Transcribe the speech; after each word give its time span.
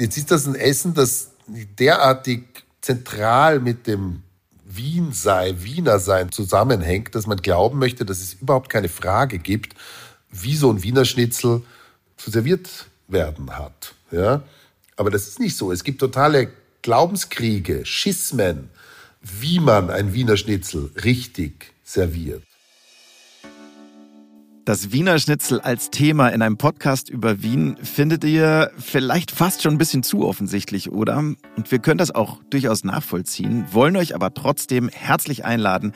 Jetzt 0.00 0.16
ist 0.16 0.30
das 0.30 0.46
ein 0.46 0.54
Essen, 0.54 0.94
das 0.94 1.32
derartig 1.46 2.64
zentral 2.80 3.60
mit 3.60 3.86
dem 3.86 4.22
Wien 4.64 5.12
sei, 5.12 5.54
Wiener 5.58 5.98
sein 5.98 6.32
zusammenhängt, 6.32 7.14
dass 7.14 7.26
man 7.26 7.36
glauben 7.36 7.78
möchte, 7.78 8.06
dass 8.06 8.20
es 8.22 8.32
überhaupt 8.32 8.70
keine 8.70 8.88
Frage 8.88 9.38
gibt, 9.38 9.74
wie 10.30 10.56
so 10.56 10.72
ein 10.72 10.82
Wiener 10.82 11.04
Schnitzel 11.04 11.62
zu 12.16 12.30
serviert 12.30 12.86
werden 13.08 13.58
hat. 13.58 13.94
Ja? 14.10 14.42
Aber 14.96 15.10
das 15.10 15.28
ist 15.28 15.38
nicht 15.38 15.56
so. 15.56 15.70
Es 15.70 15.84
gibt 15.84 16.00
totale 16.00 16.50
Glaubenskriege, 16.80 17.84
Schismen, 17.84 18.70
wie 19.20 19.60
man 19.60 19.90
ein 19.90 20.14
Wiener 20.14 20.38
Schnitzel 20.38 20.90
richtig 21.04 21.74
serviert. 21.84 22.44
Das 24.66 24.92
Wiener 24.92 25.18
Schnitzel 25.18 25.58
als 25.60 25.88
Thema 25.88 26.28
in 26.28 26.42
einem 26.42 26.58
Podcast 26.58 27.08
über 27.08 27.42
Wien 27.42 27.76
findet 27.82 28.22
ihr 28.24 28.70
vielleicht 28.76 29.30
fast 29.30 29.62
schon 29.62 29.74
ein 29.74 29.78
bisschen 29.78 30.02
zu 30.02 30.26
offensichtlich, 30.26 30.92
oder? 30.92 31.16
Und 31.16 31.70
wir 31.70 31.78
können 31.78 31.96
das 31.96 32.14
auch 32.14 32.42
durchaus 32.50 32.84
nachvollziehen, 32.84 33.64
wollen 33.72 33.96
euch 33.96 34.14
aber 34.14 34.34
trotzdem 34.34 34.90
herzlich 34.90 35.46
einladen, 35.46 35.92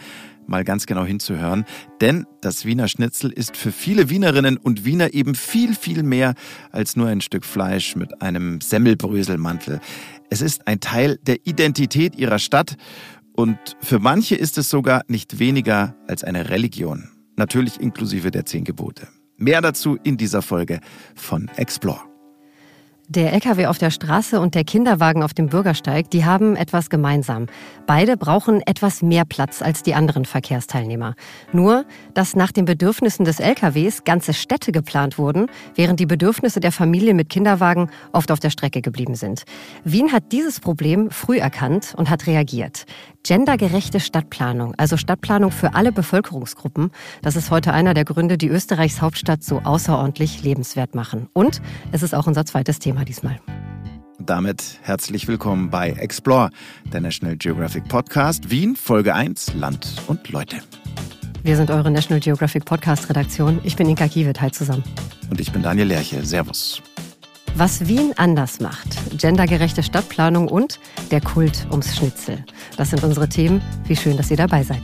mal 0.46 0.64
ganz 0.64 0.86
genau 0.86 1.04
hinzuhören. 1.04 1.66
Denn 2.00 2.26
das 2.40 2.64
Wiener 2.64 2.88
Schnitzel 2.88 3.30
ist 3.30 3.56
für 3.56 3.70
viele 3.70 4.08
Wienerinnen 4.08 4.56
und 4.56 4.86
Wiener 4.86 5.12
eben 5.12 5.34
viel, 5.34 5.74
viel 5.74 6.02
mehr 6.02 6.34
als 6.72 6.96
nur 6.96 7.08
ein 7.08 7.20
Stück 7.20 7.44
Fleisch 7.44 7.96
mit 7.96 8.22
einem 8.22 8.62
Semmelbröselmantel. 8.62 9.80
Es 10.30 10.40
ist 10.40 10.66
ein 10.66 10.80
Teil 10.80 11.18
der 11.22 11.46
Identität 11.46 12.16
ihrer 12.16 12.38
Stadt 12.38 12.76
und 13.36 13.58
für 13.80 13.98
manche 13.98 14.36
ist 14.36 14.56
es 14.56 14.70
sogar 14.70 15.02
nicht 15.06 15.38
weniger 15.38 15.94
als 16.08 16.24
eine 16.24 16.48
Religion 16.48 17.10
natürlich 17.36 17.80
inklusive 17.80 18.30
der 18.30 18.44
zehn 18.44 18.64
Gebote. 18.64 19.08
Mehr 19.36 19.60
dazu 19.60 19.98
in 20.02 20.16
dieser 20.16 20.42
Folge 20.42 20.80
von 21.14 21.50
Explore. 21.56 22.00
Der 23.08 23.34
LKW 23.34 23.66
auf 23.66 23.76
der 23.76 23.90
Straße 23.90 24.40
und 24.40 24.54
der 24.54 24.64
Kinderwagen 24.64 25.22
auf 25.22 25.34
dem 25.34 25.48
Bürgersteig, 25.48 26.08
die 26.10 26.24
haben 26.24 26.56
etwas 26.56 26.88
gemeinsam. 26.88 27.48
Beide 27.86 28.16
brauchen 28.16 28.62
etwas 28.66 29.02
mehr 29.02 29.26
Platz 29.26 29.60
als 29.60 29.82
die 29.82 29.94
anderen 29.94 30.24
Verkehrsteilnehmer. 30.24 31.14
Nur, 31.52 31.84
dass 32.14 32.34
nach 32.34 32.50
den 32.50 32.64
Bedürfnissen 32.64 33.26
des 33.26 33.40
LKWs 33.40 34.04
ganze 34.04 34.32
Städte 34.32 34.72
geplant 34.72 35.18
wurden, 35.18 35.48
während 35.74 36.00
die 36.00 36.06
Bedürfnisse 36.06 36.60
der 36.60 36.72
Familien 36.72 37.18
mit 37.18 37.28
Kinderwagen 37.28 37.90
oft 38.12 38.30
auf 38.30 38.40
der 38.40 38.48
Strecke 38.48 38.80
geblieben 38.80 39.16
sind. 39.16 39.44
Wien 39.84 40.10
hat 40.10 40.32
dieses 40.32 40.58
Problem 40.58 41.10
früh 41.10 41.38
erkannt 41.38 41.94
und 41.98 42.08
hat 42.08 42.26
reagiert. 42.26 42.86
Gendergerechte 43.26 44.00
Stadtplanung, 44.00 44.74
also 44.76 44.98
Stadtplanung 44.98 45.50
für 45.50 45.74
alle 45.74 45.92
Bevölkerungsgruppen, 45.92 46.90
das 47.22 47.36
ist 47.36 47.50
heute 47.50 47.72
einer 47.72 47.94
der 47.94 48.04
Gründe, 48.04 48.36
die 48.36 48.48
Österreichs 48.48 49.00
Hauptstadt 49.00 49.42
so 49.42 49.60
außerordentlich 49.60 50.42
lebenswert 50.42 50.94
machen. 50.94 51.30
Und 51.32 51.62
es 51.90 52.02
ist 52.02 52.14
auch 52.14 52.26
unser 52.26 52.44
zweites 52.44 52.80
Thema 52.80 53.06
diesmal. 53.06 53.40
Damit 54.18 54.78
herzlich 54.82 55.26
willkommen 55.26 55.70
bei 55.70 55.92
Explore, 55.92 56.50
der 56.92 57.00
National 57.00 57.36
Geographic 57.38 57.88
Podcast 57.88 58.50
Wien, 58.50 58.76
Folge 58.76 59.14
1, 59.14 59.54
Land 59.54 60.02
und 60.06 60.28
Leute. 60.28 60.58
Wir 61.42 61.56
sind 61.56 61.70
eure 61.70 61.90
National 61.90 62.20
Geographic 62.20 62.66
Podcast 62.66 63.08
Redaktion. 63.08 63.58
Ich 63.64 63.74
bin 63.74 63.88
Inka 63.88 64.06
Kiewit, 64.06 64.42
hi 64.42 64.50
zusammen. 64.50 64.84
Und 65.30 65.40
ich 65.40 65.50
bin 65.50 65.62
Daniel 65.62 65.88
Lerche. 65.88 66.22
Servus. 66.26 66.82
Was 67.56 67.86
Wien 67.86 68.12
anders 68.16 68.58
macht, 68.58 68.88
gendergerechte 69.16 69.84
Stadtplanung 69.84 70.48
und 70.48 70.80
der 71.12 71.20
Kult 71.20 71.68
ums 71.70 71.96
Schnitzel. 71.96 72.44
Das 72.76 72.90
sind 72.90 73.04
unsere 73.04 73.28
Themen. 73.28 73.62
Wie 73.86 73.94
schön, 73.94 74.16
dass 74.16 74.28
ihr 74.32 74.36
dabei 74.36 74.64
seid. 74.64 74.82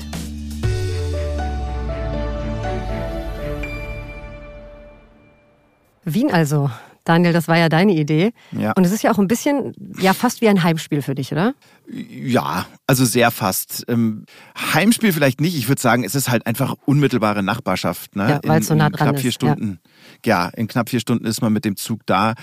Wien 6.04 6.30
also. 6.30 6.70
Daniel, 7.04 7.32
das 7.32 7.48
war 7.48 7.56
ja 7.56 7.68
deine 7.68 7.92
Idee. 7.92 8.32
Ja. 8.52 8.72
Und 8.72 8.84
es 8.84 8.92
ist 8.92 9.02
ja 9.02 9.10
auch 9.10 9.18
ein 9.18 9.26
bisschen, 9.26 9.74
ja, 9.98 10.12
fast 10.12 10.42
wie 10.42 10.48
ein 10.48 10.62
Heimspiel 10.62 11.02
für 11.02 11.14
dich, 11.14 11.32
oder? 11.32 11.54
Ja, 11.88 12.66
also 12.86 13.04
sehr 13.04 13.30
fast. 13.30 13.84
Ähm, 13.88 14.26
Heimspiel 14.74 15.12
vielleicht 15.12 15.40
nicht. 15.40 15.56
Ich 15.56 15.66
würde 15.66 15.80
sagen, 15.80 16.04
es 16.04 16.14
ist 16.14 16.28
halt 16.28 16.46
einfach 16.46 16.76
unmittelbare 16.84 17.42
Nachbarschaft. 17.42 18.14
Ne? 18.16 18.28
Ja, 18.30 18.40
weil 18.44 18.60
es 18.60 18.68
so 18.68 18.74
nah 18.74 18.90
dran 18.90 19.08
knapp 19.08 19.18
vier 19.18 19.30
ist. 19.30 19.34
Stunden. 19.34 19.80
Ja. 19.82 19.90
Ja, 20.26 20.48
in 20.48 20.68
knapp 20.68 20.90
vier 20.90 21.00
Stunden 21.00 21.24
ist 21.24 21.42
man 21.42 21.52
mit 21.52 21.64
dem 21.64 21.76
Zug 21.76 22.00
da. 22.06 22.34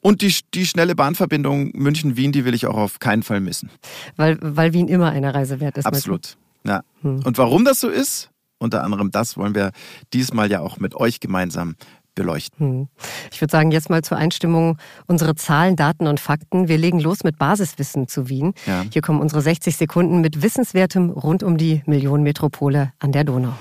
Und 0.00 0.22
die, 0.22 0.32
die 0.54 0.66
schnelle 0.66 0.94
Bahnverbindung 0.94 1.72
München-Wien, 1.74 2.30
die 2.30 2.44
will 2.44 2.54
ich 2.54 2.66
auch 2.66 2.76
auf 2.76 3.00
keinen 3.00 3.22
Fall 3.22 3.40
missen. 3.40 3.70
Weil, 4.16 4.38
weil 4.40 4.72
Wien 4.72 4.88
immer 4.88 5.10
eine 5.10 5.34
Reise 5.34 5.58
wert 5.58 5.78
ist. 5.78 5.86
Absolut. 5.86 6.36
Ja. 6.64 6.82
Hm. 7.02 7.22
Und 7.24 7.38
warum 7.38 7.64
das 7.64 7.80
so 7.80 7.88
ist, 7.88 8.30
unter 8.58 8.84
anderem 8.84 9.10
das 9.10 9.36
wollen 9.36 9.54
wir 9.54 9.72
diesmal 10.12 10.50
ja 10.50 10.60
auch 10.60 10.78
mit 10.78 10.94
euch 10.94 11.20
gemeinsam 11.20 11.74
beleuchten. 12.14 12.58
Hm. 12.58 12.88
Ich 13.30 13.40
würde 13.40 13.52
sagen, 13.52 13.70
jetzt 13.70 13.90
mal 13.90 14.02
zur 14.02 14.16
Einstimmung 14.16 14.78
unsere 15.06 15.34
Zahlen, 15.34 15.76
Daten 15.76 16.06
und 16.06 16.18
Fakten. 16.18 16.68
Wir 16.68 16.78
legen 16.78 16.98
los 16.98 17.24
mit 17.24 17.38
Basiswissen 17.38 18.08
zu 18.08 18.28
Wien. 18.28 18.54
Ja. 18.66 18.84
Hier 18.92 19.02
kommen 19.02 19.20
unsere 19.20 19.42
60 19.42 19.76
Sekunden 19.76 20.20
mit 20.20 20.42
Wissenswertem 20.42 21.10
rund 21.10 21.42
um 21.42 21.56
die 21.56 21.82
Millionenmetropole 21.86 22.92
an 22.98 23.12
der 23.12 23.24
Donau. 23.24 23.54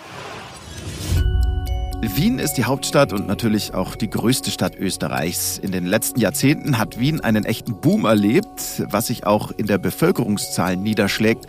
Wien 2.13 2.39
ist 2.39 2.53
die 2.53 2.65
Hauptstadt 2.65 3.13
und 3.13 3.27
natürlich 3.27 3.73
auch 3.73 3.95
die 3.95 4.09
größte 4.09 4.51
Stadt 4.51 4.75
Österreichs. 4.75 5.57
In 5.57 5.71
den 5.71 5.85
letzten 5.85 6.19
Jahrzehnten 6.19 6.77
hat 6.77 6.99
Wien 6.99 7.21
einen 7.21 7.45
echten 7.45 7.79
Boom 7.79 8.05
erlebt, 8.05 8.83
was 8.89 9.07
sich 9.07 9.25
auch 9.25 9.51
in 9.51 9.65
der 9.65 9.77
Bevölkerungszahl 9.77 10.77
niederschlägt. 10.77 11.47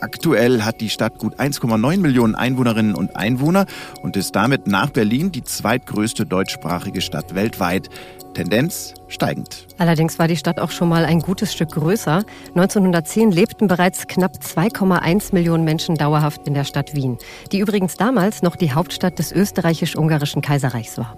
Aktuell 0.00 0.62
hat 0.62 0.80
die 0.80 0.90
Stadt 0.90 1.18
gut 1.18 1.40
1,9 1.40 1.98
Millionen 1.98 2.36
Einwohnerinnen 2.36 2.94
und 2.94 3.16
Einwohner 3.16 3.66
und 4.02 4.16
ist 4.16 4.36
damit 4.36 4.66
nach 4.66 4.90
Berlin 4.90 5.32
die 5.32 5.42
zweitgrößte 5.42 6.24
deutschsprachige 6.24 7.00
Stadt 7.00 7.34
weltweit. 7.34 7.90
Tendenz 8.38 8.94
steigend. 9.08 9.66
Allerdings 9.78 10.20
war 10.20 10.28
die 10.28 10.36
Stadt 10.36 10.60
auch 10.60 10.70
schon 10.70 10.88
mal 10.88 11.04
ein 11.04 11.18
gutes 11.18 11.52
Stück 11.52 11.70
größer. 11.70 12.22
1910 12.54 13.32
lebten 13.32 13.66
bereits 13.66 14.06
knapp 14.06 14.36
2,1 14.36 15.34
Millionen 15.34 15.64
Menschen 15.64 15.96
dauerhaft 15.96 16.46
in 16.46 16.54
der 16.54 16.62
Stadt 16.62 16.94
Wien, 16.94 17.18
die 17.50 17.58
übrigens 17.58 17.96
damals 17.96 18.42
noch 18.42 18.54
die 18.54 18.72
Hauptstadt 18.72 19.18
des 19.18 19.32
österreichisch-ungarischen 19.32 20.40
Kaiserreichs 20.40 20.98
war. 20.98 21.16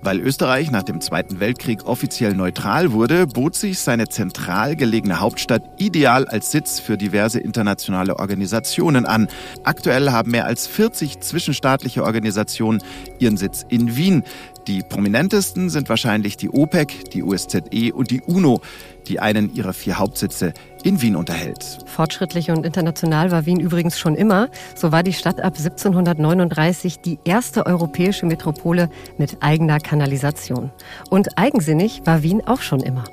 Weil 0.00 0.20
Österreich 0.20 0.70
nach 0.70 0.84
dem 0.84 1.00
Zweiten 1.00 1.40
Weltkrieg 1.40 1.84
offiziell 1.84 2.32
neutral 2.32 2.92
wurde, 2.92 3.26
bot 3.26 3.56
sich 3.56 3.80
seine 3.80 4.06
zentral 4.06 4.76
gelegene 4.76 5.18
Hauptstadt 5.18 5.62
ideal 5.78 6.24
als 6.26 6.52
Sitz 6.52 6.78
für 6.78 6.96
diverse 6.96 7.40
internationale 7.40 8.16
Organisationen 8.16 9.06
an. 9.06 9.26
Aktuell 9.64 10.10
haben 10.10 10.30
mehr 10.30 10.46
als 10.46 10.68
40 10.68 11.18
zwischenstaatliche 11.20 12.04
Organisationen 12.04 12.80
ihren 13.18 13.36
Sitz 13.36 13.66
in 13.68 13.96
Wien. 13.96 14.22
Die 14.68 14.82
prominentesten 14.82 15.70
sind 15.70 15.88
wahrscheinlich 15.88 16.36
die 16.36 16.50
OPEC, 16.50 17.10
die 17.12 17.22
USZE 17.22 17.94
und 17.94 18.10
die 18.10 18.20
UNO, 18.20 18.60
die 19.06 19.18
einen 19.18 19.54
ihrer 19.54 19.72
vier 19.72 19.98
Hauptsitze 19.98 20.52
in 20.84 21.00
Wien 21.00 21.16
unterhält. 21.16 21.78
Fortschrittlich 21.86 22.50
und 22.50 22.66
international 22.66 23.30
war 23.30 23.46
Wien 23.46 23.60
übrigens 23.60 23.98
schon 23.98 24.14
immer. 24.14 24.50
So 24.74 24.92
war 24.92 25.02
die 25.02 25.14
Stadt 25.14 25.40
ab 25.40 25.54
1739 25.56 27.00
die 27.00 27.18
erste 27.24 27.64
europäische 27.64 28.26
Metropole 28.26 28.90
mit 29.16 29.38
eigener 29.42 29.80
Kanalisation. 29.80 30.70
Und 31.08 31.38
eigensinnig 31.38 32.02
war 32.04 32.22
Wien 32.22 32.46
auch 32.46 32.60
schon 32.60 32.80
immer. 32.80 33.04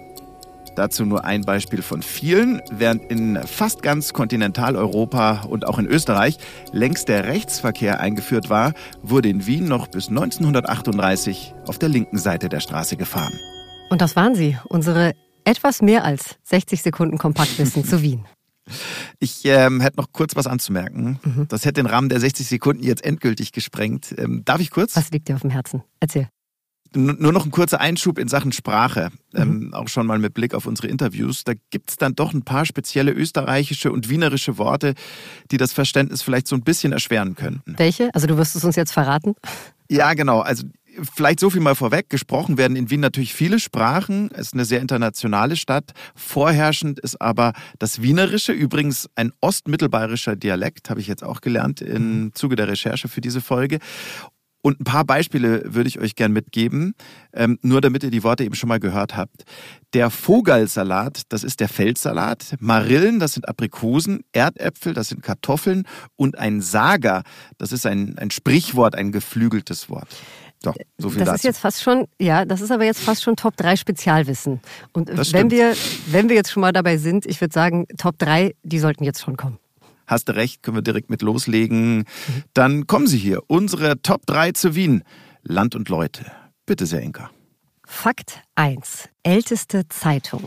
Dazu 0.75 1.05
nur 1.05 1.23
ein 1.23 1.41
Beispiel 1.41 1.81
von 1.81 2.01
vielen. 2.01 2.61
Während 2.69 3.09
in 3.09 3.39
fast 3.45 3.81
ganz 3.81 4.13
Kontinentaleuropa 4.13 5.43
und 5.43 5.65
auch 5.65 5.79
in 5.79 5.87
Österreich 5.87 6.37
längst 6.71 7.07
der 7.07 7.25
Rechtsverkehr 7.25 7.99
eingeführt 7.99 8.49
war, 8.49 8.73
wurde 9.01 9.29
in 9.29 9.45
Wien 9.45 9.67
noch 9.67 9.87
bis 9.87 10.09
1938 10.09 11.53
auf 11.67 11.79
der 11.79 11.89
linken 11.89 12.17
Seite 12.17 12.49
der 12.49 12.59
Straße 12.59 12.97
gefahren. 12.97 13.39
Und 13.89 14.01
das 14.01 14.15
waren 14.15 14.35
sie, 14.35 14.57
unsere 14.65 15.13
etwas 15.45 15.81
mehr 15.81 16.03
als 16.03 16.35
60 16.43 16.81
Sekunden 16.81 17.17
Kompaktwissen 17.17 17.85
zu 17.85 18.01
Wien. 18.01 18.25
Ich 19.19 19.45
ähm, 19.45 19.79
hätte 19.79 19.97
noch 19.97 20.11
kurz 20.11 20.35
was 20.35 20.47
anzumerken. 20.47 21.19
Mhm. 21.23 21.47
Das 21.49 21.65
hätte 21.65 21.81
den 21.81 21.85
Rahmen 21.85 22.09
der 22.09 22.19
60 22.19 22.47
Sekunden 22.47 22.83
jetzt 22.83 23.05
endgültig 23.05 23.51
gesprengt. 23.51 24.13
Ähm, 24.17 24.41
darf 24.43 24.59
ich 24.59 24.71
kurz? 24.71 24.95
Was 24.95 25.11
liegt 25.11 25.29
dir 25.29 25.35
auf 25.35 25.41
dem 25.41 25.51
Herzen? 25.51 25.83
Erzähl. 25.99 26.27
Nur 26.95 27.33
noch 27.33 27.45
ein 27.45 27.51
kurzer 27.51 27.81
Einschub 27.81 28.17
in 28.17 28.27
Sachen 28.27 28.51
Sprache, 28.51 29.09
mhm. 29.33 29.41
ähm, 29.41 29.73
auch 29.73 29.87
schon 29.87 30.07
mal 30.07 30.19
mit 30.19 30.33
Blick 30.33 30.53
auf 30.53 30.65
unsere 30.65 30.87
Interviews. 30.87 31.43
Da 31.43 31.53
gibt 31.69 31.91
es 31.91 31.97
dann 31.97 32.15
doch 32.15 32.33
ein 32.33 32.43
paar 32.43 32.65
spezielle 32.65 33.11
österreichische 33.11 33.91
und 33.91 34.09
wienerische 34.09 34.57
Worte, 34.57 34.93
die 35.51 35.57
das 35.57 35.73
Verständnis 35.73 36.21
vielleicht 36.21 36.47
so 36.47 36.55
ein 36.55 36.61
bisschen 36.61 36.93
erschweren 36.93 37.35
könnten. 37.35 37.75
Welche? 37.77 38.09
Also 38.13 38.27
du 38.27 38.37
wirst 38.37 38.55
es 38.55 38.63
uns 38.63 38.75
jetzt 38.75 38.91
verraten? 38.91 39.35
Ja, 39.89 40.13
genau. 40.13 40.39
Also 40.39 40.65
vielleicht 41.13 41.39
so 41.39 41.49
viel 41.49 41.61
mal 41.61 41.75
vorweg. 41.75 42.09
Gesprochen 42.09 42.57
werden 42.57 42.75
in 42.75 42.89
Wien 42.89 42.99
natürlich 42.99 43.33
viele 43.33 43.59
Sprachen. 43.59 44.29
Es 44.31 44.47
ist 44.47 44.53
eine 44.53 44.65
sehr 44.65 44.81
internationale 44.81 45.55
Stadt. 45.55 45.91
Vorherrschend 46.15 46.99
ist 46.99 47.21
aber 47.21 47.53
das 47.79 48.01
Wienerische, 48.01 48.53
übrigens 48.53 49.09
ein 49.15 49.31
ostmittelbayerischer 49.41 50.35
Dialekt, 50.35 50.89
habe 50.89 50.99
ich 50.99 51.07
jetzt 51.07 51.23
auch 51.23 51.41
gelernt 51.41 51.81
im 51.81 52.31
Zuge 52.33 52.55
der 52.55 52.67
Recherche 52.67 53.07
für 53.07 53.21
diese 53.21 53.41
Folge. 53.41 53.79
Und 54.65 54.79
ein 54.79 54.83
paar 54.83 55.05
Beispiele 55.05 55.61
würde 55.63 55.87
ich 55.87 55.99
euch 55.99 56.15
gern 56.15 56.31
mitgeben, 56.31 56.95
ähm, 57.33 57.59
nur 57.61 57.81
damit 57.81 58.03
ihr 58.03 58.09
die 58.09 58.23
Worte 58.23 58.43
eben 58.43 58.55
schon 58.55 58.67
mal 58.67 58.79
gehört 58.79 59.15
habt. 59.15 59.43
Der 59.93 60.09
Vogelsalat, 60.09 61.21
das 61.29 61.43
ist 61.43 61.59
der 61.59 61.69
Feldsalat. 61.69 62.55
Marillen, 62.59 63.19
das 63.19 63.33
sind 63.33 63.47
Aprikosen. 63.47 64.23
Erdäpfel, 64.31 64.95
das 64.95 65.09
sind 65.09 65.21
Kartoffeln. 65.21 65.83
Und 66.15 66.39
ein 66.39 66.61
Sager, 66.61 67.21
das 67.59 67.71
ist 67.71 67.85
ein, 67.85 68.17
ein 68.17 68.31
Sprichwort, 68.31 68.95
ein 68.95 69.11
geflügeltes 69.11 69.87
Wort. 69.91 70.07
So, 70.63 70.73
so 70.97 71.11
viel 71.11 71.19
das 71.19 71.27
dazu. 71.27 71.35
ist 71.35 71.43
jetzt 71.43 71.59
fast 71.59 71.83
schon, 71.83 72.07
ja, 72.19 72.43
das 72.43 72.61
ist 72.61 72.71
aber 72.71 72.85
jetzt 72.85 73.01
fast 73.01 73.21
schon 73.21 73.35
Top 73.35 73.55
3 73.57 73.75
Spezialwissen. 73.75 74.61
Und 74.93 75.11
wenn 75.31 75.51
wir, 75.51 75.75
wenn 76.07 76.27
wir 76.27 76.35
jetzt 76.35 76.51
schon 76.51 76.61
mal 76.61 76.73
dabei 76.73 76.97
sind, 76.97 77.27
ich 77.27 77.39
würde 77.39 77.53
sagen, 77.53 77.85
Top 77.99 78.17
3, 78.17 78.55
die 78.63 78.79
sollten 78.79 79.03
jetzt 79.03 79.21
schon 79.21 79.37
kommen. 79.37 79.59
Hast 80.07 80.29
du 80.29 80.35
recht, 80.35 80.63
können 80.63 80.77
wir 80.77 80.81
direkt 80.81 81.09
mit 81.09 81.21
loslegen. 81.21 82.05
Dann 82.53 82.87
kommen 82.87 83.07
Sie 83.07 83.17
hier, 83.17 83.41
unsere 83.47 84.01
Top 84.01 84.25
3 84.25 84.51
zu 84.51 84.75
Wien. 84.75 85.03
Land 85.43 85.75
und 85.75 85.89
Leute. 85.89 86.25
Bitte 86.65 86.85
sehr, 86.85 87.01
Inka. 87.01 87.29
Fakt 87.85 88.41
1. 88.55 89.09
Älteste 89.23 89.87
Zeitung. 89.89 90.43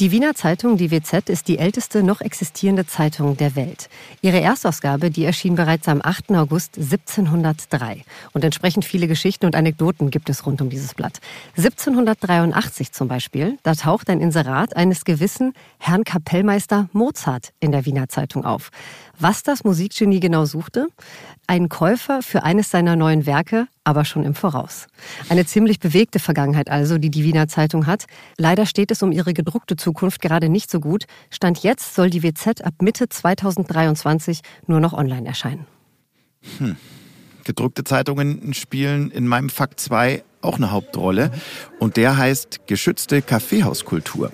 Die 0.00 0.12
Wiener 0.12 0.34
Zeitung, 0.34 0.78
die 0.78 0.90
WZ, 0.90 1.28
ist 1.28 1.46
die 1.46 1.58
älteste 1.58 2.02
noch 2.02 2.22
existierende 2.22 2.86
Zeitung 2.86 3.36
der 3.36 3.54
Welt. 3.54 3.90
Ihre 4.22 4.40
Erstausgabe, 4.40 5.10
die 5.10 5.26
erschien 5.26 5.56
bereits 5.56 5.88
am 5.88 6.00
8. 6.02 6.30
August 6.30 6.78
1703. 6.78 8.02
Und 8.32 8.42
entsprechend 8.42 8.86
viele 8.86 9.08
Geschichten 9.08 9.44
und 9.44 9.54
Anekdoten 9.54 10.10
gibt 10.10 10.30
es 10.30 10.46
rund 10.46 10.62
um 10.62 10.70
dieses 10.70 10.94
Blatt. 10.94 11.20
1783 11.58 12.92
zum 12.92 13.08
Beispiel, 13.08 13.58
da 13.62 13.74
taucht 13.74 14.08
ein 14.08 14.22
Inserat 14.22 14.74
eines 14.74 15.04
gewissen 15.04 15.52
Herrn 15.76 16.04
Kapellmeister 16.04 16.88
Mozart 16.94 17.52
in 17.60 17.70
der 17.70 17.84
Wiener 17.84 18.08
Zeitung 18.08 18.46
auf. 18.46 18.70
Was 19.22 19.42
das 19.42 19.64
Musikgenie 19.64 20.18
genau 20.18 20.46
suchte? 20.46 20.88
Ein 21.46 21.68
Käufer 21.68 22.22
für 22.22 22.42
eines 22.42 22.70
seiner 22.70 22.96
neuen 22.96 23.26
Werke, 23.26 23.68
aber 23.84 24.06
schon 24.06 24.24
im 24.24 24.34
Voraus. 24.34 24.86
Eine 25.28 25.44
ziemlich 25.44 25.78
bewegte 25.78 26.18
Vergangenheit 26.18 26.70
also, 26.70 26.96
die 26.96 27.10
die 27.10 27.22
Wiener 27.22 27.46
Zeitung 27.46 27.86
hat. 27.86 28.06
Leider 28.38 28.64
steht 28.64 28.90
es 28.90 29.02
um 29.02 29.12
ihre 29.12 29.34
gedruckte 29.34 29.76
Zukunft 29.76 30.22
gerade 30.22 30.48
nicht 30.48 30.70
so 30.70 30.80
gut. 30.80 31.04
Stand 31.28 31.62
jetzt 31.62 31.94
soll 31.94 32.08
die 32.08 32.22
WZ 32.22 32.62
ab 32.62 32.74
Mitte 32.80 33.10
2023 33.10 34.40
nur 34.66 34.80
noch 34.80 34.94
online 34.94 35.26
erscheinen. 35.26 35.66
Hm. 36.56 36.76
Gedruckte 37.44 37.84
Zeitungen 37.84 38.54
spielen 38.54 39.10
in 39.10 39.26
meinem 39.26 39.50
Fakt 39.50 39.80
2 39.80 40.24
auch 40.40 40.56
eine 40.56 40.70
Hauptrolle. 40.70 41.30
Und 41.78 41.98
der 41.98 42.16
heißt 42.16 42.66
geschützte 42.66 43.20
Kaffeehauskultur. 43.20 44.30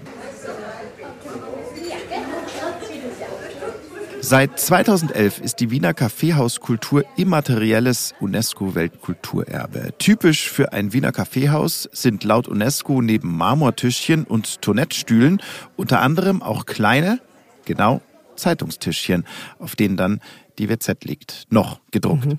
Seit 4.28 4.58
2011 4.58 5.40
ist 5.40 5.60
die 5.60 5.70
Wiener 5.70 5.94
Kaffeehauskultur 5.94 7.04
immaterielles 7.16 8.12
UNESCO-Weltkulturerbe. 8.18 9.94
Typisch 9.98 10.50
für 10.50 10.72
ein 10.72 10.92
Wiener 10.92 11.12
Kaffeehaus 11.12 11.88
sind 11.92 12.24
laut 12.24 12.48
UNESCO 12.48 13.02
neben 13.02 13.36
Marmortischchen 13.36 14.24
und 14.24 14.62
Toilettstühlen 14.62 15.40
unter 15.76 16.00
anderem 16.00 16.42
auch 16.42 16.66
kleine, 16.66 17.20
genau, 17.66 18.00
Zeitungstischchen, 18.34 19.24
auf 19.60 19.76
denen 19.76 19.96
dann 19.96 20.20
die 20.58 20.68
WZ 20.68 21.04
liegt. 21.04 21.44
Noch 21.50 21.78
gedruckt. 21.92 22.26
Mhm. 22.26 22.38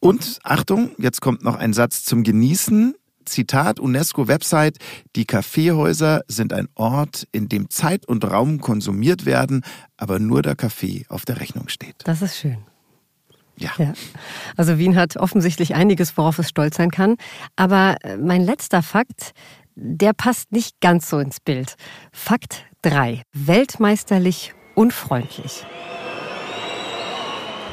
Und 0.00 0.38
Achtung, 0.42 0.90
jetzt 0.98 1.22
kommt 1.22 1.42
noch 1.42 1.56
ein 1.56 1.72
Satz 1.72 2.04
zum 2.04 2.24
Genießen. 2.24 2.94
Zitat 3.24 3.80
UNESCO-Website, 3.80 4.78
die 5.16 5.24
Kaffeehäuser 5.24 6.22
sind 6.28 6.52
ein 6.52 6.68
Ort, 6.74 7.26
in 7.32 7.48
dem 7.48 7.70
Zeit 7.70 8.06
und 8.06 8.24
Raum 8.30 8.60
konsumiert 8.60 9.26
werden, 9.26 9.62
aber 9.96 10.18
nur 10.18 10.42
der 10.42 10.56
Kaffee 10.56 11.04
auf 11.08 11.24
der 11.24 11.40
Rechnung 11.40 11.68
steht. 11.68 11.96
Das 12.04 12.22
ist 12.22 12.36
schön. 12.36 12.58
Ja. 13.56 13.70
ja. 13.78 13.92
Also 14.56 14.78
Wien 14.78 14.96
hat 14.96 15.16
offensichtlich 15.16 15.74
einiges, 15.74 16.16
worauf 16.16 16.38
es 16.38 16.48
stolz 16.48 16.76
sein 16.76 16.90
kann. 16.90 17.16
Aber 17.56 17.96
äh, 18.02 18.16
mein 18.16 18.42
letzter 18.42 18.82
Fakt, 18.82 19.32
der 19.74 20.12
passt 20.12 20.52
nicht 20.52 20.80
ganz 20.80 21.08
so 21.08 21.18
ins 21.18 21.40
Bild. 21.40 21.74
Fakt 22.12 22.64
3. 22.82 23.22
Weltmeisterlich 23.32 24.54
unfreundlich. 24.74 25.64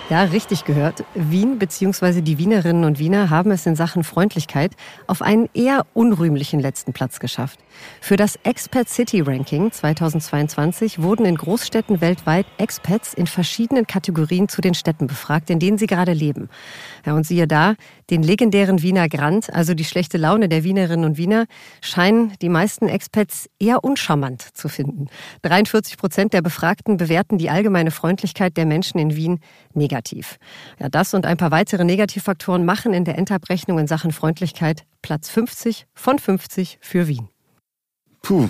Ja, 0.09 0.23
richtig 0.23 0.65
gehört. 0.65 1.03
Wien 1.13 1.59
bzw. 1.59 2.21
die 2.21 2.39
Wienerinnen 2.39 2.83
und 2.83 2.97
Wiener 2.97 3.29
haben 3.29 3.51
es 3.51 3.67
in 3.67 3.75
Sachen 3.75 4.03
Freundlichkeit 4.03 4.71
auf 5.05 5.21
einen 5.21 5.47
eher 5.53 5.85
unrühmlichen 5.93 6.59
letzten 6.59 6.93
Platz 6.93 7.19
geschafft. 7.19 7.59
Für 8.01 8.15
das 8.15 8.39
Expat 8.41 8.89
City 8.89 9.21
Ranking 9.21 9.71
2022 9.71 11.03
wurden 11.03 11.27
in 11.27 11.35
Großstädten 11.35 12.01
weltweit 12.01 12.47
Expats 12.57 13.13
in 13.13 13.27
verschiedenen 13.27 13.85
Kategorien 13.85 14.49
zu 14.49 14.61
den 14.61 14.73
Städten 14.73 15.05
befragt, 15.05 15.51
in 15.51 15.59
denen 15.59 15.77
sie 15.77 15.85
gerade 15.85 16.13
leben. 16.13 16.49
Ja, 17.05 17.13
und 17.13 17.27
siehe 17.27 17.47
da, 17.47 17.75
den 18.09 18.23
legendären 18.23 18.81
Wiener 18.81 19.07
Grand, 19.07 19.53
also 19.53 19.73
die 19.73 19.83
schlechte 19.83 20.17
Laune 20.17 20.49
der 20.49 20.63
Wienerinnen 20.63 21.05
und 21.05 21.17
Wiener, 21.17 21.45
scheinen 21.81 22.33
die 22.41 22.49
meisten 22.49 22.87
Expats 22.87 23.49
eher 23.59 23.83
uncharmant 23.83 24.41
zu 24.41 24.69
finden. 24.69 25.07
43 25.43 25.97
Prozent 25.97 26.33
der 26.33 26.41
Befragten 26.41 26.97
bewerten 26.97 27.37
die 27.37 27.49
allgemeine 27.49 27.91
Freundlichkeit 27.91 28.57
der 28.57 28.65
Menschen 28.65 28.99
in 28.99 29.15
Wien 29.15 29.39
negativ. 29.73 30.37
Ja, 30.79 30.89
das 30.89 31.13
und 31.13 31.25
ein 31.25 31.37
paar 31.37 31.51
weitere 31.51 31.85
Negativfaktoren 31.85 32.65
machen 32.65 32.93
in 32.93 33.05
der 33.05 33.17
Endabrechnung 33.17 33.79
in 33.79 33.87
Sachen 33.87 34.11
Freundlichkeit 34.11 34.83
Platz 35.01 35.29
50 35.29 35.85
von 35.93 36.19
50 36.19 36.79
für 36.81 37.07
Wien. 37.07 37.29
Puh. 38.21 38.49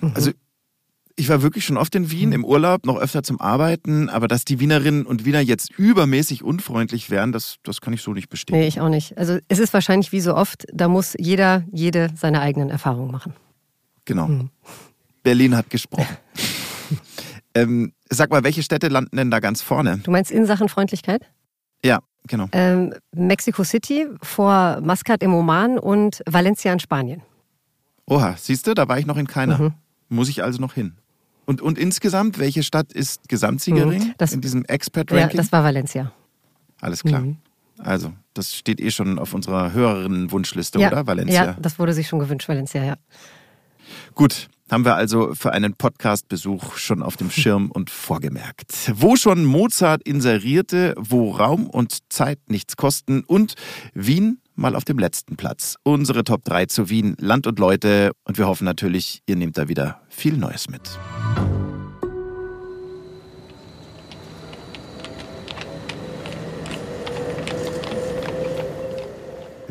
Mhm. 0.00 0.12
Also 0.14 0.30
ich 1.20 1.28
war 1.28 1.42
wirklich 1.42 1.64
schon 1.64 1.76
oft 1.76 1.94
in 1.94 2.10
Wien 2.10 2.30
Mhm. 2.30 2.34
im 2.34 2.44
Urlaub, 2.44 2.86
noch 2.86 2.96
öfter 2.96 3.22
zum 3.22 3.40
Arbeiten, 3.40 4.08
aber 4.08 4.26
dass 4.26 4.44
die 4.44 4.58
Wienerinnen 4.58 5.04
und 5.06 5.24
Wiener 5.24 5.40
jetzt 5.40 5.70
übermäßig 5.78 6.42
unfreundlich 6.42 7.10
wären, 7.10 7.30
das, 7.32 7.56
das 7.62 7.80
kann 7.80 7.92
ich 7.92 8.02
so 8.02 8.12
nicht 8.12 8.28
bestätigen. 8.28 8.60
Nee, 8.60 8.66
ich 8.68 8.80
auch 8.80 8.88
nicht. 8.88 9.16
Also 9.18 9.38
es 9.48 9.58
ist 9.58 9.72
wahrscheinlich 9.74 10.12
wie 10.12 10.20
so 10.20 10.34
oft, 10.34 10.66
da 10.72 10.88
muss 10.88 11.14
jeder, 11.18 11.64
jede 11.70 12.10
seine 12.16 12.40
eigenen 12.40 12.70
Erfahrungen 12.70 13.10
machen. 13.12 13.34
Genau. 14.06 14.28
Mhm. 14.28 14.50
Berlin 15.22 15.54
hat 15.56 15.68
gesprochen. 15.70 16.16
ähm, 17.54 17.92
sag 18.08 18.30
mal, 18.30 18.42
welche 18.42 18.62
Städte 18.62 18.88
landen 18.88 19.16
denn 19.16 19.30
da 19.30 19.40
ganz 19.40 19.62
vorne? 19.62 19.98
Du 20.02 20.10
meinst 20.10 20.30
in 20.30 20.46
Sachen 20.46 20.68
Freundlichkeit? 20.68 21.22
Ja, 21.84 22.00
genau. 22.26 22.48
Ähm, 22.52 22.94
Mexico 23.14 23.62
City 23.64 24.06
vor 24.22 24.80
Mascat 24.82 25.22
im 25.22 25.34
Oman 25.34 25.78
und 25.78 26.22
Valencia 26.26 26.72
in 26.72 26.80
Spanien. 26.80 27.22
Oha, 28.06 28.34
siehst 28.38 28.66
du, 28.66 28.74
da 28.74 28.88
war 28.88 28.98
ich 28.98 29.06
noch 29.06 29.16
in 29.16 29.26
keiner. 29.26 29.58
Mhm. 29.58 29.72
Muss 30.08 30.28
ich 30.28 30.42
also 30.42 30.60
noch 30.60 30.74
hin. 30.74 30.96
Und, 31.50 31.60
und 31.60 31.78
insgesamt, 31.78 32.38
welche 32.38 32.62
Stadt 32.62 32.92
ist 32.92 33.28
Gesamtsiegerin 33.28 34.04
Mhm, 34.04 34.14
das- 34.18 34.32
in 34.32 34.40
diesem 34.40 34.60
Ja, 34.60 34.68
Expert-Ranking? 34.68 35.36
das 35.36 35.50
war 35.50 35.64
Valencia. 35.64 36.12
Alles 36.80 37.02
klar. 37.02 37.22
Mhm. 37.22 37.38
Also, 37.78 38.12
das 38.34 38.54
steht 38.54 38.80
eh 38.80 38.92
schon 38.92 39.18
auf 39.18 39.34
unserer 39.34 39.72
höheren 39.72 40.30
Wunschliste, 40.30 40.78
ja, 40.78 40.86
oder? 40.92 41.08
Valencia. 41.08 41.44
Ja, 41.46 41.56
das 41.60 41.80
wurde 41.80 41.92
sich 41.92 42.06
schon 42.06 42.20
gewünscht, 42.20 42.48
Valencia, 42.48 42.84
ja. 42.84 42.94
Gut, 44.14 44.48
haben 44.70 44.84
wir 44.84 44.94
also 44.94 45.34
für 45.34 45.52
einen 45.52 45.74
Podcast-Besuch 45.74 46.76
schon 46.76 47.02
auf 47.02 47.16
dem 47.16 47.32
Schirm 47.32 47.72
und 47.72 47.90
vorgemerkt. 47.90 48.92
Wo 48.94 49.16
schon 49.16 49.44
Mozart 49.44 50.04
inserierte, 50.04 50.94
wo 50.96 51.32
Raum 51.32 51.66
und 51.68 51.98
Zeit 52.12 52.38
nichts 52.46 52.76
kosten 52.76 53.24
und 53.24 53.54
Wien 53.92 54.38
mal 54.60 54.76
auf 54.76 54.84
dem 54.84 54.98
letzten 54.98 55.36
Platz. 55.36 55.76
Unsere 55.82 56.22
Top 56.22 56.44
3 56.44 56.66
zu 56.66 56.90
Wien, 56.90 57.16
Land 57.18 57.46
und 57.46 57.58
Leute 57.58 58.12
und 58.24 58.38
wir 58.38 58.46
hoffen 58.46 58.64
natürlich, 58.64 59.22
ihr 59.26 59.36
nehmt 59.36 59.56
da 59.56 59.68
wieder 59.68 60.02
viel 60.08 60.36
Neues 60.36 60.68
mit. 60.68 60.82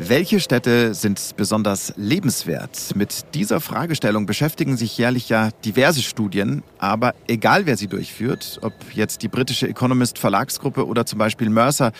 Welche 0.02 0.40
Städte 0.40 0.94
sind 0.94 1.36
besonders 1.36 1.92
lebenswert? 1.96 2.96
Mit 2.96 3.34
dieser 3.34 3.60
Fragestellung 3.60 4.26
beschäftigen 4.26 4.76
sich 4.76 4.98
jährlich 4.98 5.28
ja 5.28 5.50
diverse 5.64 6.02
Studien, 6.02 6.62
aber 6.78 7.14
egal 7.28 7.66
wer 7.66 7.76
sie 7.76 7.86
durchführt, 7.86 8.58
ob 8.62 8.72
jetzt 8.92 9.22
die 9.22 9.28
britische 9.28 9.68
Economist 9.68 10.18
Verlagsgruppe 10.18 10.86
oder 10.86 11.06
zum 11.06 11.18
Beispiel 11.18 11.48
Mercer, 11.48 11.92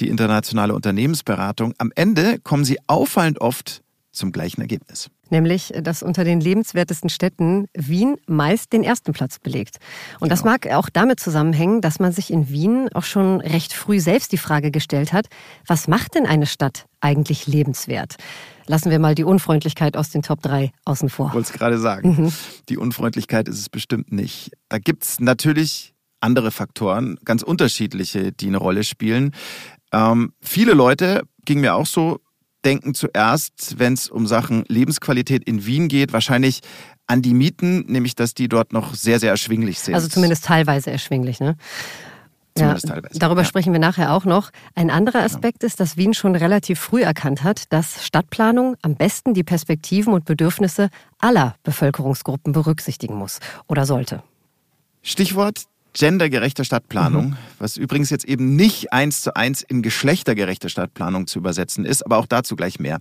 die 0.00 0.08
internationale 0.08 0.74
Unternehmensberatung, 0.74 1.74
am 1.78 1.92
Ende 1.94 2.38
kommen 2.40 2.64
sie 2.64 2.78
auffallend 2.86 3.40
oft 3.40 3.82
zum 4.12 4.32
gleichen 4.32 4.62
Ergebnis. 4.62 5.10
Nämlich, 5.28 5.72
dass 5.82 6.02
unter 6.02 6.22
den 6.24 6.40
lebenswertesten 6.40 7.10
Städten 7.10 7.66
Wien 7.74 8.16
meist 8.26 8.72
den 8.72 8.84
ersten 8.84 9.12
Platz 9.12 9.38
belegt. 9.40 9.78
Und 10.20 10.30
das 10.30 10.42
Genau. 10.42 10.52
mag 10.52 10.68
auch 10.68 10.88
damit 10.88 11.18
zusammenhängen, 11.20 11.80
dass 11.80 11.98
man 11.98 12.12
sich 12.12 12.30
in 12.30 12.48
Wien 12.48 12.88
auch 12.94 13.02
schon 13.02 13.40
recht 13.40 13.72
früh 13.72 13.98
selbst 13.98 14.30
die 14.32 14.38
Frage 14.38 14.70
gestellt 14.70 15.12
hat, 15.12 15.26
was 15.66 15.88
macht 15.88 16.14
denn 16.14 16.26
eine 16.26 16.46
Stadt 16.46 16.86
eigentlich 17.00 17.46
lebenswert? 17.48 18.16
Lassen 18.68 18.90
wir 18.90 18.98
mal 19.00 19.14
die 19.16 19.24
Unfreundlichkeit 19.24 19.96
aus 19.96 20.10
den 20.10 20.22
Top 20.22 20.42
3 20.42 20.70
außen 20.84 21.08
vor. 21.08 21.28
Ich 21.28 21.34
wollte 21.34 21.52
es 21.52 21.58
gerade 21.58 21.78
sagen. 21.78 22.32
Die 22.68 22.76
Unfreundlichkeit 22.78 23.48
ist 23.48 23.58
es 23.58 23.68
bestimmt 23.68 24.12
nicht. 24.12 24.52
Da 24.68 24.78
gibt 24.78 25.04
es 25.04 25.20
natürlich 25.20 25.92
andere 26.20 26.50
Faktoren, 26.50 27.18
ganz 27.24 27.42
unterschiedliche, 27.42 28.32
die 28.32 28.46
eine 28.46 28.56
Rolle 28.56 28.84
spielen. 28.84 29.32
Ähm, 29.92 30.32
viele 30.40 30.72
Leute, 30.72 31.22
ging 31.44 31.60
mir 31.60 31.74
auch 31.74 31.86
so, 31.86 32.20
denken 32.64 32.94
zuerst, 32.94 33.78
wenn 33.78 33.92
es 33.92 34.08
um 34.08 34.26
Sachen 34.26 34.64
Lebensqualität 34.68 35.44
in 35.44 35.64
Wien 35.66 35.88
geht, 35.88 36.12
wahrscheinlich 36.12 36.60
an 37.06 37.22
die 37.22 37.34
Mieten, 37.34 37.84
nämlich 37.86 38.16
dass 38.16 38.34
die 38.34 38.48
dort 38.48 38.72
noch 38.72 38.94
sehr, 38.94 39.20
sehr 39.20 39.30
erschwinglich 39.30 39.78
sind. 39.78 39.94
Also 39.94 40.08
zumindest 40.08 40.44
teilweise 40.44 40.90
erschwinglich, 40.90 41.40
ne? 41.40 41.56
Teilweise, 42.56 43.18
Darüber 43.18 43.42
ja. 43.42 43.46
sprechen 43.46 43.72
wir 43.72 43.80
nachher 43.80 44.12
auch 44.12 44.24
noch. 44.24 44.50
Ein 44.74 44.90
anderer 44.90 45.20
Aspekt 45.20 45.62
ist, 45.62 45.78
dass 45.78 45.96
Wien 45.96 46.14
schon 46.14 46.34
relativ 46.34 46.80
früh 46.80 47.02
erkannt 47.02 47.44
hat, 47.44 47.70
dass 47.72 48.04
Stadtplanung 48.04 48.76
am 48.82 48.96
besten 48.96 49.34
die 49.34 49.44
Perspektiven 49.44 50.14
und 50.14 50.24
Bedürfnisse 50.24 50.88
aller 51.18 51.56
Bevölkerungsgruppen 51.62 52.52
berücksichtigen 52.52 53.14
muss 53.14 53.40
oder 53.66 53.84
sollte. 53.84 54.22
Stichwort 55.02 55.64
gendergerechte 55.96 56.64
Stadtplanung, 56.64 57.30
mhm. 57.30 57.36
was 57.58 57.76
übrigens 57.76 58.10
jetzt 58.10 58.24
eben 58.24 58.54
nicht 58.54 58.92
eins 58.92 59.22
zu 59.22 59.34
eins 59.34 59.62
in 59.62 59.82
geschlechtergerechte 59.82 60.68
Stadtplanung 60.68 61.26
zu 61.26 61.38
übersetzen 61.38 61.84
ist, 61.84 62.04
aber 62.04 62.18
auch 62.18 62.26
dazu 62.26 62.54
gleich 62.54 62.78
mehr. 62.78 63.00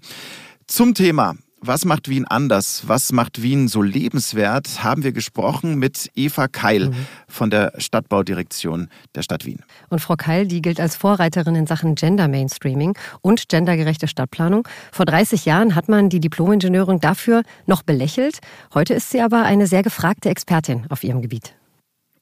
Zum 0.68 0.94
Thema 0.94 1.36
was 1.68 1.86
macht 1.86 2.10
Wien 2.10 2.26
anders? 2.26 2.84
Was 2.86 3.12
macht 3.12 3.42
Wien 3.42 3.68
so 3.68 3.82
lebenswert? 3.82 4.84
Haben 4.84 5.04
wir 5.04 5.14
gesprochen 5.14 5.80
mit 5.80 6.12
Eva 6.14 6.48
Keil 6.48 6.90
mhm. 6.90 7.08
von 7.28 7.50
der 7.50 7.74
Stadtbaudirektion 7.78 8.90
der 9.16 9.24
Stadt 9.24 9.46
Wien. 9.46 9.62
Und 9.90 10.00
Frau 10.00 10.16
Keil, 10.16 10.48
die 10.48 10.62
gilt 10.62 10.80
als 10.80 10.96
Vorreiterin 10.96 11.56
in 11.56 11.66
Sachen 11.66 11.96
Gender 11.96 12.28
Mainstreaming 12.28 12.96
und 13.22 13.50
gendergerechte 13.50 14.08
Stadtplanung. 14.08 14.68
Vor 14.92 15.06
30 15.06 15.46
Jahren 15.46 15.74
hat 15.74 15.90
man 15.90 16.10
die 16.10 16.20
Diplomingenieurin 16.20 17.00
dafür 17.00 17.44
noch 17.66 17.82
belächelt. 17.82 18.40
Heute 18.74 18.94
ist 18.94 19.10
sie 19.10 19.22
aber 19.22 19.44
eine 19.44 19.66
sehr 19.66 19.82
gefragte 19.82 20.30
Expertin 20.30 20.86
auf 20.90 21.04
ihrem 21.04 21.22
Gebiet. 21.22 21.56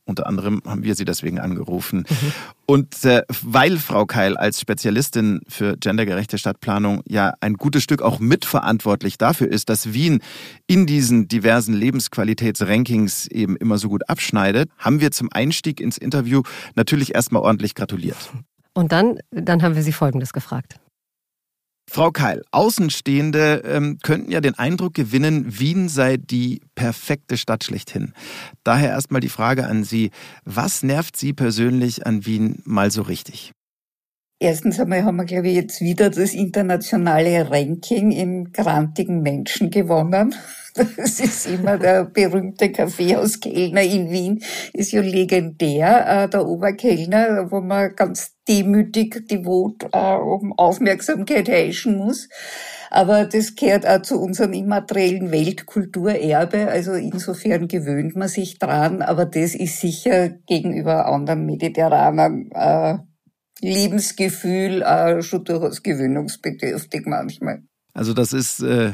Unter 0.06 0.28
anderem 0.28 0.62
haben 0.66 0.84
wir 0.84 0.96
sie 0.96 1.06
deswegen 1.06 1.40
angerufen. 1.40 2.06
Mhm. 2.10 2.32
Und 2.66 3.06
äh, 3.06 3.24
weil 3.42 3.78
Frau 3.78 4.06
Keil 4.06 4.36
als 4.36 4.60
Spezialistin 4.60 5.40
für 5.48 5.78
gendergerechte 5.78 6.38
Stadtplanung 6.38 7.02
ja 7.08 7.34
ein 7.40 7.54
gutes 7.54 7.84
Stück 7.84 8.02
auch 8.02 8.20
mitverantwortlich 8.20 9.18
dafür 9.18 9.48
ist, 9.48 9.70
dass 9.70 9.94
Wien 9.94 10.22
in 10.68 10.86
diesen 10.86 11.30
diversen 11.30 11.74
Lebensqualitätsrankings 11.74 13.28
eben 13.28 13.56
immer 13.56 13.78
so 13.78 13.88
gut 13.88 14.10
abschneidet, 14.10 14.70
haben 14.78 15.00
wir 15.00 15.12
zum 15.12 15.30
Einstieg 15.32 15.80
ins 15.80 15.98
Interview 15.98 16.42
natürlich 16.76 17.16
erstmal 17.16 17.42
ordentlich 17.42 17.74
gratuliert. 17.74 18.32
Und 18.74 18.92
dann, 18.92 19.20
dann 19.32 19.64
haben 19.64 19.76
wir 19.76 19.84
sie 19.84 19.94
Folgendes 19.94 20.34
gefragt. 20.34 20.80
Frau 21.90 22.12
Keil, 22.12 22.42
Außenstehende 22.52 23.62
ähm, 23.66 23.98
könnten 24.02 24.32
ja 24.32 24.42
den 24.42 24.58
Eindruck 24.58 24.94
gewinnen, 24.94 25.60
Wien 25.60 25.90
sei 25.90 26.18
die 26.18 26.62
perfekte 26.76 27.38
Stadt 27.38 27.64
schlechthin. 27.64 28.14
Daher 28.64 28.90
erstmal 28.90 29.22
die 29.22 29.30
Frage 29.30 29.68
an 29.68 29.84
Sie, 29.84 30.12
was 30.46 30.84
nervt 30.84 31.16
Sie 31.16 31.34
persönlich 31.34 32.06
an 32.08 32.26
Wien 32.26 32.62
mal 32.66 32.90
so 32.90 33.02
richtig? 33.02 33.52
Erstens 34.44 34.78
einmal 34.78 35.06
haben 35.06 35.16
wir, 35.16 35.24
glaube 35.24 35.48
ich, 35.48 35.56
jetzt 35.56 35.80
wieder 35.80 36.10
das 36.10 36.34
internationale 36.34 37.50
Ranking 37.50 38.12
im 38.12 38.52
grantigen 38.52 39.22
Menschen 39.22 39.70
gewonnen. 39.70 40.36
Das 40.76 41.20
ist 41.20 41.46
immer 41.46 41.78
der 41.78 42.06
berühmte 42.06 42.72
Kaffeehauskellner 42.72 43.84
in 43.84 44.10
Wien, 44.10 44.44
ist 44.74 44.92
ja 44.92 45.02
legendär, 45.02 46.24
äh, 46.24 46.30
der 46.30 46.48
Oberkellner, 46.48 47.52
wo 47.52 47.62
man 47.62 47.96
ganz 47.96 48.32
demütig, 48.50 49.28
devot 49.28 49.84
äh, 49.94 50.16
um 50.16 50.52
Aufmerksamkeit 50.58 51.48
heischen 51.48 51.98
muss. 51.98 52.28
Aber 52.90 53.26
das 53.26 53.54
gehört 53.54 53.88
auch 53.88 54.02
zu 54.02 54.20
unserem 54.20 54.54
immateriellen 54.54 55.32
Weltkulturerbe. 55.32 56.70
Also 56.70 56.94
insofern 56.94 57.68
gewöhnt 57.68 58.16
man 58.16 58.28
sich 58.28 58.58
dran. 58.58 59.04
Aber 59.04 59.26
das 59.26 59.54
ist 59.54 59.80
sicher 59.80 60.30
gegenüber 60.48 61.06
anderen 61.06 61.46
mediterranen 61.46 62.50
äh, 62.52 62.98
Lebensgefühl 63.64 64.82
äh, 64.82 65.22
schon 65.22 65.44
durchaus 65.44 65.84
gewöhnungsbedürftig 65.84 67.06
manchmal. 67.06 67.64
Also 67.94 68.14
das 68.14 68.34
ist 68.34 68.62
äh, 68.62 68.94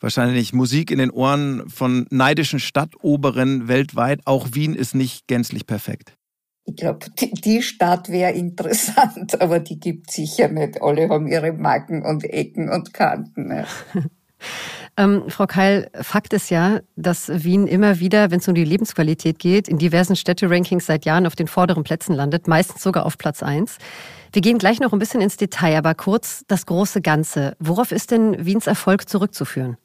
wahrscheinlich 0.00 0.52
Musik 0.52 0.90
in 0.90 0.98
den 0.98 1.10
Ohren 1.10 1.68
von 1.68 2.06
neidischen 2.10 2.60
Stadtoberen 2.60 3.68
weltweit. 3.68 4.20
Auch 4.24 4.48
Wien 4.52 4.74
ist 4.74 4.94
nicht 4.94 5.26
gänzlich 5.26 5.66
perfekt. 5.66 6.16
Ich 6.64 6.76
glaube, 6.76 7.06
die, 7.18 7.32
die, 7.32 7.62
Stadt 7.62 8.08
wäre 8.08 8.32
interessant, 8.32 9.40
aber 9.40 9.58
die 9.58 9.80
gibt 9.80 10.10
sicher 10.10 10.48
nicht. 10.48 10.80
Alle 10.80 11.08
haben 11.08 11.26
ihre 11.26 11.52
Marken 11.52 12.04
und 12.04 12.24
Ecken 12.24 12.68
und 12.68 12.94
Kanten. 12.94 13.50
Ja. 13.50 13.66
Ähm, 14.98 15.24
Frau 15.28 15.46
Keil, 15.46 15.90
Fakt 16.02 16.34
ist 16.34 16.50
ja, 16.50 16.80
dass 16.96 17.28
Wien 17.44 17.66
immer 17.66 17.98
wieder, 17.98 18.30
wenn 18.30 18.40
es 18.40 18.48
um 18.48 18.54
die 18.54 18.64
Lebensqualität 18.64 19.38
geht, 19.38 19.68
in 19.68 19.78
diversen 19.78 20.16
Städte-Rankings 20.16 20.84
seit 20.84 21.06
Jahren 21.06 21.26
auf 21.26 21.34
den 21.34 21.46
vorderen 21.46 21.82
Plätzen 21.82 22.14
landet, 22.14 22.46
meistens 22.46 22.82
sogar 22.82 23.06
auf 23.06 23.16
Platz 23.16 23.42
eins. 23.42 23.78
Wir 24.32 24.42
gehen 24.42 24.58
gleich 24.58 24.80
noch 24.80 24.92
ein 24.92 24.98
bisschen 24.98 25.22
ins 25.22 25.36
Detail, 25.36 25.78
aber 25.78 25.94
kurz 25.94 26.44
das 26.46 26.66
große 26.66 27.00
Ganze. 27.00 27.56
Worauf 27.58 27.90
ist 27.92 28.10
denn 28.10 28.44
Wiens 28.44 28.66
Erfolg 28.66 29.08
zurückzuführen? 29.08 29.78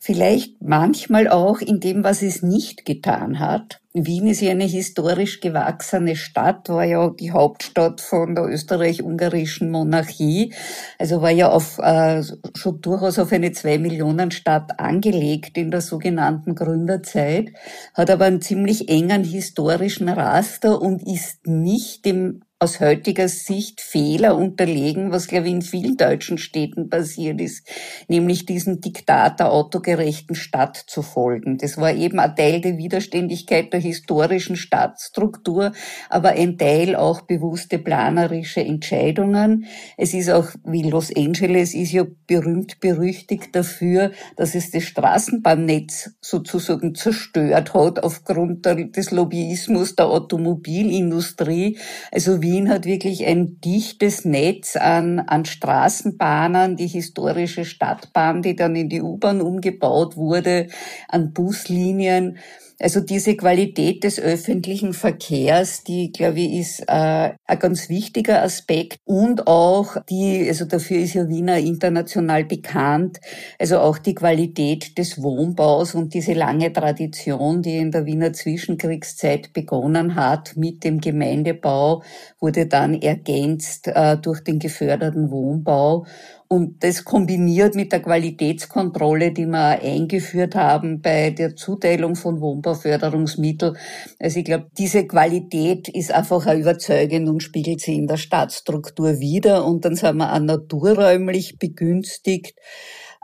Vielleicht 0.00 0.62
manchmal 0.62 1.26
auch 1.26 1.60
in 1.60 1.80
dem, 1.80 2.04
was 2.04 2.22
es 2.22 2.40
nicht 2.40 2.84
getan 2.84 3.40
hat. 3.40 3.80
Wien 3.92 4.28
ist 4.28 4.40
ja 4.40 4.52
eine 4.52 4.64
historisch 4.64 5.40
gewachsene 5.40 6.14
Stadt, 6.14 6.68
war 6.68 6.84
ja 6.84 7.10
die 7.10 7.32
Hauptstadt 7.32 8.00
von 8.00 8.36
der 8.36 8.44
österreich-ungarischen 8.44 9.72
Monarchie, 9.72 10.54
also 11.00 11.20
war 11.20 11.32
ja 11.32 11.50
auf, 11.50 11.80
äh, 11.80 12.22
schon 12.54 12.80
durchaus 12.80 13.18
auf 13.18 13.32
eine 13.32 13.50
Zwei-Millionen-Stadt 13.50 14.78
angelegt 14.78 15.58
in 15.58 15.72
der 15.72 15.80
sogenannten 15.80 16.54
Gründerzeit, 16.54 17.52
hat 17.92 18.08
aber 18.08 18.26
einen 18.26 18.40
ziemlich 18.40 18.88
engen 18.88 19.24
historischen 19.24 20.08
Raster 20.08 20.80
und 20.80 21.04
ist 21.04 21.48
nicht 21.48 22.04
dem 22.04 22.42
aus 22.60 22.80
heutiger 22.80 23.28
Sicht 23.28 23.80
Fehler 23.80 24.36
unterlegen, 24.36 25.12
was, 25.12 25.28
glaube 25.28 25.46
ich, 25.46 25.52
in 25.52 25.62
vielen 25.62 25.96
deutschen 25.96 26.38
Städten 26.38 26.88
passiert 26.90 27.40
ist, 27.40 27.64
nämlich 28.08 28.46
diesem 28.46 28.80
Diktat 28.80 29.38
der 29.38 29.52
autogerechten 29.52 30.34
Stadt 30.34 30.76
zu 30.76 31.02
folgen. 31.02 31.58
Das 31.58 31.78
war 31.78 31.92
eben 31.92 32.18
ein 32.18 32.34
Teil 32.34 32.60
der 32.60 32.76
Widerständigkeit 32.76 33.72
der 33.72 33.78
historischen 33.78 34.56
Stadtstruktur, 34.56 35.70
aber 36.10 36.30
ein 36.30 36.58
Teil 36.58 36.96
auch 36.96 37.20
bewusste 37.20 37.78
planerische 37.78 38.60
Entscheidungen. 38.60 39.66
Es 39.96 40.12
ist 40.12 40.28
auch, 40.28 40.48
wie 40.64 40.82
Los 40.82 41.14
Angeles 41.14 41.74
ist 41.74 41.92
ja 41.92 42.06
berühmt 42.26 42.80
berüchtigt 42.80 43.54
dafür, 43.54 44.10
dass 44.34 44.56
es 44.56 44.72
das 44.72 44.82
Straßenbahnnetz 44.82 46.10
sozusagen 46.20 46.96
zerstört 46.96 47.72
hat 47.72 48.02
aufgrund 48.02 48.66
des 48.66 49.12
Lobbyismus 49.12 49.94
der 49.94 50.06
Automobilindustrie. 50.06 51.78
Also 52.10 52.42
Wien 52.50 52.70
hat 52.70 52.86
wirklich 52.86 53.26
ein 53.26 53.60
dichtes 53.60 54.24
Netz 54.24 54.76
an, 54.76 55.20
an 55.20 55.44
Straßenbahnen, 55.44 56.76
die 56.76 56.86
historische 56.86 57.66
Stadtbahn, 57.66 58.40
die 58.40 58.56
dann 58.56 58.74
in 58.74 58.88
die 58.88 59.02
U-Bahn 59.02 59.42
umgebaut 59.42 60.16
wurde, 60.16 60.68
an 61.08 61.32
Buslinien. 61.34 62.38
Also 62.80 63.00
diese 63.00 63.34
Qualität 63.36 64.04
des 64.04 64.20
öffentlichen 64.20 64.92
Verkehrs, 64.92 65.82
die, 65.82 66.12
glaube 66.12 66.38
ich, 66.38 66.60
ist 66.60 66.80
äh, 66.86 67.32
ein 67.44 67.58
ganz 67.58 67.88
wichtiger 67.88 68.42
Aspekt. 68.42 69.00
Und 69.04 69.48
auch 69.48 69.96
die, 70.08 70.46
also 70.48 70.64
dafür 70.64 70.98
ist 70.98 71.14
ja 71.14 71.28
Wiener 71.28 71.58
international 71.58 72.44
bekannt, 72.44 73.18
also 73.58 73.80
auch 73.80 73.98
die 73.98 74.14
Qualität 74.14 74.96
des 74.96 75.20
Wohnbaus 75.20 75.96
und 75.96 76.14
diese 76.14 76.34
lange 76.34 76.72
Tradition, 76.72 77.62
die 77.62 77.78
in 77.78 77.90
der 77.90 78.06
Wiener 78.06 78.32
Zwischenkriegszeit 78.32 79.52
begonnen 79.52 80.14
hat 80.14 80.56
mit 80.56 80.84
dem 80.84 81.00
Gemeindebau, 81.00 82.04
wurde 82.38 82.66
dann 82.66 82.94
ergänzt 83.02 83.88
äh, 83.88 84.16
durch 84.18 84.44
den 84.44 84.60
geförderten 84.60 85.32
Wohnbau. 85.32 86.06
Und 86.50 86.82
das 86.82 87.04
kombiniert 87.04 87.74
mit 87.74 87.92
der 87.92 88.00
Qualitätskontrolle, 88.00 89.32
die 89.32 89.44
wir 89.44 89.82
eingeführt 89.82 90.54
haben 90.54 91.02
bei 91.02 91.30
der 91.30 91.56
Zuteilung 91.56 92.16
von 92.16 92.40
Wohnbauförderungsmitteln. 92.40 93.76
Also 94.18 94.38
ich 94.38 94.46
glaube, 94.46 94.68
diese 94.78 95.06
Qualität 95.06 95.88
ist 95.88 96.10
einfach 96.10 96.46
auch 96.46 96.54
überzeugend 96.54 97.28
und 97.28 97.42
spiegelt 97.42 97.82
sie 97.82 97.96
in 97.96 98.06
der 98.06 98.16
Stadtstruktur 98.16 99.20
wieder. 99.20 99.66
Und 99.66 99.84
dann 99.84 99.94
sind 99.94 100.16
wir 100.16 100.32
auch 100.32 100.40
naturräumlich 100.40 101.58
begünstigt 101.58 102.54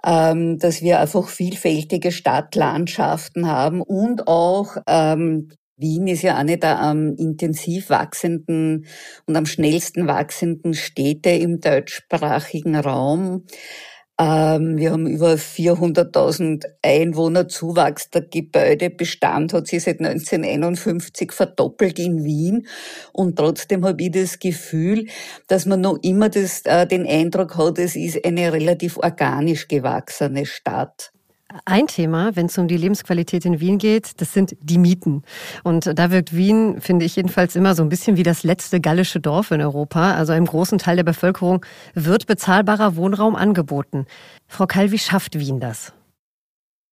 ähm, 0.04 0.58
dass 0.58 0.82
wir 0.82 1.00
einfach 1.00 1.28
vielfältige 1.28 2.12
Stadtlandschaften 2.12 3.48
haben 3.48 3.80
und 3.80 4.28
auch 4.28 4.76
ähm, 4.86 5.48
Wien 5.76 6.06
ist 6.06 6.22
ja 6.22 6.36
eine 6.36 6.56
der 6.56 6.80
am 6.80 7.14
intensiv 7.16 7.90
wachsenden 7.90 8.86
und 9.26 9.36
am 9.36 9.46
schnellsten 9.46 10.06
wachsenden 10.06 10.74
Städte 10.74 11.30
im 11.30 11.60
deutschsprachigen 11.60 12.76
Raum. 12.76 13.44
Ähm, 14.16 14.76
wir 14.76 14.92
haben 14.92 15.08
über 15.08 15.36
400.000 15.36 16.66
Einwohner 16.82 17.48
Zuwachs. 17.48 18.10
Der 18.10 18.22
Gebäudebestand 18.22 19.52
hat 19.52 19.66
sich 19.66 19.82
seit 19.82 19.98
1951 19.98 21.32
verdoppelt 21.32 21.98
in 21.98 22.22
Wien. 22.22 22.68
Und 23.12 23.36
trotzdem 23.36 23.84
habe 23.84 24.04
ich 24.04 24.12
das 24.12 24.38
Gefühl, 24.38 25.06
dass 25.48 25.66
man 25.66 25.80
noch 25.80 25.98
immer 26.02 26.28
das, 26.28 26.62
äh, 26.66 26.86
den 26.86 27.06
Eindruck 27.08 27.56
hat, 27.56 27.80
es 27.80 27.96
ist 27.96 28.24
eine 28.24 28.52
relativ 28.52 28.98
organisch 28.98 29.66
gewachsene 29.66 30.46
Stadt. 30.46 31.13
Ein 31.66 31.86
Thema, 31.86 32.34
wenn 32.34 32.46
es 32.46 32.58
um 32.58 32.66
die 32.66 32.76
Lebensqualität 32.76 33.44
in 33.44 33.60
Wien 33.60 33.78
geht, 33.78 34.20
das 34.20 34.32
sind 34.32 34.56
die 34.60 34.78
Mieten. 34.78 35.22
Und 35.62 35.96
da 35.96 36.10
wirkt 36.10 36.34
Wien, 36.34 36.80
finde 36.80 37.04
ich 37.04 37.14
jedenfalls 37.14 37.54
immer 37.54 37.76
so 37.76 37.82
ein 37.82 37.88
bisschen 37.88 38.16
wie 38.16 38.24
das 38.24 38.42
letzte 38.42 38.80
gallische 38.80 39.20
Dorf 39.20 39.52
in 39.52 39.60
Europa. 39.60 40.14
Also 40.14 40.32
einem 40.32 40.46
großen 40.46 40.78
Teil 40.78 40.96
der 40.96 41.04
Bevölkerung 41.04 41.64
wird 41.94 42.26
bezahlbarer 42.26 42.96
Wohnraum 42.96 43.36
angeboten. 43.36 44.06
Frau 44.48 44.66
Kall, 44.66 44.90
wie 44.90 44.98
schafft 44.98 45.38
Wien 45.38 45.60
das? 45.60 45.92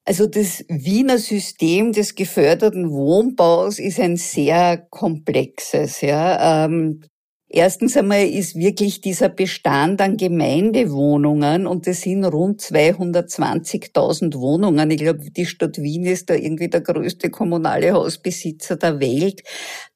Also 0.04 0.26
das 0.26 0.64
Wiener 0.68 1.18
System 1.18 1.92
des 1.92 2.14
geförderten 2.14 2.90
Wohnbaus 2.90 3.78
ist 3.78 3.98
ein 3.98 4.16
sehr 4.16 4.76
komplexes. 4.90 6.00
Ja. 6.00 6.66
Ähm, 6.66 7.02
Erstens 7.54 7.98
einmal 7.98 8.26
ist 8.26 8.54
wirklich 8.54 9.02
dieser 9.02 9.28
Bestand 9.28 10.00
an 10.00 10.16
Gemeindewohnungen 10.16 11.66
und 11.66 11.86
das 11.86 12.00
sind 12.00 12.24
rund 12.24 12.62
220.000 12.62 14.38
Wohnungen. 14.38 14.90
Ich 14.90 14.96
glaube, 15.02 15.30
die 15.30 15.44
Stadt 15.44 15.76
Wien 15.76 16.06
ist 16.06 16.30
da 16.30 16.34
irgendwie 16.34 16.70
der 16.70 16.80
größte 16.80 17.28
kommunale 17.28 17.92
Hausbesitzer 17.92 18.76
der 18.76 19.00
Welt. 19.00 19.42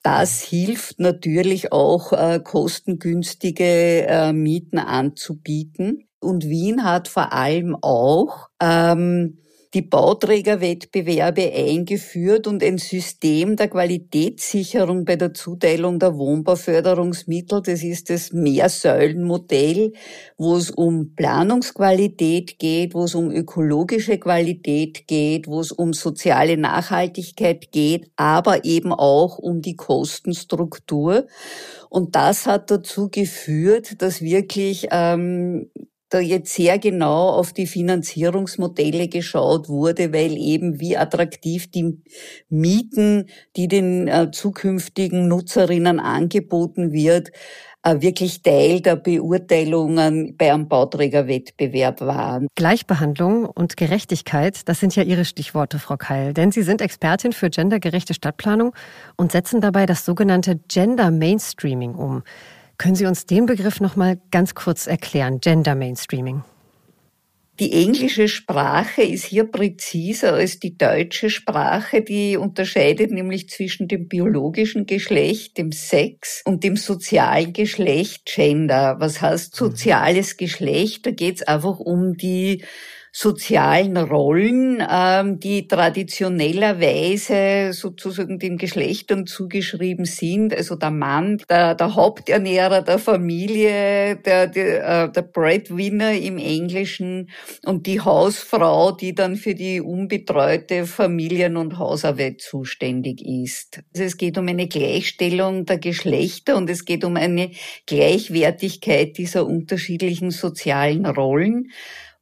Das 0.02 0.42
hilft 0.42 1.00
natürlich 1.00 1.72
auch, 1.72 2.12
äh, 2.12 2.40
kostengünstige 2.44 4.06
äh, 4.06 4.34
Mieten 4.34 4.76
anzubieten. 4.78 6.06
Und 6.20 6.44
Wien 6.44 6.84
hat 6.84 7.08
vor 7.08 7.32
allem 7.32 7.74
auch 7.80 8.48
ähm, 8.60 9.38
die 9.74 9.82
Bauträgerwettbewerbe 9.82 11.52
eingeführt 11.52 12.46
und 12.46 12.62
ein 12.62 12.78
System 12.78 13.56
der 13.56 13.68
Qualitätssicherung 13.68 15.04
bei 15.04 15.16
der 15.16 15.34
Zuteilung 15.34 15.98
der 15.98 16.16
Wohnbauförderungsmittel. 16.16 17.62
Das 17.62 17.82
ist 17.82 18.10
das 18.10 18.32
Mehrsäulenmodell, 18.32 19.92
wo 20.38 20.56
es 20.56 20.70
um 20.70 21.14
Planungsqualität 21.14 22.58
geht, 22.58 22.94
wo 22.94 23.04
es 23.04 23.14
um 23.14 23.30
ökologische 23.30 24.18
Qualität 24.18 25.06
geht, 25.06 25.46
wo 25.46 25.60
es 25.60 25.72
um 25.72 25.92
soziale 25.92 26.56
Nachhaltigkeit 26.56 27.72
geht, 27.72 28.10
aber 28.16 28.64
eben 28.64 28.92
auch 28.92 29.38
um 29.38 29.62
die 29.62 29.76
Kostenstruktur. 29.76 31.26
Und 31.88 32.14
das 32.14 32.46
hat 32.46 32.70
dazu 32.70 33.08
geführt, 33.10 34.02
dass 34.02 34.20
wirklich 34.20 34.88
ähm, 34.90 35.70
da 36.16 36.20
jetzt 36.20 36.54
sehr 36.54 36.78
genau 36.78 37.28
auf 37.30 37.52
die 37.52 37.66
Finanzierungsmodelle 37.66 39.08
geschaut 39.08 39.68
wurde, 39.68 40.12
weil 40.12 40.36
eben 40.36 40.80
wie 40.80 40.96
attraktiv 40.96 41.70
die 41.70 42.02
Mieten, 42.48 43.28
die 43.56 43.68
den 43.68 44.08
äh, 44.08 44.30
zukünftigen 44.30 45.28
Nutzerinnen 45.28 46.00
angeboten 46.00 46.92
wird, 46.92 47.32
äh, 47.82 48.00
wirklich 48.00 48.42
Teil 48.42 48.80
der 48.80 48.96
Beurteilungen 48.96 50.36
bei 50.38 50.52
einem 50.52 50.68
Bauträgerwettbewerb 50.68 52.00
waren. 52.00 52.48
Gleichbehandlung 52.54 53.44
und 53.44 53.76
Gerechtigkeit, 53.76 54.68
das 54.68 54.80
sind 54.80 54.96
ja 54.96 55.02
Ihre 55.02 55.26
Stichworte, 55.26 55.78
Frau 55.78 55.98
Keil. 55.98 56.32
Denn 56.32 56.50
Sie 56.50 56.62
sind 56.62 56.80
Expertin 56.80 57.32
für 57.32 57.50
gendergerechte 57.50 58.14
Stadtplanung 58.14 58.74
und 59.16 59.32
setzen 59.32 59.60
dabei 59.60 59.84
das 59.84 60.06
sogenannte 60.06 60.58
Gender 60.66 61.10
Mainstreaming 61.10 61.94
um. 61.94 62.22
Können 62.78 62.94
Sie 62.94 63.06
uns 63.06 63.26
den 63.26 63.46
Begriff 63.46 63.80
noch 63.80 63.96
mal 63.96 64.20
ganz 64.30 64.54
kurz 64.54 64.86
erklären, 64.86 65.40
Gender 65.40 65.74
Mainstreaming? 65.74 66.42
Die 67.58 67.72
englische 67.72 68.28
Sprache 68.28 69.00
ist 69.00 69.24
hier 69.24 69.44
präziser 69.44 70.34
als 70.34 70.60
die 70.60 70.76
deutsche 70.76 71.30
Sprache. 71.30 72.02
Die 72.02 72.36
unterscheidet 72.36 73.10
nämlich 73.10 73.48
zwischen 73.48 73.88
dem 73.88 74.08
biologischen 74.08 74.84
Geschlecht, 74.84 75.56
dem 75.56 75.72
Sex 75.72 76.42
und 76.44 76.64
dem 76.64 76.76
sozialen 76.76 77.54
Geschlecht, 77.54 78.26
Gender. 78.26 78.96
Was 78.98 79.22
heißt 79.22 79.54
mhm. 79.54 79.56
soziales 79.56 80.36
Geschlecht? 80.36 81.06
Da 81.06 81.12
geht 81.12 81.36
es 81.36 81.42
einfach 81.44 81.78
um 81.78 82.18
die 82.18 82.62
sozialen 83.18 83.96
Rollen, 83.96 84.86
ähm, 84.86 85.40
die 85.40 85.66
traditionellerweise 85.66 87.72
sozusagen 87.72 88.38
den 88.38 88.58
Geschlechtern 88.58 89.26
zugeschrieben 89.26 90.04
sind. 90.04 90.54
Also 90.54 90.76
der 90.76 90.90
Mann, 90.90 91.38
der, 91.48 91.74
der 91.76 91.94
Haupternährer 91.94 92.82
der 92.82 92.98
Familie, 92.98 94.16
der, 94.16 94.48
der, 94.48 95.04
äh, 95.04 95.10
der 95.10 95.22
Breadwinner 95.22 96.12
im 96.12 96.36
Englischen 96.36 97.30
und 97.64 97.86
die 97.86 98.02
Hausfrau, 98.02 98.92
die 98.92 99.14
dann 99.14 99.36
für 99.36 99.54
die 99.54 99.80
unbetreute 99.80 100.84
Familien- 100.84 101.56
und 101.56 101.78
Hausarbeit 101.78 102.42
zuständig 102.42 103.24
ist. 103.24 103.80
Also 103.94 104.04
es 104.04 104.18
geht 104.18 104.36
um 104.36 104.46
eine 104.46 104.68
Gleichstellung 104.68 105.64
der 105.64 105.78
Geschlechter 105.78 106.54
und 106.54 106.68
es 106.68 106.84
geht 106.84 107.02
um 107.02 107.16
eine 107.16 107.50
Gleichwertigkeit 107.86 109.16
dieser 109.16 109.46
unterschiedlichen 109.46 110.32
sozialen 110.32 111.06
Rollen. 111.06 111.70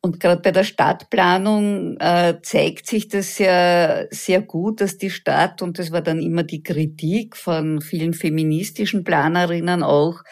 Und 0.04 0.20
gerade 0.20 0.42
bei 0.42 0.50
der 0.50 0.64
Stadtplanung 0.64 1.96
äh, 1.96 2.34
zeigt 2.42 2.86
sich 2.86 3.08
das 3.08 3.36
sehr, 3.36 4.06
sehr 4.10 4.42
gut, 4.42 4.82
dass 4.82 4.98
die 4.98 5.08
Stadt, 5.08 5.62
und 5.62 5.78
das 5.78 5.92
war 5.92 6.02
dann 6.02 6.20
immer 6.20 6.42
die 6.42 6.62
Kritik 6.62 7.38
von 7.38 7.80
vielen 7.80 8.12
feministischen 8.12 9.02
Planerinnen 9.02 9.82
auch, 9.82 10.22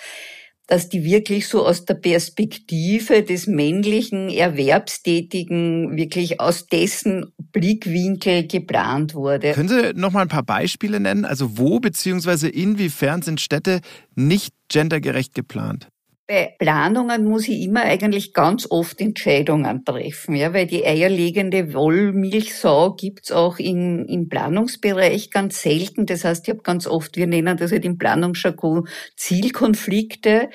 dass 0.67 0.91
die 0.91 1.05
wirklich 1.05 1.49
so 1.49 1.67
aus 1.67 1.87
der 1.87 1.95
Perspektive 1.95 3.23
des 3.23 3.47
männlichen 3.47 4.29
Erwerbstätigen, 4.29 5.97
wirklich 5.97 6.39
aus 6.39 6.67
dessen 6.67 7.33
Blickwinkel 7.39 8.47
geplant 8.47 9.15
wurde. 9.15 9.53
Können 9.53 9.71
Sie 9.71 9.95
noch 9.95 10.13
mal 10.13 10.21
ein 10.21 10.29
paar 10.29 10.43
Beispiele 10.43 11.01
nennen? 11.01 11.25
Also 11.25 11.57
wo 11.57 11.81
beziehungsweise 11.81 12.51
inwiefern 12.51 13.23
sind 13.23 13.41
Städte 13.41 13.81
nicht 14.17 14.53
gendergerecht 14.69 15.35
geplant? 15.35 15.89
Bei 16.29 16.55
Planungen 16.59 17.25
muss 17.25 17.49
ich 17.49 17.63
immer 17.63 17.83
eigentlich 17.83 18.33
ganz 18.33 18.67
oft 18.71 19.01
Entscheidungen 19.01 19.85
treffen, 19.85 20.37
ja, 20.37 20.55
weil 20.55 20.67
die 20.67 20.87
eierlegende 20.87 21.75
Wollmilchsau 21.75 22.95
gibt's 22.95 23.33
auch 23.33 23.59
in, 23.59 24.07
im 24.07 24.29
Planungsbereich 24.29 25.31
ganz 25.31 25.61
selten. 25.61 26.07
Das 26.07 26.25
heißt, 26.25 26.47
ich 26.47 26.55
habe 26.55 26.63
ganz 26.63 26.87
oft, 26.87 27.17
wir 27.17 27.27
nennen 27.27 27.57
das 27.57 27.73
halt 27.73 27.85
im 27.85 27.99
Planungsjargon 27.99 28.87
Zielkonflikte. 29.17 30.49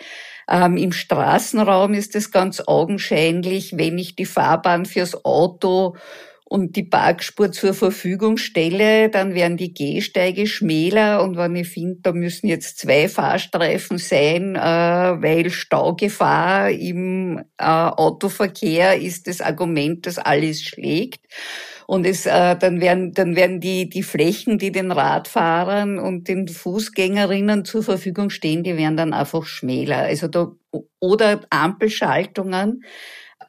Ähm, 0.49 0.77
Im 0.77 0.93
Straßenraum 0.93 1.93
ist 1.93 2.15
es 2.15 2.31
ganz 2.31 2.61
augenscheinlich, 2.65 3.77
wenn 3.77 3.97
ich 3.97 4.15
die 4.15 4.25
Fahrbahn 4.25 4.85
fürs 4.85 5.25
Auto 5.25 5.97
und 6.49 6.77
die 6.77 6.83
Parkspur 6.83 7.51
zur 7.51 7.73
Verfügung 7.73 8.37
stelle, 8.37 9.09
dann 9.09 9.33
werden 9.33 9.57
die 9.57 9.73
Gehsteige 9.73 10.47
schmäler 10.47 11.21
und 11.21 11.35
wenn 11.35 11.55
ich 11.57 11.67
finde, 11.67 11.99
da 12.03 12.13
müssen 12.13 12.47
jetzt 12.47 12.79
zwei 12.79 13.09
Fahrstreifen 13.09 13.97
sein, 13.97 14.55
äh, 14.55 14.59
weil 14.59 15.49
Staugefahr 15.49 16.71
im 16.71 17.39
äh, 17.57 17.63
Autoverkehr 17.65 18.97
ist 18.99 19.27
das 19.27 19.41
Argument, 19.41 20.05
das 20.05 20.17
alles 20.17 20.61
schlägt. 20.61 21.19
Und 21.85 22.05
es, 22.05 22.25
äh, 22.25 22.55
dann 22.57 22.81
werden, 22.81 23.13
dann 23.13 23.35
werden 23.35 23.59
die, 23.59 23.89
die 23.89 24.03
Flächen, 24.03 24.57
die 24.57 24.71
den 24.73 24.91
Radfahrern 24.91 25.99
und 25.99 26.27
den 26.27 26.47
Fußgängerinnen 26.47 27.65
zur 27.65 27.83
Verfügung 27.83 28.29
stehen, 28.29 28.63
die 28.63 28.75
werden 28.77 28.97
dann 28.97 29.13
einfach 29.13 29.45
schmäler. 29.45 29.99
Also 29.99 30.27
da, 30.27 30.51
oder 30.99 31.41
Ampelschaltungen, 31.49 32.83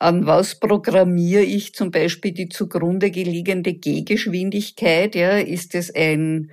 an 0.01 0.27
was 0.27 0.55
programmiere 0.55 1.43
ich 1.43 1.75
zum 1.75 1.91
Beispiel 1.91 2.33
die 2.33 2.49
zugrunde 2.49 3.11
gelegene 3.11 3.75
Gehgeschwindigkeit? 3.75 5.15
Ja, 5.15 5.39
ist 5.39 5.75
es 5.75 5.95
ein 5.95 6.51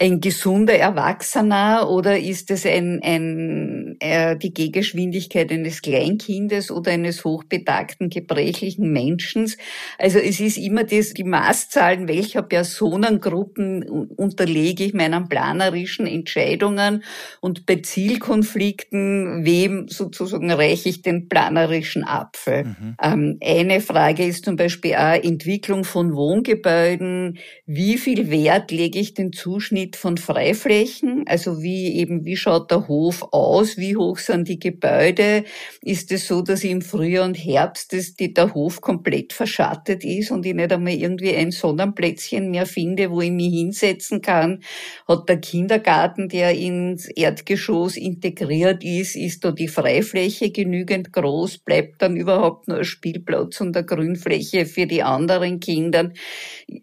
ein 0.00 0.20
gesunder 0.20 0.74
Erwachsener 0.74 1.90
oder 1.90 2.18
ist 2.18 2.50
es 2.50 2.64
ein, 2.64 3.00
ein, 3.02 3.96
äh, 3.98 4.36
die 4.36 4.54
Gehgeschwindigkeit 4.54 5.50
eines 5.50 5.82
Kleinkindes 5.82 6.70
oder 6.70 6.92
eines 6.92 7.24
hochbetagten, 7.24 8.08
gebrechlichen 8.08 8.92
Menschen? 8.92 9.52
Also 9.98 10.18
es 10.18 10.38
ist 10.40 10.56
immer 10.56 10.84
das, 10.84 11.14
die 11.14 11.24
Maßzahlen, 11.24 12.06
welcher 12.06 12.42
Personengruppen 12.42 13.82
unterlege 14.16 14.84
ich 14.84 14.94
meinen 14.94 15.28
planerischen 15.28 16.06
Entscheidungen 16.06 17.02
und 17.40 17.66
bei 17.66 17.76
Zielkonflikten, 17.76 19.44
wem 19.44 19.88
sozusagen 19.88 20.50
reiche 20.52 20.90
ich 20.90 21.02
den 21.02 21.28
planerischen 21.28 22.04
Apfel? 22.04 22.64
Mhm. 22.64 22.96
Ähm, 23.02 23.38
eine 23.42 23.80
Frage 23.80 24.24
ist 24.24 24.44
zum 24.44 24.56
Beispiel 24.56 24.94
auch 24.94 25.22
Entwicklung 25.22 25.82
von 25.82 26.14
Wohngebäuden. 26.14 27.38
Wie 27.66 27.98
viel 27.98 28.30
Wert 28.30 28.70
lege 28.70 28.98
ich 29.00 29.14
den 29.14 29.32
Zuschnitt 29.32 29.87
Unterschied 29.88 29.96
von 29.96 30.16
Freiflächen, 30.16 31.24
also 31.26 31.62
wie 31.62 31.96
eben, 31.96 32.24
wie 32.24 32.36
schaut 32.36 32.70
der 32.70 32.88
Hof 32.88 33.26
aus, 33.32 33.76
wie 33.76 33.96
hoch 33.96 34.18
sind 34.18 34.48
die 34.48 34.58
Gebäude, 34.58 35.44
ist 35.82 36.12
es 36.12 36.26
so, 36.26 36.42
dass 36.42 36.64
im 36.64 36.82
Frühjahr 36.82 37.24
und 37.24 37.34
Herbst 37.34 37.92
dass 37.92 38.14
die, 38.14 38.34
der 38.34 38.54
Hof 38.54 38.80
komplett 38.80 39.32
verschattet 39.32 40.04
ist 40.04 40.30
und 40.30 40.44
ich 40.46 40.54
nicht 40.54 40.72
einmal 40.72 40.94
irgendwie 40.94 41.34
ein 41.34 41.50
Sonnenplätzchen 41.50 42.50
mehr 42.50 42.66
finde, 42.66 43.10
wo 43.10 43.20
ich 43.20 43.30
mich 43.30 43.52
hinsetzen 43.52 44.20
kann, 44.20 44.60
hat 45.06 45.28
der 45.28 45.38
Kindergarten, 45.38 46.28
der 46.28 46.52
ins 46.52 47.08
Erdgeschoss 47.08 47.96
integriert 47.96 48.84
ist, 48.84 49.16
ist 49.16 49.44
da 49.44 49.52
die 49.52 49.68
Freifläche 49.68 50.50
genügend 50.50 51.12
groß, 51.12 51.58
bleibt 51.58 52.02
dann 52.02 52.16
überhaupt 52.16 52.68
nur 52.68 52.78
ein 52.78 52.84
Spielplatz 52.84 53.60
und 53.60 53.76
eine 53.76 53.86
Grünfläche 53.86 54.66
für 54.66 54.86
die 54.86 55.02
anderen 55.02 55.60
Kinder, 55.60 56.10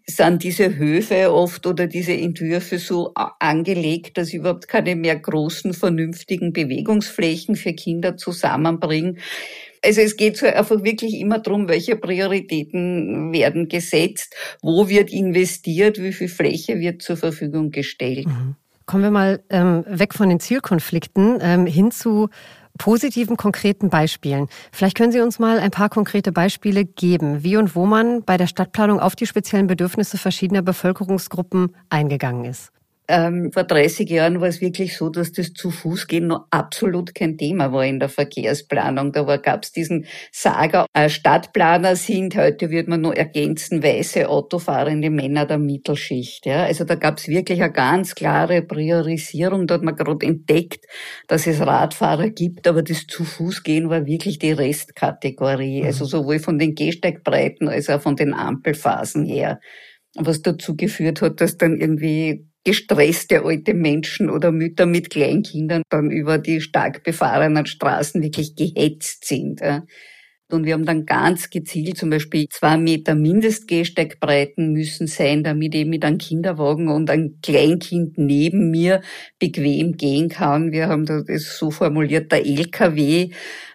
sind 0.06 0.42
diese 0.42 0.76
Höfe 0.76 1.32
oft 1.32 1.66
oder 1.66 1.86
diese 1.86 2.12
Entwürfe 2.12 2.78
so 2.78 2.95
so 2.96 3.12
angelegt, 3.14 4.16
dass 4.16 4.28
ich 4.28 4.34
überhaupt 4.34 4.68
keine 4.68 4.96
mehr 4.96 5.16
großen, 5.16 5.74
vernünftigen 5.74 6.52
Bewegungsflächen 6.52 7.56
für 7.56 7.74
Kinder 7.74 8.16
zusammenbringen. 8.16 9.18
Also 9.84 10.00
es 10.00 10.16
geht 10.16 10.36
so 10.36 10.46
einfach 10.46 10.82
wirklich 10.82 11.14
immer 11.20 11.38
darum, 11.38 11.68
welche 11.68 11.96
Prioritäten 11.96 13.32
werden 13.32 13.68
gesetzt, 13.68 14.34
wo 14.62 14.88
wird 14.88 15.12
investiert, 15.12 16.00
wie 16.02 16.12
viel 16.12 16.28
Fläche 16.28 16.80
wird 16.80 17.02
zur 17.02 17.16
Verfügung 17.16 17.70
gestellt. 17.70 18.26
Mhm. 18.26 18.56
Kommen 18.86 19.02
wir 19.02 19.10
mal 19.10 19.40
ähm, 19.50 19.84
weg 19.88 20.14
von 20.14 20.28
den 20.28 20.40
Zielkonflikten 20.40 21.38
ähm, 21.42 21.66
hin 21.66 21.90
zu 21.90 22.28
positiven, 22.78 23.36
konkreten 23.36 23.90
Beispielen. 23.90 24.48
Vielleicht 24.70 24.96
können 24.96 25.12
Sie 25.12 25.20
uns 25.20 25.38
mal 25.38 25.58
ein 25.58 25.70
paar 25.70 25.88
konkrete 25.88 26.32
Beispiele 26.32 26.84
geben, 26.84 27.42
wie 27.42 27.56
und 27.56 27.74
wo 27.74 27.86
man 27.86 28.22
bei 28.22 28.36
der 28.36 28.46
Stadtplanung 28.46 29.00
auf 29.00 29.16
die 29.16 29.26
speziellen 29.26 29.66
Bedürfnisse 29.66 30.18
verschiedener 30.18 30.62
Bevölkerungsgruppen 30.62 31.74
eingegangen 31.90 32.44
ist. 32.44 32.70
Ähm, 33.08 33.52
vor 33.52 33.64
30 33.64 34.08
Jahren 34.10 34.40
war 34.40 34.48
es 34.48 34.60
wirklich 34.60 34.96
so, 34.96 35.10
dass 35.10 35.32
das 35.32 35.52
zu 35.52 35.70
Fuß 35.70 36.06
gehen 36.06 36.26
noch 36.26 36.46
absolut 36.50 37.14
kein 37.14 37.38
Thema 37.38 37.72
war 37.72 37.84
in 37.84 38.00
der 38.00 38.08
Verkehrsplanung. 38.08 39.12
Da 39.12 39.36
gab 39.36 39.62
es 39.62 39.72
diesen 39.72 40.06
Saga, 40.32 40.86
äh, 40.92 41.08
Stadtplaner 41.08 41.96
sind, 41.96 42.36
heute 42.36 42.70
wird 42.70 42.88
man 42.88 43.00
nur 43.00 43.16
ergänzen, 43.16 43.82
weiße 43.82 44.28
autofahrende 44.28 45.10
Männer 45.10 45.46
der 45.46 45.58
Mittelschicht. 45.58 46.46
Ja? 46.46 46.64
Also 46.64 46.84
da 46.84 46.96
gab 46.96 47.18
es 47.18 47.28
wirklich 47.28 47.62
eine 47.62 47.72
ganz 47.72 48.14
klare 48.14 48.62
Priorisierung. 48.62 49.66
Da 49.66 49.74
hat 49.74 49.82
man 49.82 49.94
gerade 49.94 50.26
entdeckt, 50.26 50.86
dass 51.28 51.46
es 51.46 51.60
Radfahrer 51.60 52.30
gibt, 52.30 52.66
aber 52.66 52.82
das 52.82 53.06
zu 53.06 53.24
Fuß 53.24 53.62
gehen 53.62 53.88
war 53.88 54.06
wirklich 54.06 54.38
die 54.38 54.52
Restkategorie. 54.52 55.82
Mhm. 55.82 55.86
Also 55.86 56.04
sowohl 56.04 56.40
von 56.40 56.58
den 56.58 56.74
Gehsteigbreiten 56.74 57.68
als 57.68 57.88
auch 57.88 58.00
von 58.00 58.16
den 58.16 58.34
Ampelphasen 58.34 59.24
her 59.24 59.60
was 60.18 60.42
dazu 60.42 60.76
geführt 60.76 61.22
hat, 61.22 61.40
dass 61.40 61.56
dann 61.56 61.76
irgendwie 61.76 62.46
gestresste 62.66 63.44
alte 63.44 63.74
Menschen 63.74 64.28
oder 64.28 64.50
Mütter 64.50 64.86
mit 64.86 65.08
Kleinkindern 65.10 65.82
dann 65.88 66.10
über 66.10 66.36
die 66.36 66.60
stark 66.60 67.04
befahrenen 67.04 67.64
Straßen 67.64 68.20
wirklich 68.20 68.56
gehetzt 68.56 69.24
sind. 69.24 69.62
Und 70.50 70.64
wir 70.64 70.74
haben 70.74 70.84
dann 70.84 71.06
ganz 71.06 71.50
gezielt 71.50 71.96
zum 71.96 72.10
Beispiel 72.10 72.46
zwei 72.50 72.76
Meter 72.76 73.14
Mindestgehsteigbreiten 73.14 74.72
müssen 74.72 75.06
sein, 75.06 75.44
damit 75.44 75.76
ich 75.76 75.86
mit 75.86 76.04
einem 76.04 76.18
Kinderwagen 76.18 76.88
und 76.88 77.08
ein 77.08 77.38
Kleinkind 77.40 78.18
neben 78.18 78.70
mir 78.72 79.00
bequem 79.38 79.96
gehen 79.96 80.28
kann. 80.28 80.72
Wir 80.72 80.88
haben 80.88 81.06
das 81.06 81.58
so 81.58 81.70
formuliert, 81.70 82.32
der 82.32 82.46
LKW 82.46 83.30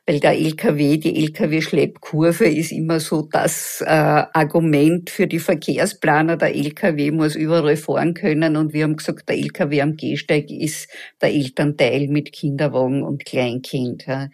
weil 0.08 0.20
der 0.20 0.32
LKW, 0.32 0.98
die 0.98 1.16
LKW-Schleppkurve 1.26 2.46
ist 2.46 2.72
immer 2.72 3.00
so 3.00 3.22
das 3.22 3.82
äh, 3.86 3.90
Argument 3.90 5.10
für 5.10 5.28
die 5.28 5.40
Verkehrsplaner. 5.40 6.38
Der 6.38 6.56
LKW 6.56 7.12
muss 7.12 7.36
überall 7.36 7.78
fahren 7.78 8.14
können 8.14 8.56
und 8.56 8.74
wir 8.74 8.84
haben 8.84 8.98
gesagt, 8.98 9.30
der 9.30 9.38
LKW 9.38 9.82
am 9.82 9.96
Gehsteig 9.98 10.50
ist 10.50 10.90
der 11.22 11.30
Elternteil 11.30 12.08
mit 12.08 12.32
Kinderwagen 12.32 13.04
und 13.04 13.26
Kleinkind. 13.26 14.08
Ja. 14.08 14.30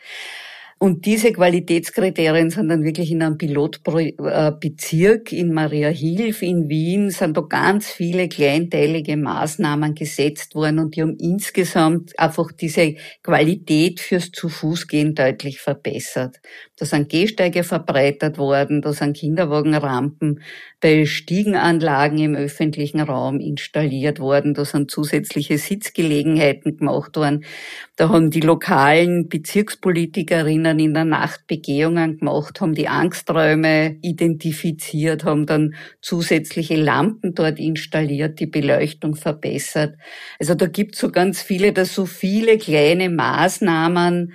Und 0.79 1.07
diese 1.07 1.31
Qualitätskriterien 1.31 2.51
sind 2.51 2.69
dann 2.69 2.83
wirklich 2.83 3.09
in 3.09 3.23
einem 3.23 3.39
Pilotbezirk 3.39 5.31
in 5.31 5.51
Maria 5.51 5.89
Hilf 5.89 6.43
in 6.43 6.69
Wien 6.69 7.09
sind 7.09 7.35
da 7.35 7.41
ganz 7.41 7.87
viele 7.87 8.29
kleinteilige 8.29 9.17
Maßnahmen 9.17 9.95
gesetzt 9.95 10.53
worden 10.53 10.77
und 10.77 10.95
die 10.95 11.01
haben 11.01 11.17
insgesamt 11.17 12.17
einfach 12.19 12.51
diese 12.51 12.93
Qualität 13.23 13.99
fürs 13.99 14.29
Zu-Fuß-Gehen 14.31 15.15
deutlich 15.15 15.59
verbessert. 15.61 16.37
Da 16.79 16.85
sind 16.85 17.09
Gehsteige 17.09 17.63
verbreitert 17.63 18.37
worden, 18.37 18.83
da 18.83 18.93
sind 18.93 19.17
Kinderwagenrampen 19.17 20.41
bei 20.79 21.07
Stiegenanlagen 21.07 22.19
im 22.19 22.35
öffentlichen 22.35 22.99
Raum 22.99 23.39
installiert 23.39 24.19
worden, 24.19 24.53
da 24.53 24.63
sind 24.63 24.91
zusätzliche 24.91 25.57
Sitzgelegenheiten 25.57 26.77
gemacht 26.77 27.15
worden. 27.15 27.45
Da 27.95 28.09
haben 28.09 28.29
die 28.29 28.41
lokalen 28.41 29.27
Bezirkspolitikerinnen 29.27 30.77
in 30.77 30.93
der 30.93 31.05
Nacht 31.05 31.47
Begehungen 31.47 32.19
gemacht, 32.19 32.61
haben 32.61 32.75
die 32.75 32.87
Angsträume 32.87 33.97
identifiziert, 34.03 35.23
haben 35.23 35.47
dann 35.47 35.73
zusätzliche 35.99 36.75
Lampen 36.75 37.33
dort 37.33 37.57
installiert, 37.57 38.39
die 38.39 38.45
Beleuchtung 38.45 39.15
verbessert. 39.15 39.95
Also 40.37 40.53
da 40.53 40.67
gibt's 40.67 40.99
so 40.99 41.09
ganz 41.09 41.41
viele, 41.41 41.73
da 41.73 41.85
so 41.85 42.05
viele 42.05 42.59
kleine 42.59 43.09
Maßnahmen, 43.09 44.33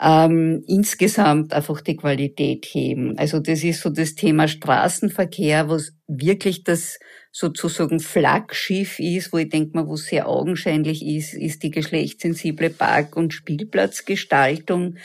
ähm, 0.00 0.64
insgesamt 0.66 1.52
einfach 1.52 1.80
die 1.80 1.96
Qualität 1.96 2.66
heben. 2.66 3.16
Also 3.18 3.40
das 3.40 3.62
ist 3.62 3.80
so 3.80 3.90
das 3.90 4.14
Thema 4.14 4.48
Straßenverkehr, 4.48 5.68
was 5.68 5.92
wirklich 6.08 6.64
das 6.64 6.98
sozusagen 7.30 8.00
Flaggschiff 8.00 8.98
ist, 8.98 9.32
wo 9.32 9.38
ich 9.38 9.48
denke 9.48 9.76
mal, 9.76 9.86
wo 9.86 9.96
sehr 9.96 10.28
augenscheinlich 10.28 11.04
ist, 11.04 11.34
ist 11.34 11.62
die 11.62 11.70
geschlechtssensible 11.70 12.70
Park- 12.70 13.16
und 13.16 13.32
Spielplatzgestaltung. 13.32 14.96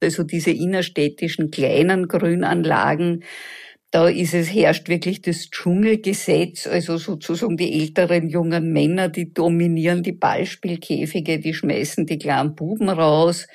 Also 0.00 0.22
diese 0.22 0.50
innerstädtischen 0.50 1.50
kleinen 1.50 2.08
Grünanlagen, 2.08 3.24
da 3.90 4.08
ist 4.08 4.34
es, 4.34 4.54
herrscht 4.54 4.88
wirklich 4.88 5.20
das 5.20 5.50
Dschungelgesetz, 5.50 6.68
also 6.68 6.96
sozusagen 6.96 7.56
die 7.56 7.80
älteren 7.80 8.28
jungen 8.28 8.72
Männer, 8.72 9.08
die 9.08 9.34
dominieren 9.34 10.04
die 10.04 10.12
Ballspielkäfige, 10.12 11.40
die 11.40 11.54
schmeißen 11.54 12.06
die 12.06 12.18
kleinen 12.18 12.54
Buben 12.54 12.88
raus 12.88 13.48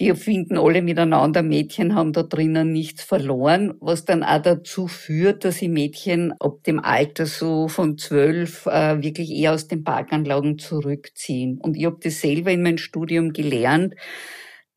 die 0.00 0.12
finden 0.14 0.58
alle 0.58 0.82
miteinander, 0.82 1.42
Mädchen 1.42 1.94
haben 1.94 2.12
da 2.12 2.24
drinnen 2.24 2.72
nichts 2.72 3.04
verloren, 3.04 3.74
was 3.80 4.04
dann 4.04 4.24
auch 4.24 4.42
dazu 4.42 4.88
führt, 4.88 5.44
dass 5.44 5.58
die 5.58 5.68
Mädchen 5.68 6.32
ab 6.40 6.64
dem 6.64 6.80
Alter 6.80 7.26
so 7.26 7.68
von 7.68 7.96
zwölf 7.96 8.66
äh, 8.66 9.00
wirklich 9.02 9.30
eher 9.30 9.54
aus 9.54 9.68
den 9.68 9.84
Parkanlagen 9.84 10.58
zurückziehen. 10.58 11.58
Und 11.58 11.76
ich 11.76 11.84
habe 11.86 11.98
das 12.02 12.20
selber 12.20 12.50
in 12.50 12.62
meinem 12.62 12.78
Studium 12.78 13.32
gelernt. 13.32 13.94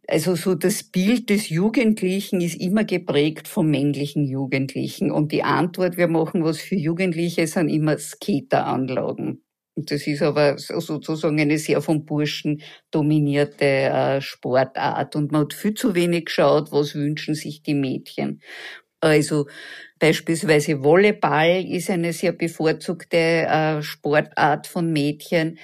Also 0.07 0.35
so 0.35 0.55
das 0.55 0.83
Bild 0.83 1.29
des 1.29 1.49
Jugendlichen 1.49 2.39
ist 2.39 2.61
immer 2.61 2.83
geprägt 2.85 3.47
vom 3.47 3.69
männlichen 3.71 4.23
Jugendlichen. 4.23 5.11
Und 5.11 5.31
die 5.31 5.43
Antwort, 5.43 5.97
wir 5.97 6.07
machen 6.07 6.43
was 6.43 6.59
für 6.59 6.75
Jugendliche, 6.75 7.47
sind 7.47 7.69
immer 7.69 7.97
Skateranlagen. 7.97 9.41
Das 9.77 10.07
ist 10.07 10.23
aber 10.23 10.57
sozusagen 10.57 11.39
eine 11.39 11.59
sehr 11.59 11.81
vom 11.81 12.03
Burschen 12.03 12.61
dominierte 12.89 13.65
äh, 13.65 14.21
Sportart. 14.21 15.15
Und 15.15 15.31
man 15.31 15.41
hat 15.41 15.53
viel 15.53 15.75
zu 15.75 15.93
wenig 15.93 16.25
geschaut, 16.25 16.71
was 16.71 16.95
wünschen 16.95 17.35
sich 17.35 17.61
die 17.61 17.75
Mädchen. 17.75 18.41
Also 19.01 19.47
beispielsweise 19.99 20.83
Volleyball 20.83 21.63
ist 21.63 21.91
eine 21.91 22.11
sehr 22.13 22.31
bevorzugte 22.31 23.17
äh, 23.17 23.83
Sportart 23.83 24.65
von 24.65 24.91
Mädchen. 24.91 25.59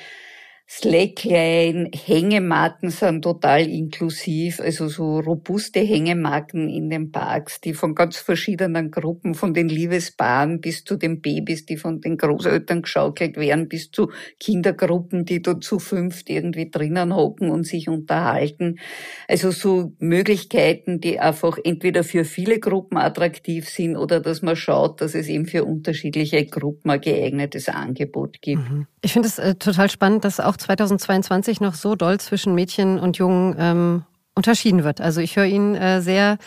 Slackline, 0.75 1.91
Hängematten 1.93 2.89
sind 2.89 3.21
total 3.21 3.69
inklusiv, 3.69 4.59
also 4.59 4.87
so 4.87 5.19
robuste 5.19 5.79
Hängematten 5.79 6.67
in 6.67 6.89
den 6.89 7.11
Parks, 7.11 7.61
die 7.61 7.75
von 7.75 7.93
ganz 7.93 8.17
verschiedenen 8.17 8.89
Gruppen, 8.89 9.35
von 9.35 9.53
den 9.53 9.69
Liebespaaren 9.69 10.61
bis 10.61 10.83
zu 10.83 10.95
den 10.95 11.21
Babys, 11.21 11.67
die 11.67 11.77
von 11.77 12.01
den 12.01 12.17
Großeltern 12.17 12.81
geschaukelt 12.81 13.37
werden, 13.37 13.69
bis 13.69 13.91
zu 13.91 14.09
Kindergruppen, 14.39 15.25
die 15.25 15.43
da 15.43 15.61
zu 15.61 15.77
fünft 15.77 16.31
irgendwie 16.31 16.71
drinnen 16.71 17.15
hocken 17.15 17.51
und 17.51 17.67
sich 17.67 17.87
unterhalten. 17.87 18.79
Also 19.27 19.51
so 19.51 19.93
Möglichkeiten, 19.99 20.99
die 20.99 21.19
einfach 21.19 21.59
entweder 21.63 22.03
für 22.03 22.25
viele 22.25 22.59
Gruppen 22.59 22.97
attraktiv 22.97 23.69
sind 23.69 23.95
oder 23.95 24.21
dass 24.21 24.41
man 24.41 24.55
schaut, 24.55 25.01
dass 25.01 25.13
es 25.13 25.27
eben 25.27 25.45
für 25.45 25.65
unterschiedliche 25.65 26.43
Gruppen 26.47 26.89
ein 26.89 26.99
geeignetes 26.99 27.69
Angebot 27.69 28.41
gibt. 28.41 28.67
Mhm. 28.67 28.87
Ich 29.03 29.13
finde 29.13 29.27
es 29.27 29.37
äh, 29.37 29.53
total 29.53 29.89
spannend, 29.89 30.25
dass 30.25 30.39
auch 30.39 30.57
2022 30.63 31.61
noch 31.61 31.75
so 31.75 31.95
doll 31.95 32.19
zwischen 32.19 32.55
Mädchen 32.55 32.99
und 32.99 33.17
Jungen 33.17 33.55
ähm, 33.59 34.03
unterschieden 34.35 34.83
wird. 34.83 35.01
Also 35.01 35.21
ich 35.21 35.35
höre 35.35 35.45
Ihnen 35.45 35.75
äh, 35.75 36.01
sehr, 36.01 36.37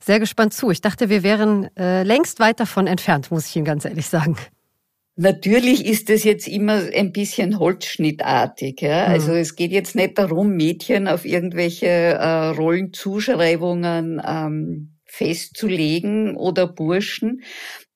sehr 0.00 0.20
gespannt 0.20 0.52
zu. 0.52 0.70
Ich 0.70 0.80
dachte, 0.80 1.08
wir 1.08 1.22
wären 1.22 1.74
äh, 1.76 2.02
längst 2.02 2.40
weit 2.40 2.60
davon 2.60 2.86
entfernt, 2.86 3.30
muss 3.30 3.46
ich 3.46 3.56
Ihnen 3.56 3.64
ganz 3.64 3.84
ehrlich 3.84 4.06
sagen. 4.06 4.36
Natürlich 5.16 5.84
ist 5.84 6.08
es 6.08 6.24
jetzt 6.24 6.48
immer 6.48 6.80
ein 6.94 7.12
bisschen 7.12 7.58
holzschnittartig. 7.58 8.80
Ja? 8.80 9.08
Mhm. 9.08 9.12
Also 9.12 9.32
es 9.32 9.54
geht 9.54 9.72
jetzt 9.72 9.94
nicht 9.94 10.18
darum, 10.18 10.56
Mädchen 10.56 11.08
auf 11.08 11.24
irgendwelche 11.24 11.86
äh, 11.86 12.48
Rollenzuschreibungen 12.48 14.22
ähm, 14.24 14.96
festzulegen 15.04 16.36
oder 16.36 16.66
Burschen, 16.66 17.42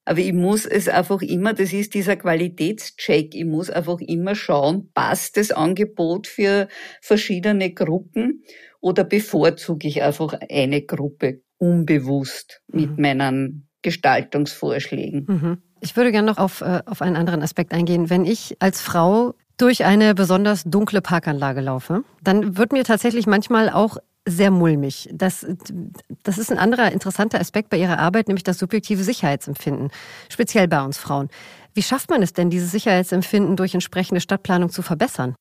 aber 0.04 0.18
ich 0.18 0.32
muss 0.32 0.66
es 0.66 0.88
einfach 0.88 1.22
immer, 1.22 1.54
das 1.54 1.72
ist 1.72 1.94
dieser 1.94 2.16
Qualitätscheck, 2.16 3.34
ich 3.34 3.44
muss 3.44 3.70
einfach 3.70 4.00
immer 4.00 4.34
schauen, 4.34 4.90
passt 4.92 5.36
das 5.36 5.50
Angebot 5.50 6.26
für 6.26 6.68
verschiedene 7.00 7.72
Gruppen 7.72 8.42
oder 8.80 9.04
bevorzuge 9.04 9.88
ich 9.88 10.02
einfach 10.02 10.34
eine 10.50 10.82
Gruppe 10.82 11.42
unbewusst 11.58 12.60
mit 12.68 12.96
mhm. 12.96 13.02
meinen 13.02 13.68
Gestaltungsvorschlägen. 13.82 15.24
Mhm. 15.26 15.58
Ich 15.80 15.96
würde 15.96 16.12
gerne 16.12 16.26
noch 16.26 16.38
auf, 16.38 16.60
äh, 16.60 16.80
auf 16.86 17.02
einen 17.02 17.16
anderen 17.16 17.42
Aspekt 17.42 17.72
eingehen. 17.72 18.10
Wenn 18.10 18.24
ich 18.24 18.56
als 18.58 18.80
Frau 18.80 19.34
durch 19.56 19.84
eine 19.84 20.14
besonders 20.14 20.64
dunkle 20.64 21.00
Parkanlage 21.00 21.60
laufe, 21.60 22.02
dann 22.22 22.56
wird 22.56 22.72
mir 22.72 22.84
tatsächlich 22.84 23.26
manchmal 23.26 23.70
auch 23.70 23.98
sehr 24.26 24.50
mulmig. 24.50 25.08
Das, 25.12 25.46
das 26.22 26.38
ist 26.38 26.50
ein 26.50 26.58
anderer 26.58 26.92
interessanter 26.92 27.40
Aspekt 27.40 27.70
bei 27.70 27.76
Ihrer 27.76 27.98
Arbeit, 27.98 28.28
nämlich 28.28 28.44
das 28.44 28.58
subjektive 28.58 29.02
Sicherheitsempfinden, 29.02 29.90
speziell 30.28 30.68
bei 30.68 30.82
uns 30.82 30.98
Frauen. 30.98 31.28
Wie 31.74 31.82
schafft 31.82 32.10
man 32.10 32.22
es 32.22 32.32
denn, 32.32 32.50
dieses 32.50 32.70
Sicherheitsempfinden 32.70 33.56
durch 33.56 33.74
entsprechende 33.74 34.20
Stadtplanung 34.20 34.70
zu 34.70 34.82
verbessern? 34.82 35.34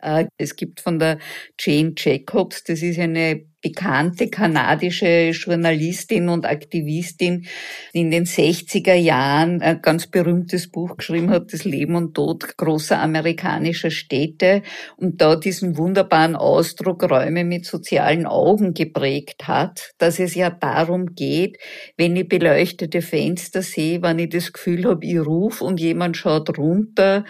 Äh, 0.00 0.26
es 0.36 0.56
gibt 0.56 0.80
von 0.80 0.98
der 0.98 1.18
Jane 1.58 1.94
Jacobs, 1.96 2.64
das 2.64 2.82
ist 2.82 2.98
eine 2.98 3.42
bekannte 3.60 4.28
kanadische 4.28 5.30
Journalistin 5.30 6.28
und 6.28 6.46
Aktivistin, 6.46 7.46
die 7.92 8.00
in 8.00 8.12
den 8.12 8.24
60er 8.24 8.94
Jahren 8.94 9.62
ein 9.62 9.82
ganz 9.82 10.06
berühmtes 10.06 10.70
Buch 10.70 10.96
geschrieben 10.96 11.30
hat, 11.30 11.52
Das 11.52 11.64
Leben 11.64 11.96
und 11.96 12.14
Tod 12.14 12.56
großer 12.56 13.00
amerikanischer 13.00 13.90
Städte 13.90 14.62
und 14.96 15.20
da 15.20 15.34
diesen 15.34 15.76
wunderbaren 15.76 16.36
Ausdruck 16.36 17.02
Räume 17.10 17.44
mit 17.44 17.66
sozialen 17.66 18.26
Augen 18.26 18.74
geprägt 18.74 19.48
hat, 19.48 19.90
dass 19.98 20.20
es 20.20 20.36
ja 20.36 20.50
darum 20.50 21.16
geht, 21.16 21.58
wenn 21.96 22.14
ich 22.14 22.28
beleuchtete 22.28 23.02
Fenster 23.02 23.62
sehe, 23.62 24.02
wenn 24.02 24.20
ich 24.20 24.28
das 24.28 24.52
Gefühl 24.52 24.84
habe, 24.84 25.04
ich 25.04 25.18
rufe 25.18 25.64
und 25.64 25.80
jemand 25.80 26.16
schaut 26.16 26.56
runter, 26.58 27.24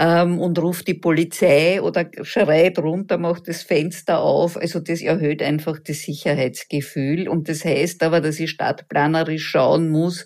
ähm, 0.00 0.38
und 0.38 0.58
ruft 0.58 0.88
die 0.88 0.94
Polizei 0.94 1.82
oder 1.82 2.06
schreit 2.22 2.78
runter, 2.78 3.18
macht 3.18 3.48
das 3.48 3.62
Fenster 3.62 4.20
auf. 4.20 4.56
Also 4.56 4.80
das 4.80 5.02
erhöht 5.02 5.42
einfach 5.42 5.78
das 5.78 6.00
Sicherheitsgefühl. 6.00 7.28
Und 7.28 7.50
das 7.50 7.66
heißt 7.66 8.02
aber, 8.02 8.22
dass 8.22 8.40
ich 8.40 8.50
stadtplanerisch 8.50 9.46
schauen 9.46 9.90
muss, 9.90 10.24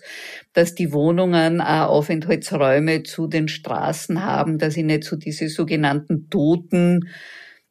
dass 0.53 0.75
die 0.75 0.93
Wohnungen 0.93 1.59
auch 1.59 1.89
Aufenthaltsräume 1.89 3.03
zu 3.03 3.27
den 3.27 3.49
Straßen 3.49 4.23
haben, 4.23 4.59
dass 4.59 4.77
ich 4.77 4.85
nicht 4.85 5.03
so 5.03 5.17
diese 5.17 5.49
sogenannten 5.49 6.29
toten 6.29 7.09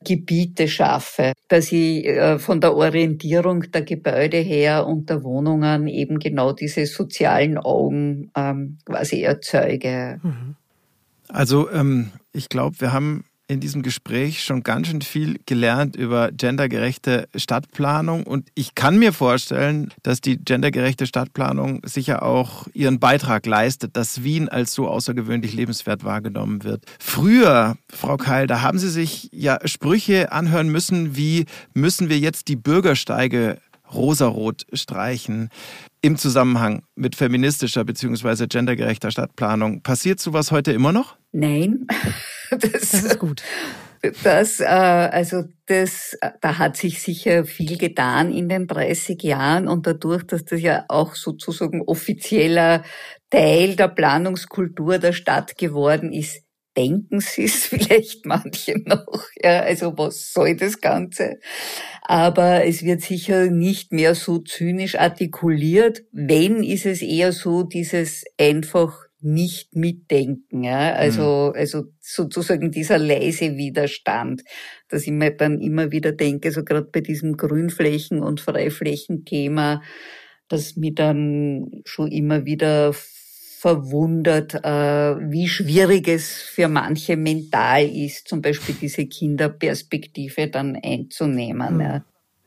Gebiete 0.05 0.69
schaffe, 0.69 1.33
dass 1.49 1.73
ich 1.73 2.05
äh, 2.05 2.39
von 2.39 2.61
der 2.61 2.75
Orientierung 2.75 3.71
der 3.73 3.81
Gebäude 3.81 4.37
her 4.37 4.87
und 4.87 5.09
der 5.09 5.25
Wohnungen 5.25 5.87
eben 5.87 6.19
genau 6.19 6.53
diese 6.53 6.85
sozialen 6.85 7.57
Augen 7.57 8.31
ähm, 8.37 8.77
quasi 8.85 9.23
erzeuge. 9.23 10.21
Mhm. 10.23 10.57
Also 11.29 11.71
ähm, 11.71 12.11
ich 12.33 12.49
glaube, 12.49 12.81
wir 12.81 12.93
haben 12.93 13.25
in 13.47 13.61
diesem 13.61 13.83
Gespräch 13.83 14.43
schon 14.43 14.63
ganz 14.63 14.89
schön 14.89 15.03
viel 15.03 15.39
gelernt 15.45 15.97
über 15.97 16.33
gendergerechte 16.33 17.29
Stadtplanung 17.37 18.25
und 18.25 18.49
ich 18.55 18.75
kann 18.75 18.99
mir 18.99 19.13
vorstellen, 19.13 19.93
dass 20.03 20.23
die 20.23 20.39
gendergerechte 20.39 21.07
Stadtplanung 21.07 21.83
sicher 21.85 22.23
auch 22.23 22.67
ihren 22.73 23.01
Beitrag 23.01 23.45
leistet, 23.45 23.97
dass 23.97 24.25
Wien 24.25 24.49
als 24.49 24.73
so 24.73 24.89
außergewöhnlich 24.89 25.53
lebenswert 25.53 26.05
wahrgenommen 26.05 26.65
wird. 26.65 26.85
Früher, 26.99 27.77
Frau 27.91 28.17
Keil, 28.17 28.47
da 28.47 28.63
haben 28.63 28.79
Sie 28.79 28.91
sich 28.91 29.29
ja 29.33 29.59
Sprüche 29.67 30.33
anhören 30.33 30.71
müssen, 30.71 31.15
wie 31.15 31.45
müssen 31.75 32.09
wir 32.09 32.19
jetzt 32.19 32.49
die 32.49 32.57
Bürgersteige 32.57 33.59
rosarot 33.95 34.67
streichen 34.73 35.49
im 36.03 36.17
Zusammenhang 36.17 36.83
mit 36.95 37.17
feministischer 37.17 37.85
bzw. 37.85 38.47
gendergerechter 38.47 39.11
Stadtplanung. 39.11 39.83
Passiert 39.83 40.21
sowas 40.21 40.51
heute 40.53 40.73
immer 40.73 40.93
noch? 40.93 41.17
Nein. 41.33 41.87
Das, 42.51 42.91
das 42.91 43.03
ist 43.03 43.19
gut. 43.19 43.43
Das, 44.23 44.61
äh, 44.61 44.65
also 44.65 45.45
das, 45.67 46.17
da 46.41 46.59
hat 46.59 46.77
sich 46.77 47.03
sicher 47.03 47.45
viel 47.45 47.79
getan 47.79 48.31
in 48.31 48.49
den 48.49 48.67
30 48.67 49.23
Jahren 49.23 49.67
und 49.67 49.87
dadurch, 49.87 50.25
dass 50.25 50.45
das 50.45 50.61
ja 50.61 50.85
auch 50.89 51.15
sozusagen 51.15 51.83
offizieller 51.83 52.85
Teil 53.31 53.77
der 53.77 53.89
Planungskultur 53.89 54.99
der 54.99 55.13
Stadt 55.13 55.57
geworden 55.57 56.13
ist, 56.13 56.44
denken 56.77 57.21
sie 57.21 57.45
es 57.45 57.67
vielleicht 57.67 58.27
manche 58.27 58.79
noch. 58.85 59.25
Ja, 59.43 59.61
also 59.61 59.97
was 59.97 60.33
soll 60.33 60.57
das 60.57 60.81
Ganze? 60.81 61.39
Aber 62.03 62.65
es 62.65 62.83
wird 62.83 63.03
sicher 63.03 63.51
nicht 63.51 63.93
mehr 63.93 64.15
so 64.15 64.39
zynisch 64.39 64.97
artikuliert. 64.97 66.03
Wenn, 66.13 66.63
ist 66.63 66.87
es 66.87 67.03
eher 67.03 67.33
so 67.33 67.63
dieses 67.63 68.25
einfach 68.39 69.05
nicht 69.21 69.75
mitdenken, 69.75 70.65
ja, 70.65 70.93
also, 70.93 71.53
mhm. 71.55 71.59
also 71.59 71.85
sozusagen 71.99 72.71
dieser 72.71 72.99
leise 72.99 73.57
Widerstand, 73.57 74.43
dass 74.89 75.07
ich 75.07 75.13
mir 75.13 75.31
dann 75.31 75.61
immer 75.61 75.91
wieder 75.91 76.13
denke, 76.13 76.53
so 76.53 76.63
gerade 76.63 76.89
bei 76.93 77.01
diesem 77.01 77.39
Grünflächen- 77.39 78.21
und 78.21 78.43
Freiflächenthema, 78.43 79.81
dass 80.49 80.77
mir 80.77 80.93
dann 80.93 81.81
schon 81.87 82.13
immer 82.13 82.45
wieder 82.45 82.93
verwundert, 83.65 84.53
äh, 84.63 85.17
wie 85.31 85.49
schwierig 85.49 86.07
es 86.07 86.43
für 86.43 86.69
manche 86.69 87.17
mental 87.17 87.83
ist, 87.87 88.29
zum 88.29 88.43
Beispiel 88.43 88.75
diese 88.79 89.07
Kinderperspektive 89.07 90.49
dann 90.49 90.77
einzunehmen. 90.77 91.79
Mhm. 91.79 92.03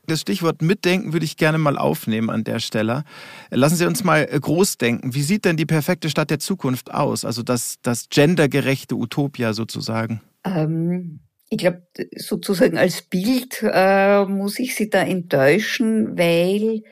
Das 0.06 0.20
Stichwort 0.20 0.62
Mitdenken 0.62 1.12
würde 1.12 1.24
ich 1.24 1.36
gerne 1.36 1.58
mal 1.58 1.76
aufnehmen 1.76 2.30
an 2.30 2.44
der 2.44 2.60
Stelle. 2.60 3.02
Lassen 3.50 3.74
Sie 3.74 3.84
uns 3.84 4.04
mal 4.04 4.24
groß 4.26 4.78
denken. 4.78 5.12
Wie 5.12 5.22
sieht 5.22 5.44
denn 5.44 5.56
die 5.56 5.66
perfekte 5.66 6.08
Stadt 6.08 6.30
der 6.30 6.38
Zukunft 6.38 6.94
aus? 6.94 7.24
Also 7.24 7.42
das, 7.42 7.78
das 7.82 8.08
gendergerechte 8.08 8.94
Utopia 8.94 9.54
sozusagen. 9.54 10.20
Ähm, 10.44 11.18
ich 11.50 11.58
glaube, 11.58 11.82
sozusagen 12.14 12.78
als 12.78 13.02
Bild 13.02 13.60
äh, 13.60 14.24
muss 14.24 14.60
ich 14.60 14.76
Sie 14.76 14.88
da 14.88 15.02
enttäuschen, 15.02 16.16
weil 16.16 16.84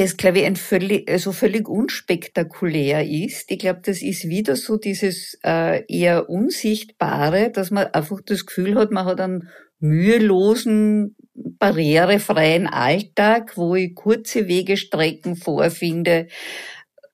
das, 0.00 0.16
glaube 0.16 0.38
ich, 0.38 0.46
ein 0.46 0.56
völlig, 0.56 1.10
also 1.10 1.30
völlig 1.30 1.68
unspektakulär 1.68 3.06
ist. 3.06 3.50
Ich 3.50 3.58
glaube, 3.58 3.80
das 3.84 4.00
ist 4.00 4.30
wieder 4.30 4.56
so 4.56 4.78
dieses 4.78 5.38
äh, 5.44 5.84
eher 5.94 6.30
Unsichtbare, 6.30 7.50
dass 7.50 7.70
man 7.70 7.88
einfach 7.88 8.22
das 8.24 8.46
Gefühl 8.46 8.76
hat, 8.76 8.92
man 8.92 9.04
hat 9.04 9.20
einen 9.20 9.50
mühelosen, 9.78 11.16
barrierefreien 11.34 12.66
Alltag, 12.66 13.58
wo 13.58 13.74
ich 13.74 13.94
kurze 13.94 14.48
Wegestrecken 14.48 15.36
vorfinde, 15.36 16.28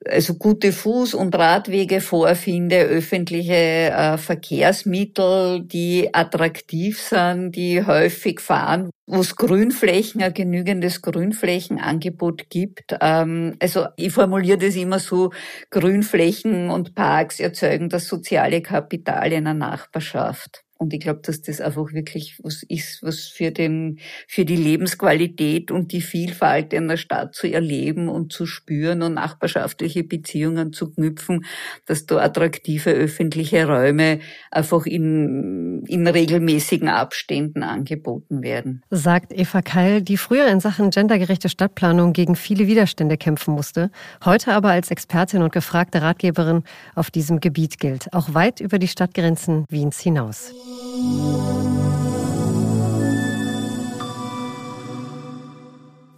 also 0.09 0.35
gute 0.35 0.73
Fuß- 0.73 1.14
und 1.14 1.35
Radwege 1.35 2.01
vorfinde, 2.01 2.81
öffentliche 2.83 3.55
äh, 3.55 4.19
Verkehrsmittel, 4.19 5.62
die 5.62 6.11
attraktiv 6.12 7.01
sind, 7.01 7.53
die 7.53 7.85
häufig 7.85 8.40
fahren, 8.40 8.90
wo 9.07 9.21
es 9.21 9.37
Grünflächen, 9.37 10.23
ein 10.23 10.35
genügendes 10.35 11.03
Grünflächenangebot 11.03 12.51
gibt. 12.51 12.97
Ähm, 13.01 13.57
also 13.61 13.87
ich 13.97 14.12
formuliere 14.12 14.59
das 14.59 14.77
immer 14.77 14.99
so, 14.99 15.31
Grünflächen 15.71 16.71
und 16.71 16.95
Parks 16.95 17.40
erzeugen 17.40 17.88
das 17.88 18.09
soziale 18.09 18.62
Kapital 18.62 19.33
in 19.33 19.47
einer 19.47 19.55
Nachbarschaft. 19.55 20.66
Und 20.79 20.93
ich 20.93 21.01
glaube, 21.01 21.21
dass 21.23 21.41
das 21.41 21.61
einfach 21.61 21.93
wirklich 21.93 22.39
was 22.43 22.62
ist, 22.62 23.03
was 23.03 23.25
für 23.25 23.51
den, 23.51 23.99
für 24.29 24.45
die 24.45 24.57
Lebensqualität 24.57 25.71
und 25.71 25.93
die 25.93 26.03
Vielfalt 26.03 26.75
in 26.75 26.89
der 26.89 26.99
Stadt 26.99 27.35
zu 27.35 27.51
erleben 27.51 28.09
und 28.09 28.33
zu 28.33 28.45
spüren 28.45 29.03
und 29.03 29.15
nachbarschaftliche 29.15 30.05
Beziehungen 30.05 30.75
zu 30.75 30.91
knüpfen, 30.91 31.47
dass 31.87 32.05
da 32.05 32.19
attraktive 32.19 32.91
öffentliche 32.91 33.67
Räume 33.67 34.21
einfach 34.51 34.85
in, 34.85 35.83
in 35.87 36.07
regelmäßigen 36.07 36.89
Abständen 36.89 37.62
angeboten 37.62 38.43
werden. 38.43 38.83
Sagt 38.91 39.33
Eva 39.33 39.62
Keil, 39.62 40.03
die 40.03 40.19
früher 40.19 40.49
in 40.49 40.61
Sachen 40.61 40.91
gendergerechte 40.91 41.49
Stadtplanung 41.49 42.12
gegen 42.12 42.37
viele 42.37 42.67
Widerstände 42.67 43.17
kämpfen 43.17 43.55
musste, 43.55 43.91
heute 44.25 44.53
aber 44.53 44.71
als 44.71 44.91
Expertin 44.91 45.43
und 45.43 45.53
gefragte 45.53 46.03
Ratgeberin 46.03 46.65
auf 46.95 47.11
diesem 47.11 47.41
Gebiet 47.41 47.79
gilt, 47.79 48.12
auch 48.12 48.35
weit 48.35 48.61
über 48.61 48.79
die 48.79 48.89
Stadtgrenzen 48.89 49.65
Wiens 49.71 50.01
hinaus. 50.01 50.53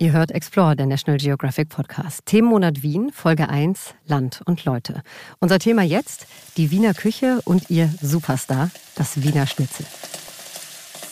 Ihr 0.01 0.13
hört 0.13 0.31
Explore, 0.31 0.75
der 0.75 0.87
National 0.87 1.19
Geographic 1.19 1.69
Podcast. 1.69 2.25
Themenmonat 2.25 2.83
Wien, 2.83 3.13
Folge 3.13 3.51
1, 3.51 3.95
Land 4.07 4.41
und 4.47 4.65
Leute. 4.65 5.03
Unser 5.41 5.59
Thema 5.59 5.83
jetzt, 5.83 6.27
die 6.57 6.71
Wiener 6.71 6.95
Küche 6.95 7.43
und 7.45 7.69
ihr 7.69 7.93
Superstar, 8.01 8.71
das 8.95 9.23
Wiener 9.23 9.47
Schnitzel. 9.47 9.85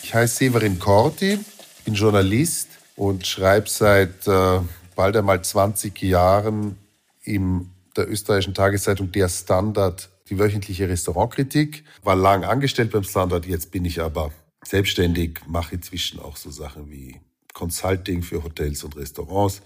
Ich 0.03 0.15
heiße 0.15 0.37
Severin 0.37 0.79
Korti, 0.79 1.39
bin 1.85 1.93
Journalist 1.93 2.71
und 2.95 3.27
schreibe 3.27 3.69
seit 3.69 4.27
äh, 4.27 4.61
bald 4.95 5.15
einmal 5.15 5.43
20 5.43 6.01
Jahren 6.01 6.79
in 7.23 7.69
der 7.99 8.09
österreichischen 8.09 8.55
Tageszeitung 8.55 9.13
Der 9.13 9.29
Standard 9.29 10.09
die 10.29 10.39
wöchentliche 10.39 10.89
Restaurantkritik. 10.89 11.85
War 12.03 12.17
lang 12.17 12.45
angestellt 12.45 12.91
beim 12.91 13.05
Standard, 13.05 13.47
jetzt 13.47 13.71
bin 13.71 13.85
ich 13.85 14.01
aber 14.01 14.33
selbstständig, 14.65 15.41
mache 15.47 15.77
inzwischen 15.77 16.21
auch 16.21 16.37
so 16.37 16.51
Sachen 16.51 16.91
wie 16.91 17.21
Consulting 17.53 18.23
für 18.23 18.43
Hotels 18.43 18.85
und 18.85 18.97
Restaurants 18.97 19.63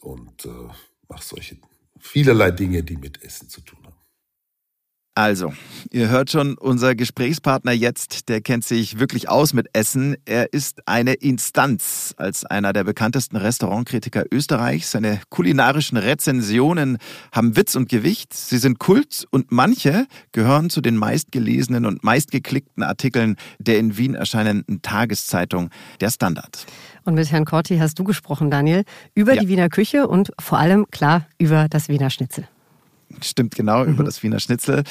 und 0.00 0.44
äh, 0.44 0.48
mache 1.08 1.24
solche 1.24 1.56
vielerlei 2.00 2.50
Dinge, 2.50 2.82
die 2.82 2.96
mit 2.96 3.22
Essen 3.22 3.48
zu 3.48 3.60
tun 3.60 3.78
haben. 3.78 3.81
Also, 5.14 5.52
ihr 5.90 6.08
hört 6.08 6.30
schon, 6.30 6.56
unser 6.56 6.94
Gesprächspartner 6.94 7.72
jetzt, 7.72 8.30
der 8.30 8.40
kennt 8.40 8.64
sich 8.64 8.98
wirklich 8.98 9.28
aus 9.28 9.52
mit 9.52 9.68
Essen. 9.74 10.16
Er 10.24 10.54
ist 10.54 10.88
eine 10.88 11.12
Instanz 11.12 12.14
als 12.16 12.46
einer 12.46 12.72
der 12.72 12.84
bekanntesten 12.84 13.36
Restaurantkritiker 13.36 14.24
Österreichs. 14.32 14.90
Seine 14.90 15.20
kulinarischen 15.28 15.98
Rezensionen 15.98 16.96
haben 17.30 17.56
Witz 17.56 17.74
und 17.74 17.90
Gewicht. 17.90 18.32
Sie 18.32 18.56
sind 18.56 18.78
Kult 18.78 19.26
und 19.30 19.52
manche 19.52 20.06
gehören 20.32 20.70
zu 20.70 20.80
den 20.80 20.96
meistgelesenen 20.96 21.84
und 21.84 22.02
meistgeklickten 22.02 22.82
Artikeln 22.82 23.36
der 23.58 23.78
in 23.80 23.98
Wien 23.98 24.14
erscheinenden 24.14 24.80
Tageszeitung 24.80 25.68
Der 26.00 26.08
Standard. 26.08 26.64
Und 27.04 27.16
mit 27.16 27.30
Herrn 27.30 27.44
Corti 27.44 27.76
hast 27.76 27.98
du 27.98 28.04
gesprochen, 28.04 28.50
Daniel, 28.50 28.84
über 29.14 29.34
ja. 29.34 29.42
die 29.42 29.48
Wiener 29.48 29.68
Küche 29.68 30.08
und 30.08 30.32
vor 30.40 30.58
allem, 30.58 30.86
klar, 30.90 31.26
über 31.36 31.66
das 31.68 31.90
Wiener 31.90 32.08
Schnitzel. 32.08 32.48
Stimmt 33.22 33.54
genau, 33.54 33.84
mhm. 33.84 33.92
über 33.92 34.04
das 34.04 34.22
Wiener 34.22 34.40
Schnitzel. 34.40 34.84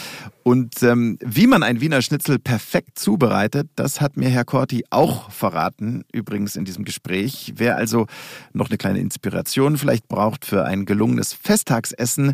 Und 0.43 0.81
ähm, 0.84 1.17
wie 1.23 1.47
man 1.47 1.63
ein 1.63 1.81
Wiener 1.81 2.01
Schnitzel 2.01 2.39
perfekt 2.39 2.97
zubereitet, 2.97 3.69
das 3.75 4.01
hat 4.01 4.17
mir 4.17 4.29
Herr 4.29 4.45
Corti 4.45 4.86
auch 4.89 5.29
verraten, 5.31 6.03
übrigens 6.12 6.55
in 6.55 6.65
diesem 6.65 6.86
Gespräch. 6.86 7.53
Wer 7.55 7.77
also 7.77 8.07
noch 8.53 8.69
eine 8.69 8.77
kleine 8.77 8.99
Inspiration 8.99 9.77
vielleicht 9.77 10.07
braucht 10.07 10.45
für 10.45 10.65
ein 10.65 10.86
gelungenes 10.86 11.34
Festtagsessen, 11.34 12.34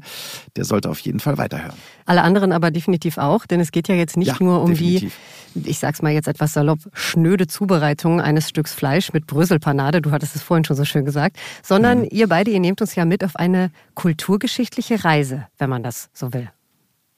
der 0.56 0.66
sollte 0.66 0.90
auf 0.90 1.00
jeden 1.00 1.20
Fall 1.20 1.38
weiterhören. 1.38 1.78
Alle 2.06 2.22
anderen 2.22 2.54
aber 2.54 2.72
definitiv 2.72 3.18
auch, 3.18 3.46
denn 3.46 3.60
es 3.60 3.72
geht 3.72 3.90
ja 3.90 3.96
jetzt 3.96 4.16
nicht 4.16 4.28
ja, 4.28 4.38
nur 4.40 4.62
um 4.62 4.72
definitiv. 4.72 5.14
die, 5.56 5.70
ich 5.70 5.80
sag's 5.80 6.02
mal 6.02 6.14
jetzt 6.14 6.30
etwas 6.30 6.54
salopp, 6.54 6.80
schnöde 6.94 7.48
Zubereitung 7.48 8.22
eines 8.22 8.48
Stücks 8.48 8.74
Fleisch 8.74 9.12
mit 9.12 9.28
Bröselpanade, 9.28 10.02
du 10.02 10.12
hattest 10.12 10.36
es 10.36 10.42
vorhin 10.42 10.64
schon 10.64 10.78
so 10.78 10.86
schön 10.86 11.04
gesagt, 11.04 11.38
sondern 11.64 12.00
mhm. 12.00 12.08
ihr 12.12 12.28
beide, 12.28 12.52
ihr 12.52 12.62
nehmt 12.62 12.80
uns 12.80 12.96
ja 12.96 13.04
mit 13.04 13.26
auf 13.26 13.36
eine 13.36 13.72
kulturgeschichtliche 13.96 15.04
Reise, 15.04 15.48
wenn 15.58 15.70
man 15.70 15.77
das 15.84 16.10
so 16.14 16.34
will. 16.34 16.52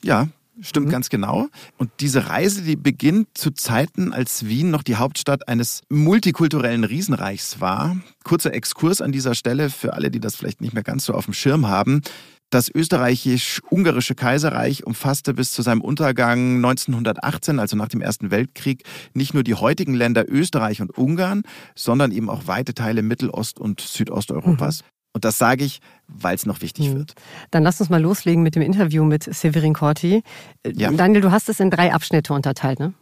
Ja, 0.01 0.27
Stimmt 0.61 0.87
mhm. 0.87 0.91
ganz 0.91 1.09
genau. 1.09 1.47
Und 1.77 1.89
diese 1.99 2.27
Reise, 2.27 2.61
die 2.63 2.75
beginnt 2.75 3.29
zu 3.33 3.51
Zeiten, 3.51 4.11
als 4.11 4.47
Wien 4.47 4.71
noch 4.71 4.83
die 4.83 4.97
Hauptstadt 4.97 5.47
eines 5.47 5.81
multikulturellen 5.89 6.83
Riesenreichs 6.83 7.61
war. 7.61 7.97
Kurzer 8.23 8.53
Exkurs 8.53 9.01
an 9.01 9.11
dieser 9.11 9.35
Stelle 9.35 9.69
für 9.69 9.93
alle, 9.93 10.11
die 10.11 10.19
das 10.19 10.35
vielleicht 10.35 10.61
nicht 10.61 10.73
mehr 10.73 10.83
ganz 10.83 11.05
so 11.05 11.13
auf 11.13 11.25
dem 11.25 11.33
Schirm 11.33 11.67
haben. 11.67 12.01
Das 12.49 12.69
österreichisch-ungarische 12.73 14.15
Kaiserreich 14.15 14.83
umfasste 14.85 15.35
bis 15.35 15.51
zu 15.51 15.61
seinem 15.61 15.81
Untergang 15.81 16.55
1918, 16.55 17.59
also 17.59 17.77
nach 17.77 17.89
dem 17.89 18.01
Ersten 18.01 18.31
Weltkrieg, 18.31 18.83
nicht 19.13 19.35
nur 19.35 19.43
die 19.43 19.53
heutigen 19.53 19.93
Länder 19.93 20.25
Österreich 20.27 20.81
und 20.81 20.97
Ungarn, 20.97 21.43
sondern 21.75 22.11
eben 22.11 22.27
auch 22.27 22.47
weite 22.47 22.73
Teile 22.73 23.01
Mittelost- 23.01 23.59
und 23.59 23.81
Südosteuropas. 23.81 24.81
Mhm. 24.81 24.98
Und 25.13 25.25
das 25.25 25.37
sage 25.37 25.63
ich, 25.63 25.79
weil 26.07 26.35
es 26.35 26.45
noch 26.45 26.61
wichtig 26.61 26.89
mhm. 26.89 26.97
wird. 26.97 27.13
Dann 27.51 27.63
lass 27.63 27.79
uns 27.79 27.89
mal 27.89 28.01
loslegen 28.01 28.43
mit 28.43 28.55
dem 28.55 28.61
Interview 28.61 29.03
mit 29.03 29.23
Severin 29.23 29.73
Corti. 29.73 30.23
Ja. 30.65 30.91
Daniel, 30.91 31.21
du 31.21 31.31
hast 31.31 31.49
es 31.49 31.59
in 31.59 31.69
drei 31.69 31.93
Abschnitte 31.93 32.33
unterteilt, 32.33 32.79
ne? 32.79 32.93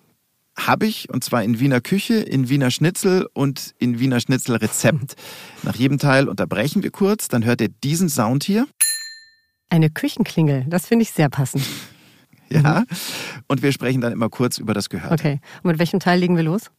Habe 0.58 0.88
ich, 0.88 1.10
und 1.10 1.24
zwar 1.24 1.44
in 1.44 1.60
Wiener 1.60 1.82
Küche, 1.82 2.16
in 2.16 2.50
Wiener 2.50 2.72
Schnitzel 2.72 3.30
und 3.34 3.76
in 3.78 4.00
Wiener 4.00 4.20
Schnitzel 4.20 4.56
Rezept. 4.56 5.16
Nach 5.64 5.76
jedem 5.76 6.00
Teil 6.00 6.28
unterbrechen 6.28 6.82
wir 6.82 6.90
kurz, 6.90 7.28
dann 7.28 7.46
hört 7.46 7.62
ihr 7.62 7.70
diesen 7.70 8.10
Sound 8.10 8.44
hier. 8.44 8.68
Eine 9.70 9.92
Küchenklingel, 9.92 10.66
das 10.68 10.88
finde 10.88 11.04
ich 11.04 11.12
sehr 11.12 11.30
passend. 11.30 11.64
ja, 12.50 12.86
und 13.48 13.62
wir 13.62 13.72
sprechen 13.72 14.02
dann 14.02 14.14
immer 14.14 14.30
kurz 14.30 14.58
über 14.58 14.74
das 14.74 14.90
Gehörte. 14.90 15.14
Okay, 15.14 15.42
und 15.62 15.72
mit 15.72 15.80
welchem 15.80 16.00
Teil 16.00 16.20
legen 16.20 16.36
wir 16.36 16.44
los? 16.44 16.72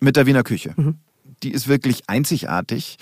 Mit 0.00 0.16
der 0.16 0.26
Wiener 0.26 0.42
Küche. 0.42 0.74
Mhm. 0.76 0.98
Die 1.42 1.52
ist 1.52 1.68
wirklich 1.68 2.02
einzigartig 2.08 2.98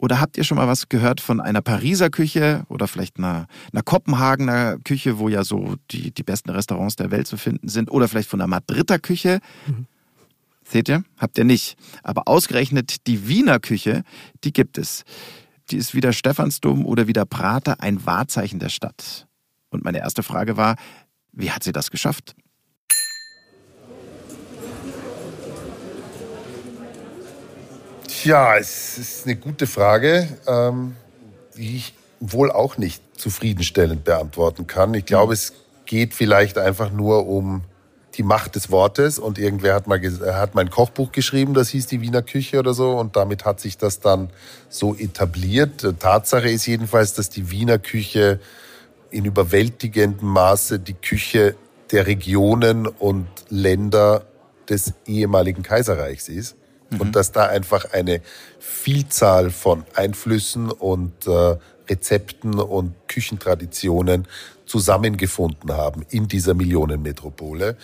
oder 0.00 0.18
habt 0.18 0.38
ihr 0.38 0.44
schon 0.44 0.56
mal 0.56 0.66
was 0.66 0.88
gehört 0.88 1.20
von 1.20 1.42
einer 1.42 1.60
Pariser 1.60 2.08
Küche 2.08 2.64
oder 2.68 2.88
vielleicht 2.88 3.18
einer, 3.18 3.46
einer 3.70 3.82
Kopenhagener 3.82 4.78
Küche, 4.78 5.18
wo 5.18 5.28
ja 5.28 5.44
so 5.44 5.76
die, 5.90 6.10
die 6.10 6.22
besten 6.22 6.48
Restaurants 6.48 6.96
der 6.96 7.10
Welt 7.10 7.26
zu 7.26 7.36
finden 7.36 7.68
sind? 7.68 7.90
Oder 7.90 8.08
vielleicht 8.08 8.30
von 8.30 8.40
einer 8.40 8.48
Madrider 8.48 8.98
Küche? 8.98 9.40
Mhm. 9.66 9.86
Seht 10.64 10.88
ihr? 10.88 11.04
Habt 11.18 11.36
ihr 11.36 11.44
nicht. 11.44 11.76
Aber 12.02 12.28
ausgerechnet 12.28 13.06
die 13.06 13.28
Wiener 13.28 13.60
Küche, 13.60 14.02
die 14.42 14.54
gibt 14.54 14.78
es. 14.78 15.04
Die 15.70 15.76
ist 15.76 15.94
wie 15.94 16.00
der 16.00 16.12
Stephansdom 16.12 16.86
oder 16.86 17.06
wie 17.06 17.12
der 17.12 17.26
Prater 17.26 17.82
ein 17.82 18.06
Wahrzeichen 18.06 18.58
der 18.58 18.70
Stadt. 18.70 19.26
Und 19.68 19.84
meine 19.84 19.98
erste 19.98 20.22
Frage 20.22 20.56
war, 20.56 20.76
wie 21.32 21.50
hat 21.50 21.62
sie 21.62 21.72
das 21.72 21.90
geschafft? 21.90 22.34
Tja, 28.22 28.58
es 28.58 28.98
ist 28.98 29.24
eine 29.24 29.34
gute 29.34 29.66
Frage, 29.66 30.28
ähm, 30.46 30.94
die 31.56 31.76
ich 31.76 31.94
wohl 32.20 32.50
auch 32.50 32.76
nicht 32.76 33.02
zufriedenstellend 33.18 34.04
beantworten 34.04 34.66
kann. 34.66 34.92
Ich 34.92 35.06
glaube, 35.06 35.32
es 35.32 35.54
geht 35.86 36.12
vielleicht 36.12 36.58
einfach 36.58 36.92
nur 36.92 37.26
um 37.26 37.62
die 38.16 38.22
Macht 38.22 38.56
des 38.56 38.70
Wortes 38.70 39.18
und 39.18 39.38
irgendwer 39.38 39.74
hat 39.74 39.86
mal 39.86 40.02
hat 40.34 40.54
mein 40.54 40.68
Kochbuch 40.68 41.12
geschrieben, 41.12 41.54
das 41.54 41.70
hieß 41.70 41.86
die 41.86 42.02
Wiener 42.02 42.20
Küche 42.20 42.58
oder 42.58 42.74
so 42.74 42.90
und 42.98 43.16
damit 43.16 43.46
hat 43.46 43.58
sich 43.58 43.78
das 43.78 44.00
dann 44.00 44.28
so 44.68 44.94
etabliert. 44.94 45.86
Tatsache 45.98 46.50
ist 46.50 46.66
jedenfalls, 46.66 47.14
dass 47.14 47.30
die 47.30 47.50
Wiener 47.50 47.78
Küche 47.78 48.38
in 49.10 49.24
überwältigendem 49.24 50.28
Maße 50.28 50.78
die 50.78 50.92
Küche 50.92 51.56
der 51.90 52.06
Regionen 52.06 52.86
und 52.86 53.28
Länder 53.48 54.26
des 54.68 54.92
ehemaligen 55.06 55.62
Kaiserreichs 55.62 56.28
ist 56.28 56.56
mhm. 56.90 57.00
und 57.00 57.16
dass 57.16 57.32
da 57.32 57.46
einfach 57.46 57.92
eine 57.92 58.20
Vielzahl 58.58 59.50
von 59.50 59.84
Einflüssen 59.94 60.70
und 60.70 61.26
äh, 61.26 61.56
Rezepten 61.88 62.54
und 62.54 62.94
Küchentraditionen 63.08 64.28
zusammengefunden 64.66 65.72
haben 65.72 66.04
in 66.10 66.28
dieser 66.28 66.54
Millionenmetropole. 66.54 67.76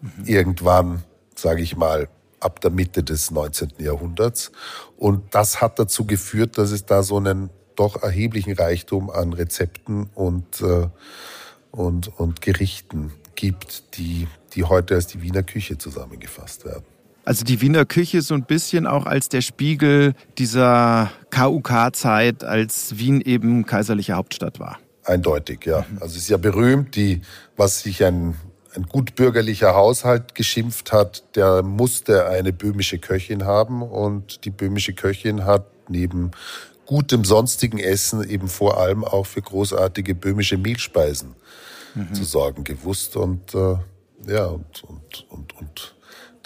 Mhm. 0.00 0.24
Irgendwann, 0.26 1.04
sage 1.34 1.62
ich 1.62 1.76
mal, 1.76 2.08
ab 2.40 2.60
der 2.60 2.70
Mitte 2.70 3.02
des 3.02 3.30
19. 3.30 3.72
Jahrhunderts. 3.78 4.52
Und 4.96 5.34
das 5.34 5.60
hat 5.60 5.78
dazu 5.78 6.04
geführt, 6.04 6.58
dass 6.58 6.70
es 6.70 6.84
da 6.84 7.02
so 7.02 7.16
einen 7.16 7.50
doch 7.74 8.02
erheblichen 8.02 8.52
Reichtum 8.54 9.10
an 9.10 9.32
Rezepten 9.32 10.08
und, 10.14 10.60
äh, 10.60 10.88
und, 11.70 12.08
und 12.18 12.40
Gerichten 12.40 13.12
gibt, 13.34 13.96
die, 13.96 14.28
die 14.54 14.64
heute 14.64 14.94
als 14.94 15.06
die 15.06 15.22
Wiener 15.22 15.42
Küche 15.42 15.78
zusammengefasst 15.78 16.64
werden. 16.64 16.84
Also 17.26 17.44
die 17.44 17.60
Wiener 17.60 17.84
Küche 17.84 18.22
so 18.22 18.34
ein 18.34 18.44
bisschen 18.44 18.86
auch 18.86 19.04
als 19.04 19.28
der 19.28 19.40
Spiegel 19.40 20.14
dieser 20.38 21.10
KUK-Zeit, 21.30 22.44
als 22.44 22.98
Wien 22.98 23.20
eben 23.20 23.66
kaiserliche 23.66 24.12
Hauptstadt 24.12 24.60
war. 24.60 24.78
Eindeutig, 25.02 25.66
ja. 25.66 25.84
Also 25.96 26.14
es 26.14 26.18
ist 26.18 26.28
ja 26.28 26.36
berühmt, 26.36 26.94
die, 26.94 27.22
was 27.56 27.82
sich 27.82 28.04
ein, 28.04 28.36
ein 28.76 28.84
gutbürgerlicher 28.84 29.74
Haushalt 29.74 30.36
geschimpft 30.36 30.92
hat, 30.92 31.24
der 31.34 31.64
musste 31.64 32.28
eine 32.28 32.52
böhmische 32.52 32.98
Köchin 32.98 33.44
haben 33.44 33.82
und 33.82 34.44
die 34.44 34.50
böhmische 34.50 34.92
Köchin 34.92 35.44
hat 35.44 35.66
neben 35.88 36.30
gutem 36.86 37.24
sonstigen 37.24 37.80
Essen 37.80 38.22
eben 38.22 38.46
vor 38.46 38.78
allem 38.78 39.02
auch 39.04 39.26
für 39.26 39.42
großartige 39.42 40.14
böhmische 40.14 40.58
Mehlspeisen 40.58 41.34
mhm. 41.96 42.14
zu 42.14 42.22
sorgen 42.22 42.62
gewusst 42.62 43.16
und 43.16 43.52
äh, 43.52 43.78
ja 44.28 44.46
und 44.46 44.84
und 44.84 45.26
und, 45.28 45.56
und 45.58 45.95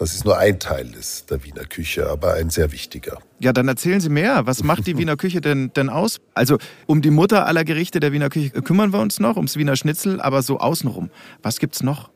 das 0.00 0.14
ist 0.14 0.24
nur 0.24 0.38
ein 0.38 0.58
Teil 0.58 0.90
des, 0.92 1.26
der 1.26 1.44
Wiener 1.44 1.66
Küche, 1.66 2.08
aber 2.08 2.32
ein 2.32 2.48
sehr 2.48 2.72
wichtiger. 2.72 3.18
Ja, 3.38 3.52
dann 3.52 3.68
erzählen 3.68 4.00
Sie 4.00 4.08
mehr. 4.08 4.46
Was 4.46 4.64
macht 4.64 4.86
die 4.86 4.96
Wiener 4.98 5.18
Küche 5.18 5.42
denn, 5.42 5.74
denn 5.74 5.90
aus? 5.90 6.22
Also 6.32 6.56
um 6.86 7.02
die 7.02 7.10
Mutter 7.10 7.46
aller 7.46 7.64
Gerichte 7.64 8.00
der 8.00 8.10
Wiener 8.10 8.30
Küche 8.30 8.62
kümmern 8.62 8.94
wir 8.94 9.00
uns 9.00 9.20
noch, 9.20 9.36
ums 9.36 9.56
Wiener 9.56 9.76
Schnitzel, 9.76 10.18
aber 10.22 10.40
so 10.40 10.58
außenrum. 10.58 11.10
Was 11.42 11.58
gibt's 11.58 11.82
noch? 11.82 12.08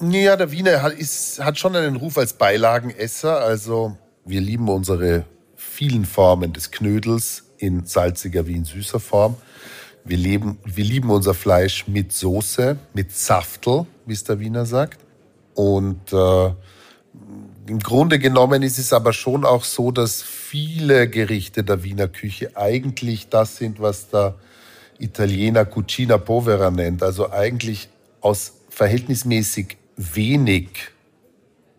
Ja, 0.00 0.36
der 0.36 0.50
Wiener 0.50 0.80
hat, 0.80 0.94
ist, 0.94 1.44
hat 1.44 1.58
schon 1.58 1.76
einen 1.76 1.96
Ruf 1.96 2.16
als 2.16 2.32
Beilagenesser. 2.32 3.38
Also 3.38 3.98
wir 4.24 4.40
lieben 4.40 4.70
unsere 4.70 5.26
vielen 5.56 6.06
Formen 6.06 6.54
des 6.54 6.70
Knödels 6.70 7.44
in 7.58 7.84
salziger 7.84 8.46
wie 8.46 8.54
in 8.54 8.64
süßer 8.64 8.98
Form. 8.98 9.36
Wir, 10.06 10.16
leben, 10.16 10.56
wir 10.64 10.84
lieben 10.84 11.10
unser 11.10 11.34
Fleisch 11.34 11.86
mit 11.86 12.14
Soße, 12.14 12.78
mit 12.94 13.12
Saftel, 13.12 13.84
wie 14.06 14.14
es 14.14 14.24
der 14.24 14.40
Wiener 14.40 14.64
sagt. 14.64 15.00
Und 15.54 16.14
äh, 16.14 16.50
im 17.66 17.78
Grunde 17.78 18.18
genommen 18.18 18.62
ist 18.62 18.78
es 18.78 18.92
aber 18.92 19.12
schon 19.12 19.44
auch 19.44 19.64
so, 19.64 19.92
dass 19.92 20.22
viele 20.22 21.08
Gerichte 21.08 21.62
der 21.62 21.84
Wiener 21.84 22.08
Küche 22.08 22.56
eigentlich 22.56 23.28
das 23.28 23.56
sind, 23.56 23.80
was 23.80 24.10
der 24.10 24.34
Italiener 24.98 25.64
Cucina 25.64 26.18
Povera 26.18 26.70
nennt. 26.70 27.02
Also 27.02 27.30
eigentlich 27.30 27.88
aus 28.20 28.54
verhältnismäßig 28.70 29.76
wenig 29.96 30.68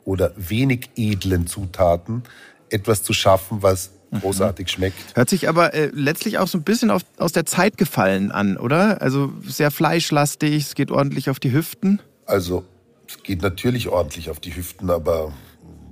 oder 0.05 0.31
wenig 0.35 0.89
edlen 0.95 1.47
Zutaten 1.47 2.23
etwas 2.69 3.03
zu 3.03 3.13
schaffen, 3.13 3.61
was 3.61 3.91
mhm. 4.11 4.21
großartig 4.21 4.69
schmeckt. 4.69 5.15
Hört 5.15 5.29
sich 5.29 5.49
aber 5.49 5.73
äh, 5.73 5.91
letztlich 5.93 6.37
auch 6.37 6.47
so 6.47 6.57
ein 6.57 6.63
bisschen 6.63 6.89
auf, 6.89 7.01
aus 7.17 7.33
der 7.33 7.45
Zeit 7.45 7.77
gefallen 7.77 8.31
an, 8.31 8.57
oder? 8.57 9.01
Also 9.01 9.33
sehr 9.45 9.71
fleischlastig, 9.71 10.67
es 10.67 10.75
geht 10.75 10.89
ordentlich 10.89 11.29
auf 11.29 11.39
die 11.39 11.51
Hüften. 11.51 12.01
Also 12.25 12.63
es 13.11 13.23
geht 13.23 13.41
natürlich 13.41 13.89
ordentlich 13.89 14.29
auf 14.29 14.39
die 14.39 14.55
Hüften, 14.55 14.89
aber 14.89 15.33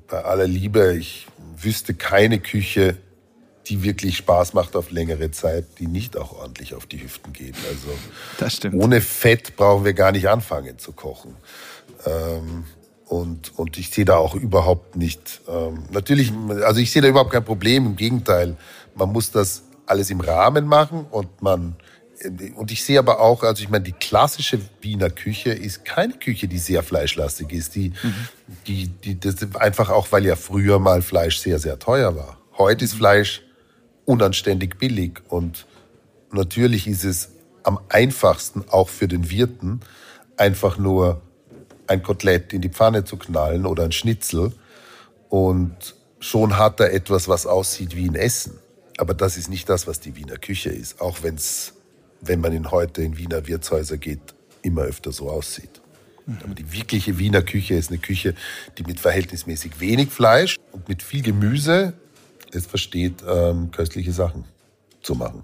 bei 0.07 0.23
aller 0.23 0.47
Liebe, 0.47 0.95
ich 0.97 1.27
wüsste 1.57 1.93
keine 1.93 2.39
Küche, 2.39 2.97
die 3.67 3.83
wirklich 3.83 4.17
Spaß 4.17 4.53
macht 4.53 4.75
auf 4.75 4.89
längere 4.89 5.29
Zeit, 5.31 5.65
die 5.79 5.87
nicht 5.87 6.17
auch 6.17 6.31
ordentlich 6.33 6.73
auf 6.73 6.85
die 6.85 7.03
Hüften 7.03 7.33
geht. 7.33 7.55
Also 7.67 7.89
ohne 8.77 9.01
Fett 9.01 9.55
brauchen 9.57 9.85
wir 9.85 9.93
gar 9.93 10.11
nicht 10.11 10.29
anfangen 10.29 10.79
zu 10.79 10.93
kochen. 10.93 11.35
Ähm, 12.05 12.63
und, 13.05 13.57
und 13.57 13.77
ich 13.77 13.89
sehe 13.89 14.05
da 14.05 14.17
auch 14.17 14.35
überhaupt 14.35 14.95
nicht, 14.95 15.41
ähm, 15.47 15.83
natürlich, 15.91 16.31
also 16.63 16.79
ich 16.79 16.91
sehe 16.91 17.01
da 17.01 17.09
überhaupt 17.09 17.31
kein 17.31 17.45
Problem, 17.45 17.85
im 17.85 17.95
Gegenteil. 17.95 18.55
Man 18.95 19.11
muss 19.11 19.31
das 19.31 19.63
alles 19.85 20.09
im 20.09 20.21
Rahmen 20.21 20.65
machen 20.65 21.05
und 21.11 21.41
man 21.41 21.75
und 22.55 22.71
ich 22.71 22.83
sehe 22.83 22.99
aber 22.99 23.21
auch, 23.21 23.43
also 23.43 23.63
ich 23.63 23.69
meine, 23.69 23.85
die 23.85 23.93
klassische 23.93 24.59
Wiener 24.81 25.09
Küche 25.09 25.51
ist 25.51 25.85
keine 25.85 26.13
Küche, 26.13 26.47
die 26.47 26.57
sehr 26.57 26.83
fleischlastig 26.83 27.51
ist. 27.53 27.75
Die, 27.75 27.89
mhm. 27.89 28.13
die, 28.67 28.87
die, 28.87 29.19
das 29.19 29.35
einfach 29.55 29.89
auch, 29.89 30.11
weil 30.11 30.25
ja 30.25 30.35
früher 30.35 30.79
mal 30.79 31.01
Fleisch 31.01 31.37
sehr, 31.37 31.59
sehr 31.59 31.79
teuer 31.79 32.15
war. 32.15 32.37
Heute 32.57 32.85
ist 32.85 32.95
Fleisch 32.95 33.41
unanständig 34.05 34.77
billig 34.77 35.21
und 35.29 35.65
natürlich 36.31 36.87
ist 36.87 37.05
es 37.05 37.29
am 37.63 37.79
einfachsten, 37.89 38.65
auch 38.69 38.89
für 38.89 39.07
den 39.07 39.29
Wirten, 39.29 39.81
einfach 40.35 40.77
nur 40.77 41.21
ein 41.87 42.03
Kotelett 42.03 42.53
in 42.53 42.61
die 42.61 42.69
Pfanne 42.69 43.03
zu 43.03 43.17
knallen 43.17 43.65
oder 43.65 43.83
ein 43.83 43.91
Schnitzel. 43.91 44.53
Und 45.29 45.95
schon 46.19 46.57
hat 46.57 46.79
er 46.79 46.93
etwas, 46.93 47.27
was 47.27 47.45
aussieht 47.45 47.95
wie 47.95 48.09
ein 48.09 48.15
Essen. 48.15 48.59
Aber 48.97 49.13
das 49.13 49.37
ist 49.37 49.49
nicht 49.49 49.69
das, 49.69 49.87
was 49.87 49.99
die 49.99 50.15
Wiener 50.15 50.37
Küche 50.37 50.69
ist, 50.69 51.01
auch 51.01 51.23
wenn 51.23 51.35
es, 51.35 51.73
wenn 52.21 52.41
man 52.41 52.53
in 52.53 52.71
heute 52.71 53.01
in 53.01 53.17
Wiener 53.17 53.47
Wirtshäuser 53.47 53.97
geht, 53.97 54.21
immer 54.61 54.81
öfter 54.81 55.11
so 55.11 55.29
aussieht. 55.29 55.81
Aber 56.43 56.53
die 56.53 56.71
wirkliche 56.71 57.17
Wiener 57.17 57.41
Küche 57.41 57.73
ist 57.73 57.89
eine 57.89 57.97
Küche, 57.97 58.35
die 58.77 58.83
mit 58.83 58.99
verhältnismäßig 58.99 59.79
wenig 59.79 60.09
Fleisch 60.09 60.57
und 60.71 60.87
mit 60.87 61.01
viel 61.01 61.23
Gemüse 61.23 61.93
es 62.51 62.65
versteht, 62.65 63.23
ähm, 63.27 63.71
köstliche 63.71 64.11
Sachen 64.11 64.45
zu 65.01 65.15
machen. 65.15 65.43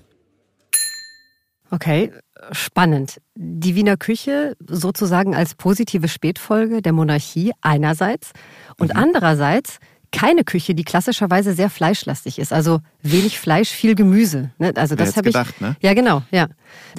Okay, 1.72 2.12
spannend. 2.52 3.20
Die 3.36 3.76
Wiener 3.76 3.98
Küche 3.98 4.56
sozusagen 4.68 5.36
als 5.36 5.56
positive 5.56 6.08
Spätfolge 6.08 6.82
der 6.82 6.94
Monarchie 6.94 7.52
einerseits 7.62 8.32
und 8.78 8.94
mhm. 8.94 9.00
andererseits 9.00 9.80
keine 10.16 10.46
Küche, 10.46 10.74
die 10.74 10.86
klassischerweise 10.86 11.54
sehr 11.54 11.70
fleischlastig 11.70 12.40
ist. 12.40 12.54
Also 12.54 12.80
wenig 13.02 13.38
Fleisch, 13.38 13.70
viel 13.70 13.96
Gemüse. 13.96 14.52
Ne? 14.58 14.72
Also 14.76 14.96
das 14.96 15.18
habe 15.18 15.28
ich. 15.28 15.34
Gedacht, 15.34 15.60
ne? 15.60 15.76
Ja, 15.82 15.94
genau. 15.94 16.24
Ja. 16.32 16.48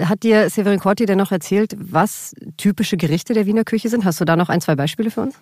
Hat 0.03 0.23
dir 0.23 0.51
Severin 0.51 0.79
Corti 0.79 1.07
denn 1.07 1.17
noch 1.17 1.33
erzählt, 1.33 1.75
was 1.79 2.35
typische 2.59 2.99
Gerichte 2.99 3.33
der 3.33 3.47
Wiener 3.47 3.65
Küche 3.65 3.89
sind? 3.89 4.05
Hast 4.05 4.21
du 4.21 4.27
da 4.27 4.37
noch 4.37 4.51
ein, 4.51 4.61
zwei 4.61 4.77
Beispiele 4.77 5.11
für 5.11 5.23
uns? 5.23 5.35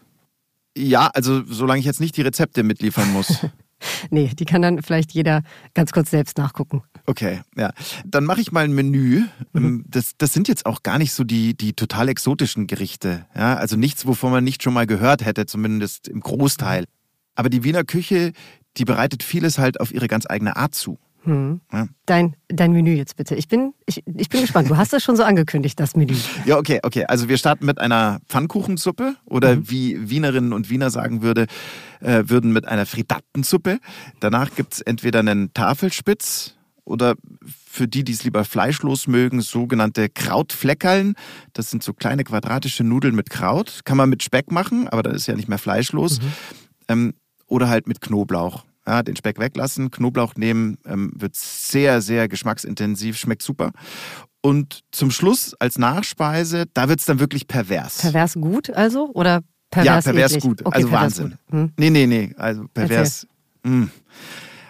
Ja, 0.76 1.10
also 1.14 1.42
solange 1.46 1.80
ich 1.80 1.86
jetzt 1.86 2.00
nicht 2.00 2.16
die 2.16 2.22
Rezepte 2.22 2.62
mitliefern 2.62 3.12
muss. 3.12 3.38
nee, 4.10 4.30
die 4.38 4.44
kann 4.44 4.62
dann 4.62 4.80
vielleicht 4.82 5.12
jeder 5.12 5.42
ganz 5.74 5.90
kurz 5.90 6.10
selbst 6.10 6.38
nachgucken. 6.38 6.82
Okay, 7.06 7.40
ja. 7.56 7.72
Dann 8.04 8.24
mache 8.24 8.40
ich 8.40 8.52
mal 8.52 8.64
ein 8.64 8.72
Menü. 8.72 9.24
Mhm. 9.52 9.64
Ähm, 9.64 9.84
das, 9.88 10.12
das 10.16 10.32
sind 10.32 10.46
jetzt 10.46 10.64
auch 10.64 10.84
gar 10.84 10.98
nicht 10.98 11.12
so 11.12 11.24
die, 11.24 11.56
die 11.56 11.72
total 11.72 12.08
exotischen 12.08 12.68
Gerichte. 12.68 13.26
Ja, 13.36 13.56
also 13.56 13.76
nichts, 13.76 14.06
wovon 14.06 14.30
man 14.30 14.44
nicht 14.44 14.62
schon 14.62 14.74
mal 14.74 14.86
gehört 14.86 15.24
hätte, 15.24 15.46
zumindest 15.46 16.06
im 16.06 16.20
Großteil. 16.20 16.84
Aber 17.34 17.50
die 17.50 17.64
Wiener 17.64 17.84
Küche, 17.84 18.32
die 18.76 18.84
bereitet 18.84 19.22
vieles 19.22 19.58
halt 19.58 19.80
auf 19.80 19.92
ihre 19.92 20.08
ganz 20.08 20.26
eigene 20.28 20.56
Art 20.56 20.74
zu. 20.74 20.98
Hm. 21.24 21.60
Ja. 21.72 21.88
Dein, 22.04 22.36
dein 22.48 22.72
Menü 22.72 22.94
jetzt 22.94 23.16
bitte. 23.16 23.34
Ich 23.34 23.48
bin, 23.48 23.72
ich, 23.86 24.02
ich 24.06 24.28
bin 24.28 24.42
gespannt. 24.42 24.68
Du 24.68 24.76
hast 24.76 24.92
das 24.92 25.02
schon 25.02 25.16
so 25.16 25.22
angekündigt, 25.22 25.80
das 25.80 25.96
Menü. 25.96 26.14
Ja, 26.44 26.58
okay, 26.58 26.80
okay. 26.82 27.04
Also 27.06 27.28
wir 27.28 27.38
starten 27.38 27.64
mit 27.64 27.78
einer 27.78 28.20
Pfannkuchensuppe 28.28 29.16
oder 29.24 29.56
mhm. 29.56 29.70
wie 29.70 30.10
Wienerinnen 30.10 30.52
und 30.52 30.68
Wiener 30.68 30.90
sagen 30.90 31.22
würde, 31.22 31.46
äh, 32.00 32.24
würden 32.26 32.52
mit 32.52 32.68
einer 32.68 32.84
Fritattensuppe. 32.84 33.78
Danach 34.20 34.54
gibt 34.54 34.74
es 34.74 34.80
entweder 34.82 35.20
einen 35.20 35.54
Tafelspitz 35.54 36.56
oder 36.84 37.14
für 37.66 37.88
die, 37.88 38.04
die 38.04 38.12
es 38.12 38.24
lieber 38.24 38.44
fleischlos 38.44 39.06
mögen, 39.06 39.40
sogenannte 39.40 40.10
Krautfleckerln. 40.10 41.14
Das 41.54 41.70
sind 41.70 41.82
so 41.82 41.94
kleine 41.94 42.24
quadratische 42.24 42.84
Nudeln 42.84 43.14
mit 43.14 43.30
Kraut. 43.30 43.80
Kann 43.84 43.96
man 43.96 44.10
mit 44.10 44.22
Speck 44.22 44.52
machen, 44.52 44.88
aber 44.88 45.02
dann 45.02 45.14
ist 45.14 45.26
ja 45.26 45.34
nicht 45.34 45.48
mehr 45.48 45.58
fleischlos. 45.58 46.20
Mhm. 46.20 46.32
Ähm, 46.88 47.14
oder 47.46 47.68
halt 47.68 47.86
mit 47.86 48.00
Knoblauch. 48.00 48.64
Ja, 48.86 49.02
den 49.02 49.16
Speck 49.16 49.38
weglassen, 49.38 49.90
Knoblauch 49.90 50.34
nehmen, 50.36 50.76
ähm, 50.84 51.12
wird 51.16 51.34
sehr, 51.36 52.02
sehr 52.02 52.28
geschmacksintensiv, 52.28 53.16
schmeckt 53.16 53.40
super. 53.42 53.72
Und 54.42 54.80
zum 54.92 55.10
Schluss 55.10 55.54
als 55.58 55.78
Nachspeise, 55.78 56.66
da 56.74 56.88
wird 56.90 57.00
es 57.00 57.06
dann 57.06 57.18
wirklich 57.18 57.48
pervers. 57.48 57.98
Pervers 58.02 58.34
gut 58.34 58.68
also? 58.68 59.10
Oder 59.14 59.40
pervers 59.70 60.04
Ja, 60.04 60.12
pervers 60.12 60.32
eklig? 60.32 60.42
gut. 60.44 60.66
Okay, 60.66 60.76
also 60.76 60.88
pervers 60.88 61.02
Wahnsinn. 61.02 61.30
Gut. 61.30 61.38
Hm. 61.50 61.72
Nee, 61.78 61.90
nee, 61.90 62.06
nee. 62.06 62.34
Also 62.36 62.66
pervers. 62.74 63.26
Mh. 63.62 63.88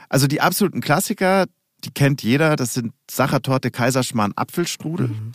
Also 0.09 0.29
die 0.29 0.41
absoluten 0.41 0.81
Klassiker, 0.81 1.47
die 1.85 1.91
kennt 1.91 2.23
jeder. 2.23 2.55
Das 2.55 2.73
sind 2.75 2.93
Sachertorte, 3.11 3.73
Kaiserschmarrn, 3.73 4.33
Apfelstrudel. 4.37 5.09
Mhm. 5.09 5.33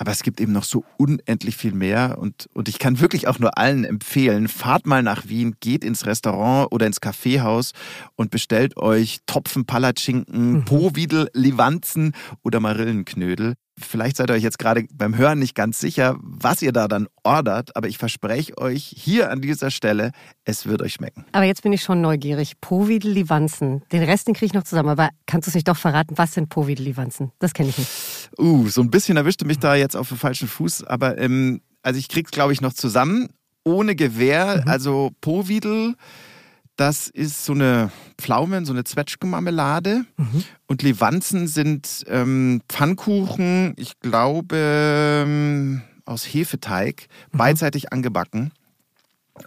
Aber 0.00 0.12
es 0.12 0.22
gibt 0.22 0.40
eben 0.40 0.52
noch 0.52 0.64
so 0.64 0.82
unendlich 0.96 1.58
viel 1.58 1.74
mehr 1.74 2.16
und, 2.18 2.48
und 2.54 2.70
ich 2.70 2.78
kann 2.78 3.00
wirklich 3.00 3.28
auch 3.28 3.38
nur 3.38 3.58
allen 3.58 3.84
empfehlen, 3.84 4.48
fahrt 4.48 4.86
mal 4.86 5.02
nach 5.02 5.28
Wien, 5.28 5.56
geht 5.60 5.84
ins 5.84 6.06
Restaurant 6.06 6.72
oder 6.72 6.86
ins 6.86 7.02
Kaffeehaus 7.02 7.72
und 8.16 8.30
bestellt 8.30 8.78
euch 8.78 9.18
Topfen, 9.26 9.66
Palatschinken, 9.66 10.52
mhm. 10.52 10.64
Povidel, 10.64 11.28
Livanzen 11.34 12.14
oder 12.42 12.60
Marillenknödel. 12.60 13.56
Vielleicht 13.80 14.16
seid 14.16 14.30
ihr 14.30 14.34
euch 14.34 14.42
jetzt 14.42 14.58
gerade 14.58 14.86
beim 14.92 15.16
Hören 15.16 15.38
nicht 15.38 15.54
ganz 15.54 15.78
sicher, 15.78 16.16
was 16.20 16.62
ihr 16.62 16.72
da 16.72 16.88
dann 16.88 17.08
ordert, 17.22 17.76
aber 17.76 17.88
ich 17.88 17.98
verspreche 17.98 18.56
euch 18.58 18.94
hier 18.96 19.30
an 19.30 19.40
dieser 19.40 19.70
Stelle, 19.70 20.12
es 20.44 20.66
wird 20.66 20.82
euch 20.82 20.94
schmecken. 20.94 21.24
Aber 21.32 21.44
jetzt 21.44 21.62
bin 21.62 21.72
ich 21.72 21.82
schon 21.82 22.00
neugierig. 22.00 22.60
Povidel 22.60 23.12
Livanzen. 23.12 23.82
Den 23.92 24.02
Rest, 24.02 24.28
den 24.28 24.34
kriege 24.34 24.46
ich 24.46 24.54
noch 24.54 24.64
zusammen. 24.64 24.88
Aber 24.90 25.10
kannst 25.26 25.46
du 25.46 25.50
es 25.50 25.54
nicht 25.54 25.68
doch 25.68 25.76
verraten, 25.76 26.16
was 26.18 26.34
sind 26.34 26.48
Povidel 26.48 26.84
Livanzen? 26.84 27.32
Das 27.38 27.52
kenne 27.54 27.70
ich 27.70 27.78
nicht. 27.78 27.90
Uh, 28.38 28.68
so 28.68 28.80
ein 28.80 28.90
bisschen 28.90 29.16
erwischte 29.16 29.44
mich 29.44 29.58
da 29.58 29.74
jetzt 29.74 29.96
auf 29.96 30.08
den 30.08 30.18
falschen 30.18 30.48
Fuß, 30.48 30.84
aber 30.84 31.18
ähm, 31.18 31.60
also 31.82 31.98
ich 31.98 32.08
krieg's, 32.08 32.30
glaube 32.30 32.52
ich, 32.52 32.60
noch 32.60 32.72
zusammen. 32.72 33.28
Ohne 33.64 33.94
Gewehr, 33.94 34.62
mhm. 34.64 34.70
also 34.70 35.10
Povidel 35.20 35.94
das 36.76 37.08
ist 37.08 37.44
so 37.44 37.52
eine 37.52 37.90
Pflaumen, 38.18 38.64
so 38.64 38.72
eine 38.72 38.84
Zwetschgenmarmelade. 38.84 40.04
Mhm. 40.16 40.44
Und 40.66 40.82
Levanzen 40.82 41.46
sind 41.46 42.04
ähm, 42.08 42.62
Pfannkuchen, 42.68 43.74
ich 43.76 44.00
glaube, 44.00 44.56
ähm, 44.56 45.82
aus 46.04 46.24
Hefeteig, 46.24 47.08
mhm. 47.32 47.38
beidseitig 47.38 47.92
angebacken. 47.92 48.52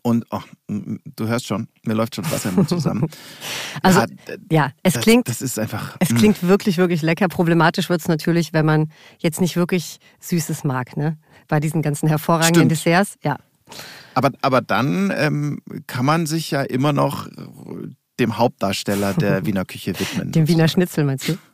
Und 0.01 0.25
oh, 0.31 0.41
du 0.67 1.27
hörst 1.27 1.45
schon, 1.45 1.67
mir 1.83 1.93
läuft 1.93 2.15
schon 2.15 2.29
Wasser 2.31 2.49
im 2.55 2.67
zusammen. 2.67 3.07
also 3.83 3.99
ja, 3.99 4.05
ja 4.49 4.71
es 4.81 4.93
das, 4.93 5.03
klingt, 5.03 5.27
das 5.27 5.41
ist 5.41 5.59
einfach. 5.59 5.97
Es 5.99 6.15
klingt 6.15 6.41
wirklich, 6.43 6.77
wirklich 6.77 7.01
lecker. 7.01 7.27
Problematisch 7.27 7.89
wird 7.89 8.01
es 8.01 8.07
natürlich, 8.07 8.53
wenn 8.53 8.65
man 8.65 8.91
jetzt 9.19 9.39
nicht 9.41 9.55
wirklich 9.55 9.99
Süßes 10.19 10.63
mag, 10.63 10.97
ne? 10.97 11.17
Bei 11.47 11.59
diesen 11.59 11.81
ganzen 11.81 12.07
hervorragenden 12.07 12.69
Stimmt. 12.69 12.71
Desserts, 12.71 13.17
ja. 13.23 13.37
Aber, 14.13 14.31
aber 14.41 14.61
dann 14.61 15.11
ähm, 15.15 15.61
kann 15.87 16.05
man 16.05 16.25
sich 16.25 16.51
ja 16.51 16.61
immer 16.61 16.93
noch 16.93 17.27
dem 18.19 18.37
Hauptdarsteller 18.37 19.13
der 19.13 19.45
Wiener 19.45 19.65
Küche 19.65 19.99
widmen. 19.99 20.31
Dem 20.31 20.47
Wiener 20.47 20.67
Schnitzel 20.67 21.03
meinst 21.03 21.29
du? 21.29 21.37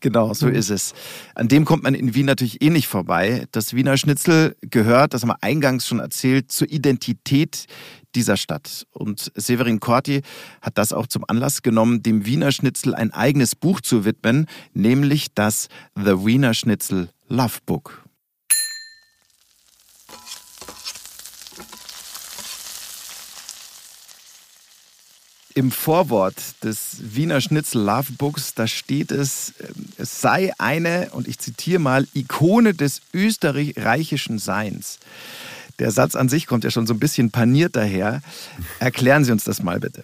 Genau, 0.00 0.34
so 0.34 0.46
mhm. 0.46 0.54
ist 0.54 0.70
es. 0.70 0.94
An 1.34 1.48
dem 1.48 1.64
kommt 1.64 1.84
man 1.84 1.94
in 1.94 2.14
Wien 2.14 2.26
natürlich 2.26 2.60
eh 2.60 2.70
nicht 2.70 2.88
vorbei. 2.88 3.46
Das 3.52 3.74
Wiener 3.74 3.96
Schnitzel 3.96 4.56
gehört, 4.62 5.14
das 5.14 5.22
haben 5.22 5.30
wir 5.30 5.42
eingangs 5.42 5.86
schon 5.86 6.00
erzählt, 6.00 6.50
zur 6.50 6.68
Identität 6.70 7.66
dieser 8.14 8.36
Stadt. 8.36 8.86
Und 8.92 9.32
Severin 9.34 9.80
Corti 9.80 10.22
hat 10.60 10.78
das 10.78 10.92
auch 10.92 11.06
zum 11.06 11.24
Anlass 11.28 11.62
genommen, 11.62 12.02
dem 12.02 12.26
Wiener 12.26 12.52
Schnitzel 12.52 12.94
ein 12.94 13.12
eigenes 13.12 13.54
Buch 13.54 13.80
zu 13.80 14.04
widmen, 14.04 14.46
nämlich 14.72 15.28
das 15.34 15.68
The 15.96 16.24
Wiener 16.24 16.54
Schnitzel 16.54 17.08
Love 17.28 17.58
Book. 17.66 18.03
Im 25.56 25.70
Vorwort 25.70 26.34
des 26.64 26.96
Wiener 26.98 27.40
Schnitzel 27.40 27.82
Love 27.82 28.12
Books, 28.18 28.54
da 28.54 28.66
steht 28.66 29.12
es, 29.12 29.54
ähm, 29.60 29.86
es 29.98 30.20
sei 30.20 30.52
eine, 30.58 31.10
und 31.12 31.28
ich 31.28 31.38
zitiere 31.38 31.78
mal, 31.78 32.08
Ikone 32.12 32.74
des 32.74 33.00
österreichischen 33.12 34.40
Seins. 34.40 34.98
Der 35.78 35.92
Satz 35.92 36.16
an 36.16 36.28
sich 36.28 36.48
kommt 36.48 36.64
ja 36.64 36.70
schon 36.70 36.88
so 36.88 36.94
ein 36.94 36.98
bisschen 36.98 37.30
paniert 37.30 37.76
daher. 37.76 38.20
Erklären 38.80 39.24
Sie 39.24 39.32
uns 39.32 39.44
das 39.44 39.62
mal 39.62 39.78
bitte. 39.78 40.02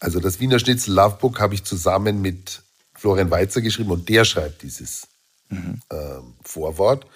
Also 0.00 0.18
das 0.18 0.40
Wiener 0.40 0.58
Schnitzel 0.58 0.94
Love 0.94 1.18
Book 1.20 1.40
habe 1.40 1.54
ich 1.54 1.62
zusammen 1.62 2.20
mit 2.20 2.62
Florian 2.94 3.30
Weizer 3.30 3.60
geschrieben 3.60 3.90
und 3.92 4.08
der 4.08 4.24
schreibt 4.24 4.62
dieses 4.62 5.06
mhm. 5.48 5.80
ähm, 5.90 6.34
Vorwort. 6.42 7.06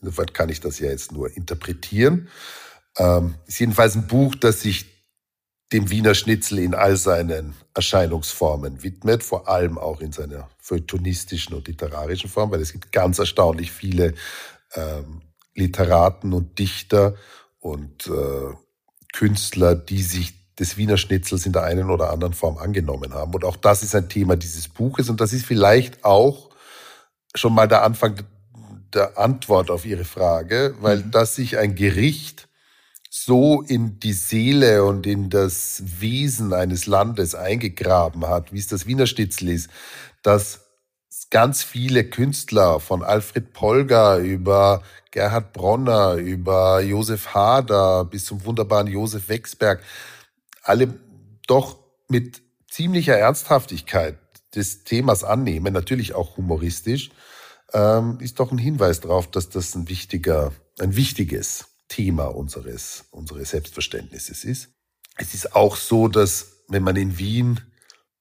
Insofern 0.00 0.32
kann 0.32 0.48
ich 0.48 0.60
das 0.60 0.78
ja 0.78 0.88
jetzt 0.88 1.12
nur 1.12 1.34
interpretieren. 1.36 2.28
Ähm, 2.96 3.34
ist 3.46 3.60
jedenfalls 3.60 3.94
ein 3.94 4.06
Buch, 4.06 4.34
das 4.34 4.62
sich 4.62 4.86
dem 5.72 5.90
Wiener 5.90 6.14
Schnitzel 6.14 6.58
in 6.58 6.74
all 6.74 6.96
seinen 6.96 7.54
Erscheinungsformen 7.74 8.82
widmet, 8.82 9.22
vor 9.22 9.48
allem 9.48 9.78
auch 9.78 10.00
in 10.00 10.12
seiner 10.12 10.48
feuilletonistischen 10.58 11.54
und 11.54 11.68
literarischen 11.68 12.28
Form, 12.28 12.50
weil 12.50 12.60
es 12.60 12.72
gibt 12.72 12.92
ganz 12.92 13.18
erstaunlich 13.18 13.70
viele 13.70 14.14
ähm, 14.74 15.22
Literaten 15.54 16.32
und 16.32 16.58
Dichter 16.58 17.14
und 17.60 18.06
äh, 18.08 18.54
Künstler, 19.12 19.74
die 19.74 20.02
sich 20.02 20.34
des 20.56 20.76
Wiener 20.76 20.96
Schnitzels 20.96 21.46
in 21.46 21.52
der 21.52 21.64
einen 21.64 21.90
oder 21.90 22.10
anderen 22.10 22.34
Form 22.34 22.58
angenommen 22.58 23.14
haben. 23.14 23.32
Und 23.34 23.44
auch 23.44 23.56
das 23.56 23.82
ist 23.82 23.94
ein 23.94 24.08
Thema 24.08 24.36
dieses 24.36 24.68
Buches 24.68 25.08
und 25.08 25.20
das 25.20 25.32
ist 25.32 25.46
vielleicht 25.46 26.04
auch 26.04 26.50
schon 27.34 27.54
mal 27.54 27.66
der 27.66 27.82
Anfang 27.82 28.16
der 28.92 29.18
Antwort 29.18 29.70
auf 29.70 29.86
Ihre 29.86 30.04
Frage, 30.04 30.74
weil 30.80 30.98
mhm. 30.98 31.10
dass 31.12 31.36
sich 31.36 31.58
ein 31.58 31.74
Gericht 31.74 32.48
so 33.12 33.62
in 33.62 33.98
die 33.98 34.12
Seele 34.12 34.84
und 34.84 35.04
in 35.04 35.30
das 35.30 35.82
Wesen 35.84 36.52
eines 36.52 36.86
Landes 36.86 37.34
eingegraben 37.34 38.26
hat, 38.26 38.52
wie 38.52 38.58
es 38.58 38.68
das 38.68 38.86
Wiener 38.86 39.08
Stitzel 39.08 39.48
ist, 39.48 39.68
dass 40.22 40.60
ganz 41.30 41.64
viele 41.64 42.04
Künstler 42.04 42.78
von 42.78 43.02
Alfred 43.02 43.52
Polger 43.52 44.18
über 44.18 44.82
Gerhard 45.10 45.52
Bronner, 45.52 46.14
über 46.14 46.80
Josef 46.82 47.34
Hader 47.34 48.04
bis 48.04 48.26
zum 48.26 48.44
wunderbaren 48.44 48.86
Josef 48.86 49.28
Wexberg, 49.28 49.82
alle 50.62 50.94
doch 51.48 51.78
mit 52.08 52.42
ziemlicher 52.70 53.16
Ernsthaftigkeit 53.16 54.18
des 54.54 54.84
Themas 54.84 55.24
annehmen, 55.24 55.72
natürlich 55.72 56.14
auch 56.14 56.36
humoristisch, 56.36 57.10
ähm, 57.72 58.18
ist 58.20 58.38
doch 58.38 58.52
ein 58.52 58.58
Hinweis 58.58 59.00
darauf, 59.00 59.28
dass 59.28 59.48
das 59.48 59.74
ein 59.74 59.88
wichtiger, 59.88 60.52
ein 60.78 60.94
wichtiges 60.94 61.69
Thema 61.90 62.34
unseres, 62.34 63.04
unseres 63.10 63.50
Selbstverständnisses 63.50 64.44
ist. 64.44 64.70
Es 65.18 65.34
ist 65.34 65.54
auch 65.54 65.76
so, 65.76 66.08
dass 66.08 66.64
wenn 66.68 66.82
man 66.82 66.96
in 66.96 67.18
Wien 67.18 67.60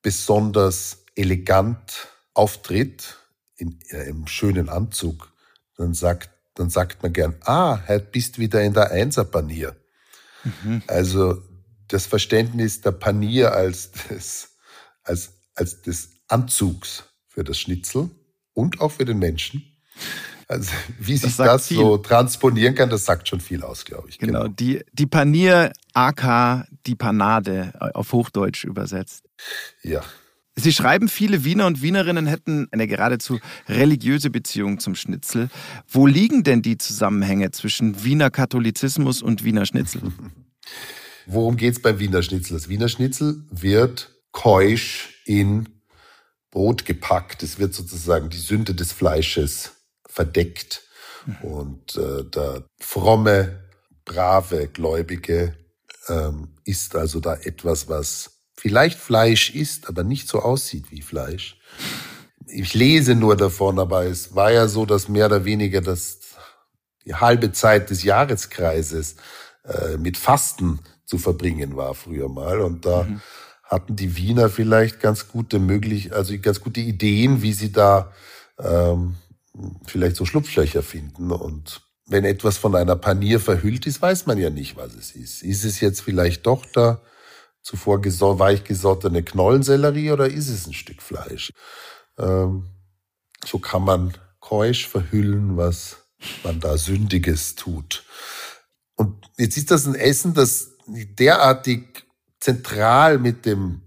besonders 0.02 1.06
elegant 1.16 2.10
auftritt, 2.34 3.18
in, 3.56 3.80
in 3.90 4.00
einem 4.00 4.28
schönen 4.28 4.70
Anzug, 4.70 5.32
dann 5.78 5.94
sagt, 5.94 6.30
dann 6.56 6.70
sagt 6.70 7.04
man 7.04 7.14
gern, 7.14 7.36
ah, 7.42 7.80
heute 7.88 8.08
bist 8.12 8.40
wieder 8.40 8.62
in 8.64 8.74
der 8.74 8.92
Einserpanier. 8.92 9.76
Mhm. 10.44 10.84
Also 10.88 11.42
das 11.88 12.06
Verständnis 12.06 12.82
der 12.82 12.92
Panier 12.92 13.54
als 13.54 13.92
des, 13.92 14.50
als, 15.04 15.34
als 15.56 15.82
des 15.82 16.10
Anzugs 16.28 17.04
für 17.28 17.44
das 17.44 17.60
Schnitzel 17.60 18.10
und 18.54 18.82
auch 18.82 18.92
für 18.92 19.06
den 19.06 19.20
Menschen. 19.20 19.64
Also 20.50 20.72
wie 20.98 21.16
sich 21.16 21.36
das, 21.36 21.46
das 21.46 21.70
so 21.70 21.98
transponieren 21.98 22.74
kann, 22.74 22.90
das 22.90 23.06
sagt 23.06 23.28
schon 23.28 23.40
viel 23.40 23.62
aus, 23.62 23.86
glaube 23.86 24.10
ich. 24.10 24.18
Genau, 24.18 24.42
genau. 24.42 24.54
Die, 24.54 24.82
die 24.94 25.06
Panier 25.06 25.72
AK, 25.94 26.68
die 26.88 26.96
Panade 26.96 27.72
auf 27.94 28.12
Hochdeutsch 28.14 28.64
übersetzt. 28.64 29.26
Ja. 29.84 30.02
Sie 30.56 30.74
schreiben, 30.74 31.08
viele 31.08 31.44
Wiener 31.44 31.68
und 31.68 31.84
Wienerinnen 31.84 32.26
hätten 32.26 32.68
eine 32.72 32.88
geradezu 32.88 33.40
religiöse 33.68 34.32
Beziehung 34.32 34.80
zum 34.80 34.96
Schnitzel. 34.96 35.50
Wo 35.88 36.08
liegen 36.08 36.44
denn 36.44 36.64
die 36.64 36.80
Zusammenhänge 36.80 37.52
zwischen 37.52 38.04
Wiener 38.04 38.32
Katholizismus 38.32 39.22
und 39.22 39.44
Wiener 39.44 39.68
Schnitzel? 39.68 40.02
Worum 41.28 41.58
geht 41.58 41.76
es 41.76 41.82
beim 41.82 42.00
Wiener 42.00 42.24
Schnitzel? 42.24 42.56
Das 42.56 42.70
Wiener 42.70 42.90
Schnitzel 42.90 43.44
wird 43.52 44.10
keusch 44.32 45.22
in 45.26 45.70
Brot 46.50 46.86
gepackt. 46.86 47.44
Es 47.44 47.60
wird 47.60 47.76
sozusagen 47.76 48.30
die 48.30 48.38
Sünde 48.38 48.74
des 48.74 48.92
Fleisches 48.92 49.74
verdeckt. 50.10 50.84
Und 51.42 51.96
äh, 51.96 52.24
der 52.24 52.64
fromme, 52.80 53.64
brave 54.04 54.68
Gläubige 54.68 55.56
ähm, 56.08 56.56
ist 56.66 56.96
also 56.96 57.20
da 57.20 57.36
etwas, 57.36 57.88
was 57.88 58.32
vielleicht 58.56 59.00
Fleisch 59.00 59.52
ist, 59.52 59.88
aber 59.88 60.04
nicht 60.04 60.28
so 60.28 60.40
aussieht 60.40 60.92
wie 60.92 61.02
Fleisch. 61.02 61.60
Ich 62.48 62.74
lese 62.74 63.16
nur 63.16 63.38
davon, 63.38 63.80
aber 63.80 64.06
es 64.06 64.34
war 64.36 64.52
ja 64.52 64.68
so, 64.68 64.86
dass 64.86 65.08
mehr 65.08 65.28
oder 65.28 65.46
weniger 65.46 65.82
das 65.82 66.20
die 67.06 67.16
halbe 67.16 67.52
Zeit 67.52 67.90
des 67.90 68.04
Jahreskreises 68.04 69.16
äh, 69.64 69.98
mit 69.98 70.18
Fasten 70.18 70.80
zu 71.06 71.18
verbringen 71.18 71.76
war 71.76 71.96
früher 71.96 72.30
mal. 72.30 72.60
Und 72.62 72.86
da 72.86 73.04
mhm. 73.04 73.22
hatten 73.64 73.96
die 73.96 74.16
Wiener 74.16 74.50
vielleicht 74.50 75.00
ganz 75.00 75.28
gute 75.28 75.60
möglich, 75.60 76.14
also 76.14 76.38
ganz 76.40 76.62
gute 76.62 76.82
Ideen, 76.82 77.42
wie 77.42 77.54
sie 77.54 77.72
da 77.72 78.12
ähm, 78.60 79.16
vielleicht 79.86 80.16
so 80.16 80.26
Schlupflöcher 80.26 80.84
finden. 80.84 81.32
Und 81.32 81.82
wenn 82.06 82.26
etwas 82.26 82.58
von 82.58 82.76
einer 82.76 82.96
Panier 82.96 83.40
verhüllt 83.40 83.86
ist, 83.86 84.02
weiß 84.02 84.26
man 84.26 84.38
ja 84.38 84.50
nicht, 84.50 84.76
was 84.76 84.96
es 84.96 85.12
ist. 85.12 85.44
Ist 85.44 85.64
es 85.64 85.80
jetzt 85.80 86.02
vielleicht 86.02 86.46
doch 86.46 86.66
da 86.74 87.02
zuvor 87.62 88.02
weich 88.40 88.64
gesottene 88.64 89.24
Knollensellerie 89.24 90.12
oder 90.12 90.28
ist 90.28 90.50
es 90.50 90.66
ein 90.66 90.74
Stück 90.74 91.02
Fleisch? 91.02 91.52
Ähm, 92.18 92.70
so 93.46 93.60
kann 93.60 93.84
man 93.84 94.18
keusch 94.40 94.88
verhüllen, 94.88 95.58
was 95.58 95.98
man 96.44 96.60
da 96.60 96.78
Sündiges 96.78 97.56
tut. 97.56 98.04
Und 98.96 99.30
jetzt 99.38 99.58
ist 99.58 99.72
das 99.72 99.86
ein 99.86 99.96
Essen, 99.96 100.34
das 100.34 100.72
derartig 100.88 102.06
zentral 102.40 103.20
mit 103.20 103.46
dem 103.46 103.82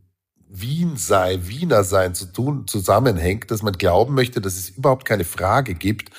Wien 0.54 0.98
sei, 0.98 1.40
Wiener 1.46 1.82
sein 1.82 2.14
zu 2.14 2.26
tun, 2.26 2.68
zusammenhängt, 2.68 3.50
dass 3.50 3.62
man 3.62 3.72
glauben 3.72 4.14
möchte, 4.14 4.42
dass 4.42 4.56
es 4.56 4.68
überhaupt 4.68 5.06
keine 5.06 5.24
Frage 5.24 5.74
gibt, 5.74 6.10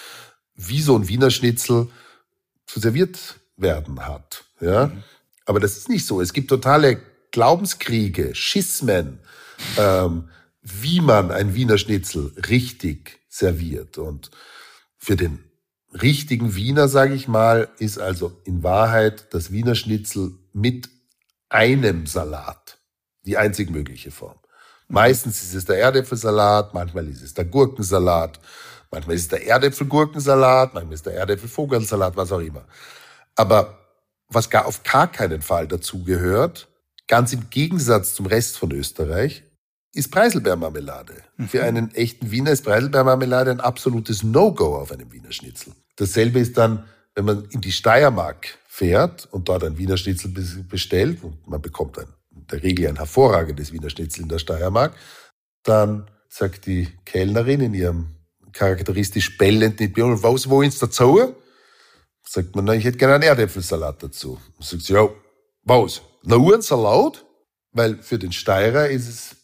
wie 0.56 0.82
so 0.82 0.98
ein 0.98 1.08
Wiener 1.08 1.30
Schnitzel 1.30 1.88
zu 2.66 2.80
serviert 2.80 3.36
werden 3.58 4.06
hat. 4.08 4.46
Ja? 4.60 4.88
Mhm. 4.88 5.04
Aber 5.46 5.60
das 5.60 5.78
ist 5.78 5.88
nicht 5.88 6.08
so. 6.08 6.20
Es 6.20 6.34
gibt 6.34 6.50
totale 6.50 7.00
Glaubenskriege, 7.30 8.34
Schismen, 8.34 9.20
ähm, 9.78 10.30
wie 10.64 11.00
man 11.00 11.30
ein 11.30 11.54
Wiener 11.54 11.78
Schnitzel 11.78 12.34
richtig 12.50 13.20
serviert. 13.30 14.00
Und 14.00 14.32
für 14.98 15.16
den 15.16 15.44
richtigen 16.02 16.56
Wiener, 16.56 16.88
sage 16.88 17.14
ich 17.14 17.28
mal, 17.28 17.70
ist 17.78 18.00
also 18.00 18.42
in 18.46 18.64
Wahrheit 18.64 19.28
das 19.32 19.52
Wiener 19.52 19.76
Schnitzel 19.76 20.32
mit 20.54 20.90
einem 21.50 22.08
Salat 22.08 22.80
die 23.26 23.38
einzig 23.38 23.70
mögliche 23.70 24.12
Form. 24.12 24.38
Meistens 24.88 25.42
ist 25.42 25.54
es 25.54 25.66
der 25.66 25.80
Erdäpfelsalat, 25.80 26.74
manchmal 26.74 27.08
ist 27.08 27.24
es 27.24 27.34
der 27.34 27.46
Gurkensalat, 27.46 28.40
manchmal 28.92 29.16
ist 29.16 29.24
es 29.24 29.28
der 29.30 29.48
Erdäpfelgurkensalat, 29.48 30.74
manchmal 30.74 30.94
ist 30.94 31.00
es 31.00 31.12
der 31.12 31.16
Erdäpfelvogelsalat, 31.16 32.16
was 32.16 32.32
auch 32.32 32.40
immer. 32.40 32.66
Aber 33.36 33.80
was 34.30 34.50
gar 34.50 34.66
auf 34.66 34.84
gar 34.84 35.12
keinen 35.12 35.42
Fall 35.42 35.68
dazugehört, 35.68 36.68
ganz 37.08 37.34
im 37.34 37.50
Gegensatz 37.50 38.16
zum 38.16 38.26
Rest 38.26 38.58
von 38.58 38.72
Österreich, 38.72 39.44
ist 39.94 40.12
Preiselbeermarmelade. 40.12 41.14
Mhm. 41.38 41.48
Für 41.48 41.64
einen 41.64 41.94
echten 41.94 42.32
Wiener 42.32 42.52
ist 42.52 42.64
Preiselbeermarmelade 42.64 43.52
ein 43.52 43.60
absolutes 43.60 44.24
No-Go 44.24 44.76
auf 44.78 44.92
einem 44.92 45.12
Wiener 45.12 45.32
Schnitzel. 45.32 45.74
Dasselbe 45.96 46.40
ist 46.40 46.58
dann, 46.58 46.86
wenn 47.16 47.26
man 47.26 47.46
in 47.52 47.62
die 47.62 47.72
Steiermark 47.72 48.58
fährt 48.68 49.28
und 49.32 49.50
dort 49.50 49.64
ein 49.64 49.78
Wiener 49.78 49.98
Schnitzel 49.98 50.32
bestellt 50.68 51.24
und 51.24 51.48
man 51.48 51.62
bekommt 51.62 52.00
ein, 52.00 52.08
in 52.36 52.48
der 52.48 52.64
Regel 52.64 52.88
ein 52.88 52.98
hervorragendes 52.98 53.72
Wiener 53.72 53.90
Schnitzel 53.90 54.24
in 54.24 54.30
der 54.30 54.40
Steiermark, 54.40 54.96
dann 55.64 56.10
sagt 56.30 56.66
die 56.66 56.88
Kellnerin 57.06 57.62
in 57.62 57.74
ihrem 57.74 58.16
charakteristisch 58.52 59.38
bellenden 59.38 59.94
Bier, 59.94 60.06
was 60.24 60.50
wollen 60.50 60.72
Sie 60.72 60.80
dazu? 60.80 61.36
Sagt 62.28 62.56
man, 62.56 62.66
na, 62.66 62.74
ich 62.74 62.84
hätte 62.84 62.98
gerne 62.98 63.16
einen 63.16 63.24
Erdäpfelsalat 63.24 64.02
dazu. 64.02 64.40
Dann 64.58 64.68
sagt 64.68 64.84
sie, 64.84 64.94
ja, 64.94 65.10
was? 65.64 66.02
Nur 66.24 66.56
ein 66.56 66.62
Salat? 66.62 67.26
Weil 67.72 68.02
für 68.02 68.20
den 68.20 68.32
Steirer 68.32 68.88
ist 68.90 69.08
es 69.08 69.36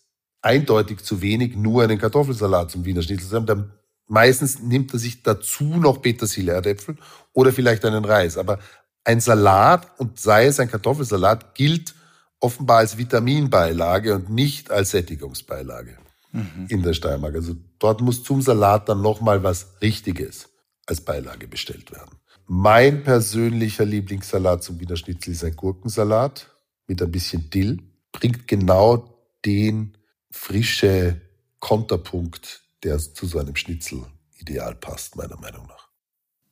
eindeutig 0.42 1.04
zu 1.04 1.22
wenig, 1.22 1.56
nur 1.56 1.84
einen 1.84 1.98
Kartoffelsalat 1.98 2.72
zum 2.72 2.86
Wiener 2.86 3.02
Schnitzel 3.02 3.28
zu 3.28 3.36
haben. 3.36 3.46
Dann 3.46 3.74
meistens 4.08 4.60
nimmt 4.60 4.94
er 4.94 5.00
sich 5.00 5.24
dazu 5.24 5.64
noch 5.64 6.02
Petersilie, 6.02 6.54
Erdäpfel 6.54 6.96
oder 7.34 7.52
vielleicht 7.52 7.86
einen 7.86 8.06
Reis. 8.06 8.38
Aber 8.38 8.60
ein 9.04 9.20
Salat 9.20 10.00
und 10.00 10.20
sei 10.20 10.46
es 10.46 10.60
ein 10.60 10.70
Kartoffelsalat 10.70 11.56
gilt 11.56 11.96
offenbar 12.40 12.80
als 12.80 12.98
Vitaminbeilage 12.98 14.16
und 14.16 14.30
nicht 14.30 14.72
als 14.72 14.92
Sättigungsbeilage 14.92 15.98
mhm. 16.32 16.68
in 16.70 16.84
der 16.84 16.94
Steiermark. 16.94 17.36
Also 17.36 17.56
dort 17.80 18.02
muss 18.02 18.24
zum 18.24 18.42
Salat 18.42 18.90
dann 18.90 19.02
nochmal 19.02 19.44
was 19.44 19.74
Richtiges 19.82 20.50
als 20.86 21.02
Beilage 21.02 21.48
bestellt 21.48 21.92
werden. 21.92 22.12
Mein 22.48 23.04
persönlicher 23.04 23.86
Lieblingssalat 23.86 24.64
zum 24.64 24.80
Wiener 24.80 24.96
Schnitzel 24.96 25.34
ist 25.34 25.44
ein 25.44 25.56
Gurkensalat 25.56 26.50
mit 26.88 27.02
ein 27.02 27.12
bisschen 27.12 27.50
Dill. 27.50 27.80
Bringt 28.12 28.48
genau 28.48 29.16
den 29.46 29.98
frische 30.32 31.22
Konterpunkt, 31.60 32.64
der 32.84 32.98
zu 32.98 33.28
so 33.28 33.38
einem 33.38 33.56
Schnitzel 33.56 34.04
ideal 34.40 34.76
passt, 34.76 35.16
meiner 35.16 35.38
Meinung 35.38 35.68
nach. 35.68 35.89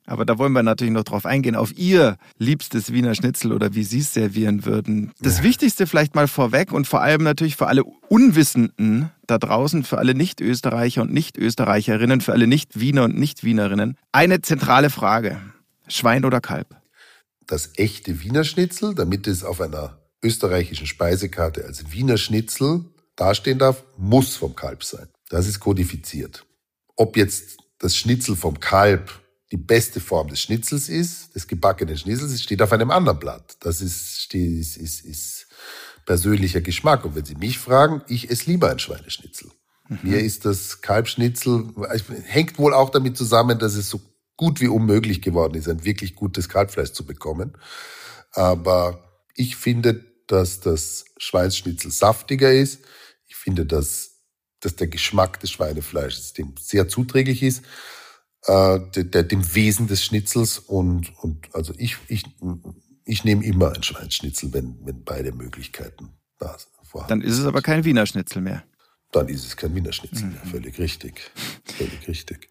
Aber 0.08 0.24
da 0.24 0.38
wollen 0.38 0.52
wir 0.54 0.62
natürlich 0.62 0.92
noch 0.92 1.04
drauf 1.04 1.26
eingehen, 1.26 1.54
auf 1.54 1.76
Ihr 1.76 2.16
liebstes 2.38 2.92
Wiener 2.92 3.14
Schnitzel 3.14 3.52
oder 3.52 3.74
wie 3.74 3.84
Sie 3.84 3.98
es 3.98 4.14
servieren 4.14 4.64
würden. 4.64 5.12
Das 5.20 5.38
ja. 5.38 5.44
Wichtigste 5.44 5.86
vielleicht 5.86 6.14
mal 6.14 6.28
vorweg 6.28 6.72
und 6.72 6.86
vor 6.86 7.02
allem 7.02 7.22
natürlich 7.22 7.56
für 7.56 7.66
alle 7.66 7.84
Unwissenden 7.84 9.10
da 9.26 9.38
draußen, 9.38 9.84
für 9.84 9.98
alle 9.98 10.14
Nicht-Österreicher 10.14 11.02
und 11.02 11.12
Nicht-Österreicherinnen, 11.12 12.22
für 12.22 12.32
alle 12.32 12.46
Nicht-Wiener 12.46 13.04
und 13.04 13.18
Nicht-Wienerinnen. 13.18 13.98
Eine 14.10 14.40
zentrale 14.40 14.88
Frage. 14.88 15.40
Schwein 15.88 16.24
oder 16.24 16.40
Kalb? 16.40 16.74
Das 17.46 17.72
echte 17.76 18.22
Wiener 18.22 18.44
Schnitzel, 18.44 18.94
damit 18.94 19.26
es 19.26 19.44
auf 19.44 19.60
einer 19.60 19.98
österreichischen 20.22 20.86
Speisekarte 20.86 21.66
als 21.66 21.92
Wiener 21.92 22.16
Schnitzel 22.16 22.86
dastehen 23.14 23.58
darf, 23.58 23.84
muss 23.98 24.36
vom 24.36 24.56
Kalb 24.56 24.84
sein. 24.84 25.08
Das 25.28 25.46
ist 25.46 25.60
kodifiziert. 25.60 26.46
Ob 26.96 27.16
jetzt 27.16 27.58
das 27.78 27.94
Schnitzel 27.94 28.36
vom 28.36 28.58
Kalb 28.58 29.10
die 29.50 29.56
beste 29.56 30.00
Form 30.00 30.28
des 30.28 30.40
Schnitzels 30.40 30.88
ist, 30.88 31.34
des 31.34 31.46
gebackenen 31.46 31.96
Schnitzels, 31.96 32.42
steht 32.42 32.60
auf 32.60 32.72
einem 32.72 32.90
anderen 32.90 33.18
Blatt. 33.18 33.56
Das 33.60 33.80
ist, 33.80 34.32
ist, 34.34 34.76
ist, 34.76 35.04
ist 35.04 35.46
persönlicher 36.04 36.60
Geschmack. 36.60 37.04
Und 37.04 37.14
wenn 37.14 37.24
Sie 37.24 37.34
mich 37.34 37.58
fragen, 37.58 38.02
ich 38.08 38.30
esse 38.30 38.50
lieber 38.50 38.70
ein 38.70 38.78
Schweineschnitzel. 38.78 39.50
Mhm. 39.88 39.98
Mir 40.02 40.20
ist 40.20 40.44
das 40.44 40.82
Kalbschnitzel, 40.82 41.68
hängt 42.24 42.58
wohl 42.58 42.74
auch 42.74 42.90
damit 42.90 43.16
zusammen, 43.16 43.58
dass 43.58 43.74
es 43.74 43.88
so 43.88 44.00
gut 44.36 44.60
wie 44.60 44.68
unmöglich 44.68 45.22
geworden 45.22 45.54
ist, 45.54 45.68
ein 45.68 45.84
wirklich 45.84 46.14
gutes 46.14 46.48
Kalbfleisch 46.48 46.92
zu 46.92 47.06
bekommen. 47.06 47.56
Aber 48.32 49.22
ich 49.34 49.56
finde, 49.56 50.04
dass 50.26 50.60
das 50.60 51.06
Schweinsschnitzel 51.16 51.90
saftiger 51.90 52.52
ist. 52.52 52.80
Ich 53.26 53.36
finde, 53.36 53.64
dass, 53.64 54.10
dass 54.60 54.76
der 54.76 54.88
Geschmack 54.88 55.40
des 55.40 55.50
Schweinefleisches 55.50 56.34
dem 56.34 56.54
sehr 56.60 56.86
zuträglich 56.88 57.42
ist 57.42 57.62
äh, 58.46 58.80
de, 58.94 59.04
de, 59.04 59.22
dem 59.24 59.54
Wesen 59.54 59.86
des 59.86 60.04
Schnitzels 60.04 60.58
und, 60.58 61.12
und 61.22 61.54
also 61.54 61.72
ich, 61.76 61.96
ich, 62.08 62.24
ich 63.04 63.24
nehme 63.24 63.44
immer 63.44 63.72
ein 63.74 63.82
Schweinsschnitzel, 63.82 64.52
wenn, 64.52 64.78
wenn 64.84 65.04
beide 65.04 65.32
Möglichkeiten 65.32 66.10
da 66.38 66.56
sind. 66.58 66.72
Dann 67.08 67.20
ist 67.20 67.38
es 67.38 67.44
aber 67.44 67.62
kein 67.62 67.84
Wiener 67.84 68.06
Schnitzel 68.06 68.42
mehr. 68.42 68.64
Dann 69.12 69.28
ist 69.28 69.44
es 69.44 69.56
kein 69.56 69.74
Wiener 69.74 69.92
Schnitzel 69.92 70.26
mhm. 70.26 70.32
mehr, 70.32 70.42
völlig 70.46 70.78
richtig. 70.78 71.30
Völlig 71.64 72.08
richtig. 72.08 72.48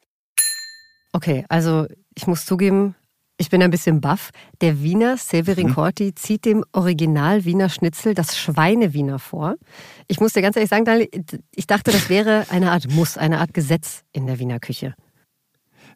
Okay, 1.13 1.45
also 1.49 1.87
ich 2.15 2.27
muss 2.27 2.45
zugeben, 2.45 2.95
ich 3.37 3.49
bin 3.49 3.61
ein 3.61 3.71
bisschen 3.71 4.01
baff. 4.01 4.31
Der 4.61 4.81
Wiener 4.81 5.17
Severin 5.17 5.67
mhm. 5.67 5.73
Corti 5.75 6.15
zieht 6.15 6.45
dem 6.45 6.63
Original 6.73 7.45
Wiener 7.45 7.69
Schnitzel 7.69 8.13
das 8.13 8.37
Schweinewiener 8.37 9.19
vor. 9.19 9.55
Ich 10.07 10.19
muss 10.19 10.33
dir 10.33 10.41
ganz 10.41 10.55
ehrlich 10.55 10.69
sagen, 10.69 10.85
Daniel, 10.85 11.09
ich 11.55 11.67
dachte, 11.67 11.91
das 11.91 12.09
wäre 12.09 12.45
eine 12.49 12.71
Art 12.71 12.89
Muss, 12.89 13.17
eine 13.17 13.39
Art 13.39 13.53
Gesetz 13.53 14.03
in 14.11 14.25
der 14.25 14.39
Wiener 14.39 14.59
Küche. 14.59 14.95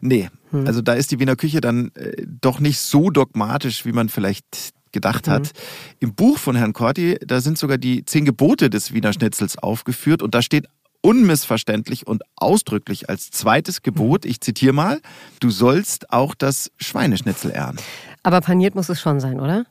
Nee, 0.02 0.30
hm. 0.50 0.68
also 0.68 0.82
da 0.82 0.94
ist 0.94 1.12
die 1.12 1.20
Wiener 1.20 1.36
Küche 1.36 1.62
dann 1.62 1.92
äh, 1.96 2.26
doch 2.42 2.60
nicht 2.60 2.80
so 2.80 3.10
dogmatisch, 3.10 3.86
wie 3.86 3.92
man 3.92 4.10
vielleicht 4.10 4.74
gedacht 4.92 5.28
hat. 5.28 5.44
Mhm. 5.44 5.98
Im 6.00 6.16
Buch 6.16 6.38
von 6.38 6.56
Herrn 6.56 6.74
Corti, 6.74 7.18
da 7.26 7.40
sind 7.40 7.58
sogar 7.58 7.78
die 7.78 8.04
zehn 8.04 8.26
Gebote 8.26 8.70
des 8.70 8.94
Wiener 8.94 9.14
Schnitzels 9.14 9.58
aufgeführt 9.58 10.22
und 10.22 10.36
da 10.36 10.42
steht 10.42 10.68
unmissverständlich 11.02 12.06
und 12.08 12.24
ausdrücklich 12.36 13.10
als 13.10 13.32
zweites 13.32 13.82
Gebot, 13.82 14.26
ich 14.26 14.40
zitiere 14.42 14.74
mal, 14.74 15.02
du 15.40 15.50
sollst 15.50 16.12
auch 16.12 16.36
das 16.36 16.72
Schweineschnitzel 16.78 17.52
ehren. 17.52 17.78
Aber 18.24 18.42
paniert 18.42 18.76
muss 18.76 18.90
es 18.90 19.02
schon 19.02 19.20
sein, 19.20 19.40
oder? 19.40 19.66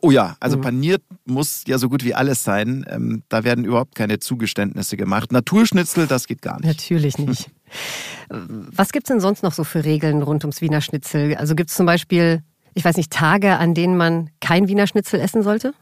Oh 0.00 0.10
ja, 0.10 0.36
also 0.38 0.56
mhm. 0.58 0.62
paniert 0.62 1.02
muss 1.24 1.62
ja 1.66 1.76
so 1.78 1.88
gut 1.88 2.04
wie 2.04 2.14
alles 2.14 2.44
sein. 2.44 2.86
Ähm, 2.88 3.22
da 3.28 3.42
werden 3.42 3.64
überhaupt 3.64 3.96
keine 3.96 4.20
Zugeständnisse 4.20 4.96
gemacht. 4.96 5.32
Naturschnitzel, 5.32 6.06
das 6.06 6.26
geht 6.26 6.40
gar 6.40 6.60
nicht. 6.60 6.66
Natürlich 6.66 7.18
nicht. 7.18 7.50
Was 8.28 8.92
gibt 8.92 9.06
es 9.06 9.08
denn 9.08 9.20
sonst 9.20 9.42
noch 9.42 9.52
so 9.52 9.64
für 9.64 9.84
Regeln 9.84 10.22
rund 10.22 10.44
ums 10.44 10.60
Wiener 10.60 10.80
Schnitzel? 10.80 11.34
Also 11.34 11.56
gibt 11.56 11.70
es 11.70 11.76
zum 11.76 11.86
Beispiel, 11.86 12.42
ich 12.74 12.84
weiß 12.84 12.96
nicht, 12.96 13.12
Tage, 13.12 13.58
an 13.58 13.74
denen 13.74 13.96
man 13.96 14.30
kein 14.40 14.68
Wiener 14.68 14.86
Schnitzel 14.86 15.20
essen 15.20 15.42
sollte? 15.42 15.74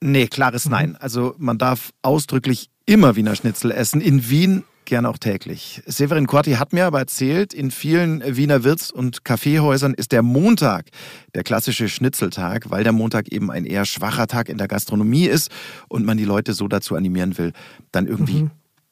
Nee, 0.00 0.26
klares 0.26 0.64
mhm. 0.64 0.70
Nein. 0.72 0.96
Also 0.96 1.34
man 1.38 1.58
darf 1.58 1.92
ausdrücklich 2.02 2.68
immer 2.84 3.14
Wiener 3.14 3.36
Schnitzel 3.36 3.70
essen. 3.70 4.00
In 4.00 4.28
Wien 4.28 4.64
gern 4.88 5.06
auch 5.06 5.18
täglich. 5.18 5.82
Severin 5.86 6.26
Corti 6.26 6.54
hat 6.54 6.72
mir 6.72 6.86
aber 6.86 6.98
erzählt, 6.98 7.54
in 7.54 7.70
vielen 7.70 8.36
Wiener 8.36 8.64
Wirts- 8.64 8.90
und 8.90 9.24
Kaffeehäusern 9.24 9.94
ist 9.94 10.10
der 10.12 10.22
Montag 10.22 10.86
der 11.34 11.44
klassische 11.44 11.88
Schnitzeltag, 11.88 12.70
weil 12.70 12.82
der 12.82 12.92
Montag 12.92 13.28
eben 13.28 13.50
ein 13.50 13.64
eher 13.64 13.84
schwacher 13.84 14.26
Tag 14.26 14.48
in 14.48 14.58
der 14.58 14.66
Gastronomie 14.66 15.26
ist 15.26 15.50
und 15.88 16.04
man 16.04 16.16
die 16.16 16.24
Leute 16.24 16.54
so 16.54 16.66
dazu 16.66 16.96
animieren 16.96 17.38
will, 17.38 17.52
dann 17.92 18.06
irgendwie 18.06 18.42
mhm 18.42 18.50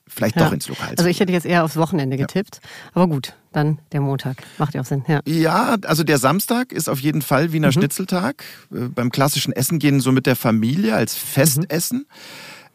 vielleicht 0.08 0.36
ja. 0.36 0.44
doch 0.44 0.52
ins 0.52 0.68
Lokal. 0.68 0.90
Also 0.96 1.06
ich 1.06 1.20
hätte 1.20 1.32
jetzt 1.32 1.46
eher 1.46 1.64
aufs 1.64 1.76
Wochenende 1.76 2.16
getippt, 2.16 2.60
ja. 2.62 2.90
aber 2.94 3.08
gut, 3.08 3.34
dann 3.52 3.80
der 3.92 4.00
Montag. 4.00 4.36
Macht 4.58 4.74
ja 4.74 4.80
auch 4.80 4.84
Sinn. 4.84 5.04
Ja. 5.08 5.20
ja, 5.26 5.76
also 5.82 6.04
der 6.04 6.18
Samstag 6.18 6.72
ist 6.72 6.88
auf 6.88 7.00
jeden 7.00 7.22
Fall 7.22 7.52
Wiener 7.52 7.68
mhm. 7.68 7.72
Schnitzeltag. 7.72 8.44
Äh, 8.72 8.88
beim 8.88 9.10
klassischen 9.10 9.52
Essen 9.52 9.78
gehen 9.78 10.00
so 10.00 10.12
mit 10.12 10.26
der 10.26 10.36
Familie 10.36 10.94
als 10.94 11.16
Festessen. 11.16 11.98
Mhm. 11.98 12.06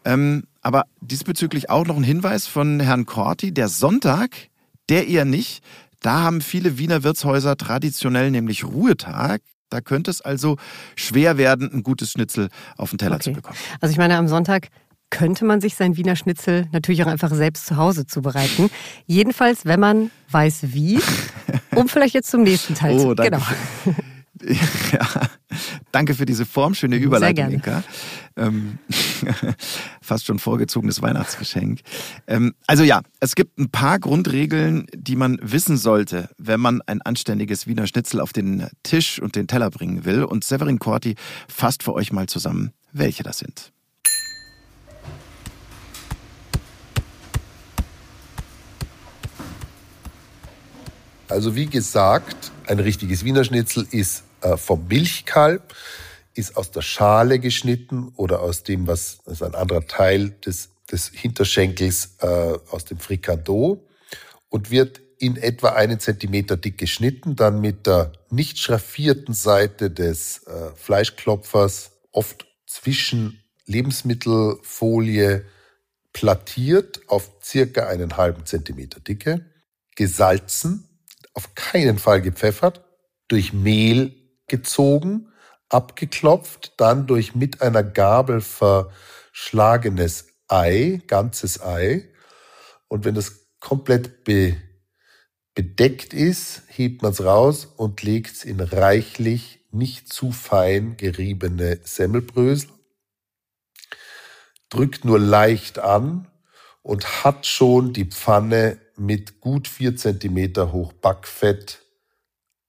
Ähm, 0.04 0.44
aber 0.62 0.86
diesbezüglich 1.02 1.70
auch 1.70 1.86
noch 1.86 1.98
ein 1.98 2.04
Hinweis 2.04 2.48
von 2.48 2.80
Herrn 2.80 3.06
Corti. 3.06 3.54
Der 3.54 3.68
Sonntag, 3.68 4.50
der 4.90 5.08
eher 5.08 5.26
nicht. 5.26 5.64
Da 6.02 6.22
haben 6.22 6.42
viele 6.42 6.78
Wiener 6.78 7.04
Wirtshäuser 7.04 7.58
traditionell 7.58 8.32
nämlich 8.32 8.64
Ruhetag. 8.64 9.42
Da 9.70 9.82
könnte 9.82 10.12
es 10.12 10.22
also 10.22 10.58
schwer 10.96 11.38
werden, 11.38 11.72
ein 11.72 11.84
gutes 11.84 12.12
Schnitzel 12.12 12.50
auf 12.78 12.90
den 12.90 13.00
Teller 13.00 13.16
okay. 13.16 13.24
zu 13.24 13.34
bekommen. 13.34 13.58
Also 13.80 13.92
ich 13.92 13.98
meine, 13.98 14.18
am 14.18 14.28
Sonntag 14.28 14.68
könnte 15.10 15.46
man 15.46 15.62
sich 15.62 15.76
sein 15.76 15.98
Wiener 15.98 16.16
Schnitzel 16.16 16.68
natürlich 16.72 17.04
auch 17.04 17.08
einfach 17.08 17.32
selbst 17.34 17.68
zu 17.68 17.78
Hause 17.78 18.06
zubereiten. 18.06 18.70
Jedenfalls, 19.06 19.66
wenn 19.66 19.80
man 19.80 20.12
weiß 20.30 20.74
wie, 20.74 21.00
um 21.76 21.88
vielleicht 21.88 22.16
jetzt 22.16 22.32
zum 22.32 22.44
nächsten 22.44 22.76
Teil 22.76 22.96
oh, 22.96 23.14
zu 23.14 23.16
Genau. 23.16 23.42
Ja, 24.92 25.08
danke 25.92 26.16
für 26.16 26.26
diese 26.26 26.46
formschöne 26.46 26.98
Überleitung, 26.98 27.52
Inka. 27.52 27.84
Ähm, 28.36 28.80
fast 30.02 30.26
schon 30.26 30.40
vorgezogenes 30.40 31.02
Weihnachtsgeschenk. 31.02 31.82
Ähm, 32.28 32.54
also 32.68 32.84
ja, 32.84 33.02
es 33.20 33.36
gibt 33.36 33.58
ein 33.58 33.70
paar 33.70 34.00
Grundregeln, 34.00 34.88
die 34.94 35.16
man 35.16 35.38
wissen 35.42 35.78
sollte, 35.78 36.30
wenn 36.38 36.60
man 36.60 36.82
ein 36.86 37.02
anständiges 37.02 37.68
Wiener 37.68 37.88
Schnitzel 37.88 38.20
auf 38.20 38.34
den 38.34 38.68
Tisch 38.84 39.22
und 39.22 39.36
den 39.36 39.48
Teller 39.48 39.70
bringen 39.70 40.06
will. 40.06 40.24
Und 40.24 40.44
Severin 40.44 40.80
Corti 40.80 41.16
fasst 41.48 41.84
für 41.84 41.94
euch 41.94 42.12
mal 42.12 42.28
zusammen, 42.28 42.72
welche 42.92 43.24
das 43.24 43.40
sind. 43.40 43.72
Also 51.32 51.56
wie 51.56 51.66
gesagt, 51.66 52.52
ein 52.68 52.80
richtiges 52.80 53.24
Wiener 53.24 53.46
Schnitzel 53.46 53.88
ist 53.92 54.26
vom 54.58 54.88
Milchkalb, 54.88 55.76
ist 56.34 56.58
aus 56.58 56.72
der 56.72 56.82
Schale 56.82 57.40
geschnitten 57.40 58.12
oder 58.16 58.42
aus 58.42 58.64
dem, 58.64 58.88
was 58.88 59.20
ist 59.26 59.44
ein 59.44 59.56
anderer 59.56 59.86
Teil 59.86 60.32
des, 60.46 60.70
des 60.92 61.10
Hinterschenkels 61.10 62.16
äh, 62.20 62.28
aus 62.70 62.86
dem 62.86 63.00
Frikando 63.00 63.86
und 64.50 64.72
wird 64.72 65.02
in 65.18 65.38
etwa 65.38 65.74
einen 65.74 66.00
Zentimeter 66.00 66.58
dick 66.58 66.78
geschnitten, 66.78 67.36
dann 67.36 67.62
mit 67.62 67.86
der 67.86 68.12
nicht 68.30 68.58
schraffierten 68.58 69.34
Seite 69.34 69.92
des 69.92 70.44
äh, 70.48 70.72
Fleischklopfers 70.76 71.92
oft 72.12 72.48
zwischen 72.66 73.44
Lebensmittelfolie 73.66 75.46
plattiert 76.14 77.02
auf 77.08 77.30
circa 77.44 77.88
einen 77.88 78.18
halben 78.18 78.46
Zentimeter 78.46 79.00
Dicke, 79.00 79.46
gesalzen 79.96 80.88
auf 81.34 81.56
keinen 81.56 82.00
Fall 82.00 82.22
gepfeffert, 82.22 82.84
durch 83.28 83.54
Mehl 83.54 84.21
gezogen, 84.52 85.32
abgeklopft, 85.70 86.74
dann 86.78 87.08
durch 87.08 87.34
mit 87.34 87.64
einer 87.64 87.84
Gabel 87.84 88.42
verschlagenes 88.42 90.28
Ei, 90.48 91.02
ganzes 91.08 91.64
Ei. 91.64 92.10
Und 92.88 93.06
wenn 93.06 93.16
das 93.16 93.48
komplett 93.60 94.24
be 94.24 94.58
bedeckt 95.54 96.14
ist, 96.14 96.62
hebt 96.68 97.02
man 97.02 97.12
es 97.12 97.24
raus 97.26 97.66
und 97.66 98.04
legt 98.04 98.32
es 98.32 98.46
in 98.46 98.62
reichlich, 98.62 99.60
nicht 99.72 100.12
zu 100.12 100.32
fein 100.32 100.96
geriebene 100.96 101.80
Semmelbrösel, 101.84 102.70
drückt 104.70 105.04
nur 105.04 105.20
leicht 105.20 105.78
an 105.80 106.30
und 106.82 107.26
hat 107.26 107.46
schon 107.46 107.92
die 107.92 108.06
Pfanne 108.06 108.80
mit 108.96 109.42
gut 109.42 109.68
vier 109.68 109.98
Zentimeter 109.98 110.72
hoch 110.72 110.94
Backfett 110.94 111.82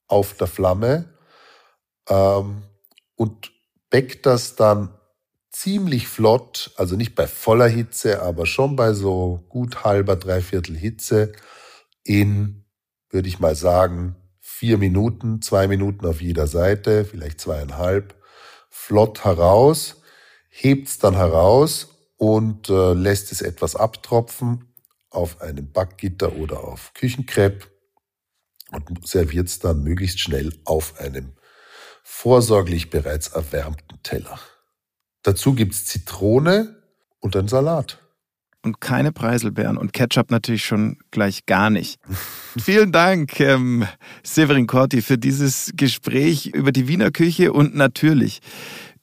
auf 0.08 0.34
der 0.34 0.48
Flamme 0.48 1.11
ähm, 2.08 2.62
und 3.16 3.52
bäckt 3.90 4.26
das 4.26 4.56
dann 4.56 4.94
ziemlich 5.50 6.08
flott, 6.08 6.72
also 6.76 6.96
nicht 6.96 7.14
bei 7.14 7.26
voller 7.26 7.68
Hitze, 7.68 8.22
aber 8.22 8.46
schon 8.46 8.74
bei 8.74 8.94
so 8.94 9.44
gut 9.48 9.84
halber, 9.84 10.16
dreiviertel 10.16 10.76
Hitze 10.76 11.32
in, 12.04 12.64
würde 13.10 13.28
ich 13.28 13.38
mal 13.38 13.54
sagen, 13.54 14.16
vier 14.40 14.78
Minuten, 14.78 15.42
zwei 15.42 15.68
Minuten 15.68 16.06
auf 16.06 16.20
jeder 16.20 16.46
Seite, 16.46 17.04
vielleicht 17.04 17.40
zweieinhalb, 17.40 18.14
flott 18.70 19.24
heraus, 19.24 20.02
hebt's 20.48 20.98
dann 20.98 21.14
heraus 21.14 21.88
und 22.16 22.70
äh, 22.70 22.94
lässt 22.94 23.30
es 23.32 23.42
etwas 23.42 23.76
abtropfen 23.76 24.74
auf 25.10 25.40
einem 25.42 25.70
Backgitter 25.70 26.36
oder 26.36 26.64
auf 26.64 26.94
Küchenkrepp 26.94 27.68
und 28.70 29.06
serviert 29.06 29.48
es 29.48 29.58
dann 29.58 29.82
möglichst 29.82 30.20
schnell 30.20 30.52
auf 30.64 30.98
einem 30.98 31.34
vorsorglich 32.02 32.90
bereits 32.90 33.28
erwärmten 33.28 33.98
Teller. 34.02 34.38
Dazu 35.22 35.54
gibt's 35.54 35.86
Zitrone 35.86 36.82
und 37.20 37.36
einen 37.36 37.48
Salat. 37.48 37.98
Und 38.64 38.80
keine 38.80 39.10
Preiselbeeren 39.10 39.76
und 39.76 39.92
Ketchup 39.92 40.30
natürlich 40.30 40.64
schon 40.64 40.98
gleich 41.10 41.46
gar 41.46 41.68
nicht. 41.68 42.00
Vielen 42.58 42.92
Dank, 42.92 43.40
ähm, 43.40 43.86
Severin 44.22 44.68
Corti, 44.68 45.02
für 45.02 45.18
dieses 45.18 45.72
Gespräch 45.74 46.46
über 46.46 46.70
die 46.70 46.86
Wiener 46.86 47.10
Küche 47.10 47.52
und 47.52 47.74
natürlich 47.74 48.40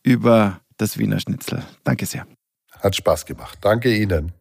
über 0.01 0.61
das 0.77 0.97
Wiener 0.97 1.19
Schnitzel. 1.19 1.63
Danke 1.83 2.05
sehr. 2.05 2.25
Hat 2.79 2.95
Spaß 2.95 3.25
gemacht. 3.25 3.57
Danke 3.61 3.93
Ihnen. 3.93 4.31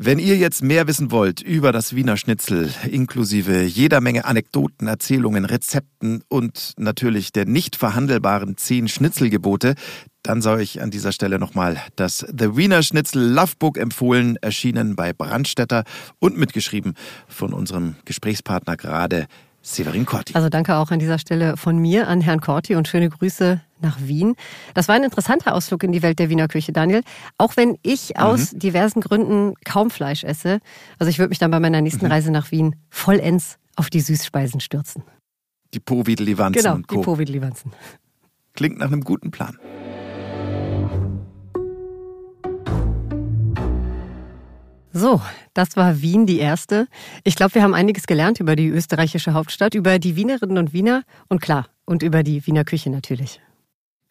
Wenn 0.00 0.20
ihr 0.20 0.36
jetzt 0.36 0.62
mehr 0.62 0.86
wissen 0.86 1.10
wollt 1.10 1.40
über 1.40 1.72
das 1.72 1.96
Wiener 1.96 2.16
Schnitzel, 2.16 2.72
inklusive 2.88 3.64
jeder 3.64 4.00
Menge 4.00 4.26
Anekdoten, 4.26 4.86
Erzählungen, 4.86 5.44
Rezepten 5.44 6.22
und 6.28 6.74
natürlich 6.76 7.32
der 7.32 7.46
nicht 7.46 7.74
verhandelbaren 7.74 8.56
zehn 8.56 8.86
Schnitzelgebote, 8.86 9.74
dann 10.22 10.40
sei 10.40 10.52
euch 10.52 10.80
an 10.80 10.92
dieser 10.92 11.10
Stelle 11.10 11.40
nochmal 11.40 11.82
das 11.96 12.18
The 12.20 12.56
Wiener 12.56 12.84
Schnitzel 12.84 13.28
Lovebook 13.28 13.76
empfohlen, 13.76 14.36
erschienen 14.36 14.94
bei 14.94 15.12
Brandstätter 15.12 15.82
und 16.20 16.38
mitgeschrieben 16.38 16.94
von 17.26 17.52
unserem 17.52 17.96
Gesprächspartner 18.04 18.76
gerade 18.76 19.26
Severin 19.62 20.06
Corti. 20.06 20.34
Also 20.34 20.48
danke 20.48 20.76
auch 20.76 20.90
an 20.90 20.98
dieser 20.98 21.18
Stelle 21.18 21.56
von 21.56 21.78
mir 21.78 22.08
an 22.08 22.20
Herrn 22.20 22.40
Corti 22.40 22.74
und 22.74 22.88
schöne 22.88 23.08
Grüße 23.08 23.60
nach 23.80 23.98
Wien. 24.00 24.34
Das 24.74 24.88
war 24.88 24.94
ein 24.94 25.04
interessanter 25.04 25.54
Ausflug 25.54 25.82
in 25.82 25.92
die 25.92 26.02
Welt 26.02 26.18
der 26.18 26.30
Wiener 26.30 26.48
Küche, 26.48 26.72
Daniel. 26.72 27.02
Auch 27.36 27.56
wenn 27.56 27.76
ich 27.82 28.10
mhm. 28.10 28.22
aus 28.22 28.50
diversen 28.50 29.00
Gründen 29.00 29.54
kaum 29.64 29.90
Fleisch 29.90 30.24
esse. 30.24 30.60
Also 30.98 31.10
ich 31.10 31.18
würde 31.18 31.30
mich 31.30 31.38
dann 31.38 31.50
bei 31.50 31.60
meiner 31.60 31.80
nächsten 31.80 32.06
mhm. 32.06 32.12
Reise 32.12 32.30
nach 32.30 32.50
Wien 32.50 32.76
vollends 32.90 33.58
auf 33.76 33.90
die 33.90 34.00
Süßspeisen 34.00 34.60
stürzen. 34.60 35.02
Die 35.74 35.80
Povidelivanzen 35.80 36.62
genau, 36.62 36.74
und 36.76 36.88
Co. 36.88 36.96
die 36.96 37.02
Povidelivanzen. 37.02 37.72
Klingt 38.54 38.78
nach 38.78 38.86
einem 38.86 39.04
guten 39.04 39.30
Plan. 39.30 39.58
So, 44.98 45.22
das 45.54 45.76
war 45.76 46.02
Wien 46.02 46.26
die 46.26 46.40
erste. 46.40 46.88
Ich 47.22 47.36
glaube, 47.36 47.54
wir 47.54 47.62
haben 47.62 47.72
einiges 47.72 48.08
gelernt 48.08 48.40
über 48.40 48.56
die 48.56 48.66
österreichische 48.66 49.32
Hauptstadt, 49.32 49.74
über 49.74 50.00
die 50.00 50.16
Wienerinnen 50.16 50.58
und 50.58 50.72
Wiener 50.72 51.04
und 51.28 51.40
klar, 51.40 51.68
und 51.84 52.02
über 52.02 52.24
die 52.24 52.44
Wiener 52.48 52.64
Küche 52.64 52.90
natürlich. 52.90 53.40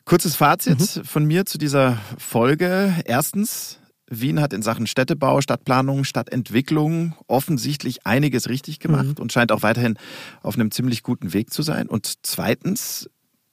Kurzes 0.05 0.37
Fazit 0.37 0.79
mhm. 0.79 1.03
von 1.03 1.25
mir 1.25 1.45
zu 1.45 1.57
dieser 1.57 1.97
Folge. 2.17 2.95
Erstens, 3.03 3.79
Wien 4.09 4.39
hat 4.39 4.53
in 4.53 4.61
Sachen 4.61 4.87
Städtebau, 4.87 5.41
Stadtplanung, 5.41 6.05
Stadtentwicklung 6.05 7.15
offensichtlich 7.27 8.07
einiges 8.07 8.47
richtig 8.47 8.79
gemacht 8.79 9.17
mhm. 9.17 9.21
und 9.21 9.33
scheint 9.33 9.51
auch 9.51 9.63
weiterhin 9.63 9.97
auf 10.41 10.55
einem 10.55 10.71
ziemlich 10.71 11.03
guten 11.03 11.33
Weg 11.33 11.51
zu 11.51 11.63
sein. 11.63 11.89
Und 11.89 12.13
zweitens, 12.23 13.09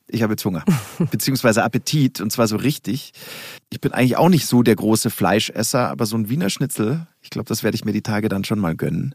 ich 0.09 0.23
habe 0.23 0.35
jetzt 0.35 0.45
Hunger, 0.45 0.65
beziehungsweise 1.11 1.65
Appetit, 1.65 2.21
und 2.21 2.31
zwar 2.31 2.47
so 2.47 2.57
richtig. 2.57 3.13
Ich 3.71 3.81
bin 3.81 3.93
eigentlich 3.93 4.17
auch 4.17 4.29
nicht 4.29 4.47
so 4.47 4.63
der 4.63 4.77
große 4.77 5.11
Fleischesser, 5.11 5.89
aber 5.89 6.07
so 6.07 6.17
ein 6.17 6.29
Wiener 6.29 6.51
Schnitzel, 6.51 7.07
ich 7.23 7.31
glaube, 7.31 7.49
das 7.49 7.63
werde 7.63 7.75
ich 7.75 7.85
mir 7.85 7.93
die 7.93 8.03
Tage 8.03 8.29
dann 8.29 8.45
schon 8.45 8.59
mal 8.59 8.77
gönnen. 8.77 9.15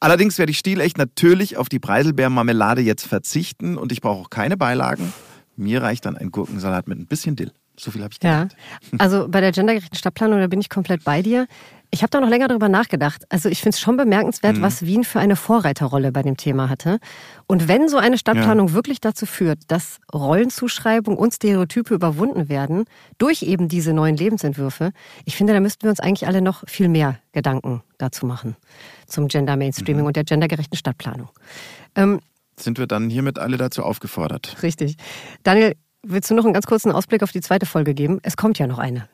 Allerdings 0.00 0.38
werde 0.38 0.52
ich 0.52 0.58
stilecht 0.58 0.96
natürlich 0.96 1.56
auf 1.56 1.68
die 1.68 1.80
Preiselbeermarmelade 1.80 2.82
jetzt 2.82 3.06
verzichten 3.06 3.76
und 3.76 3.90
ich 3.90 4.00
brauche 4.00 4.20
auch 4.20 4.30
keine 4.30 4.56
Beilagen. 4.56 5.12
Mir 5.56 5.82
reicht 5.82 6.06
dann 6.06 6.16
ein 6.16 6.30
Gurkensalat 6.30 6.86
mit 6.86 6.98
ein 6.98 7.06
bisschen 7.06 7.34
Dill. 7.34 7.52
So 7.78 7.90
viel 7.90 8.02
habe 8.02 8.12
ich 8.12 8.20
gelernt. 8.20 8.56
Ja, 8.92 8.98
also 8.98 9.28
bei 9.28 9.40
der 9.40 9.52
gendergerechten 9.52 9.96
Stadtplanung, 9.96 10.40
da 10.40 10.46
bin 10.46 10.60
ich 10.60 10.68
komplett 10.68 11.04
bei 11.04 11.22
dir. 11.22 11.46
Ich 11.90 12.02
habe 12.02 12.10
da 12.10 12.20
noch 12.20 12.28
länger 12.28 12.48
darüber 12.48 12.68
nachgedacht. 12.68 13.24
Also 13.30 13.48
ich 13.48 13.60
finde 13.60 13.74
es 13.74 13.80
schon 13.80 13.96
bemerkenswert, 13.96 14.58
mhm. 14.58 14.62
was 14.62 14.84
Wien 14.84 15.04
für 15.04 15.20
eine 15.20 15.36
Vorreiterrolle 15.36 16.12
bei 16.12 16.22
dem 16.22 16.36
Thema 16.36 16.68
hatte. 16.68 16.98
Und 17.46 17.66
wenn 17.66 17.88
so 17.88 17.96
eine 17.96 18.18
Stadtplanung 18.18 18.68
ja. 18.68 18.74
wirklich 18.74 19.00
dazu 19.00 19.24
führt, 19.24 19.60
dass 19.68 19.98
Rollenzuschreibung 20.12 21.16
und 21.16 21.32
Stereotype 21.32 21.94
überwunden 21.94 22.50
werden 22.50 22.84
durch 23.16 23.42
eben 23.42 23.68
diese 23.68 23.94
neuen 23.94 24.16
Lebensentwürfe, 24.16 24.92
ich 25.24 25.36
finde, 25.36 25.54
da 25.54 25.60
müssten 25.60 25.84
wir 25.84 25.90
uns 25.90 26.00
eigentlich 26.00 26.26
alle 26.26 26.42
noch 26.42 26.62
viel 26.66 26.88
mehr 26.88 27.18
Gedanken 27.32 27.82
dazu 27.96 28.26
machen 28.26 28.56
zum 29.06 29.28
Gender 29.28 29.56
Mainstreaming 29.56 30.02
mhm. 30.02 30.08
und 30.08 30.16
der 30.16 30.24
gendergerechten 30.24 30.76
Stadtplanung. 30.76 31.30
Ähm, 31.94 32.20
Sind 32.56 32.78
wir 32.78 32.86
dann 32.86 33.08
hiermit 33.08 33.38
alle 33.38 33.56
dazu 33.56 33.82
aufgefordert? 33.82 34.62
Richtig. 34.62 34.96
Daniel, 35.42 35.74
Willst 36.06 36.30
du 36.30 36.34
noch 36.34 36.44
einen 36.44 36.54
ganz 36.54 36.66
kurzen 36.66 36.92
Ausblick 36.92 37.22
auf 37.22 37.32
die 37.32 37.40
zweite 37.40 37.66
Folge 37.66 37.94
geben? 37.94 38.18
Es 38.22 38.36
kommt 38.36 38.58
ja 38.58 38.66
noch 38.66 38.78
eine. 38.78 39.08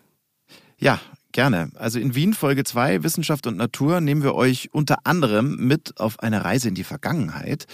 Ja, 0.79 1.01
gerne. 1.33 1.71
Also 1.77 1.99
in 1.99 2.15
Wien 2.15 2.35
Folge 2.35 2.63
2 2.63 3.03
Wissenschaft 3.03 3.47
und 3.47 3.57
Natur 3.57 4.01
nehmen 4.01 4.23
wir 4.23 4.35
euch 4.35 4.69
unter 4.73 4.99
anderem 5.05 5.57
mit 5.57 5.99
auf 5.99 6.21
eine 6.21 6.45
Reise 6.45 6.69
in 6.69 6.75
die 6.75 6.85
Vergangenheit. 6.85 7.65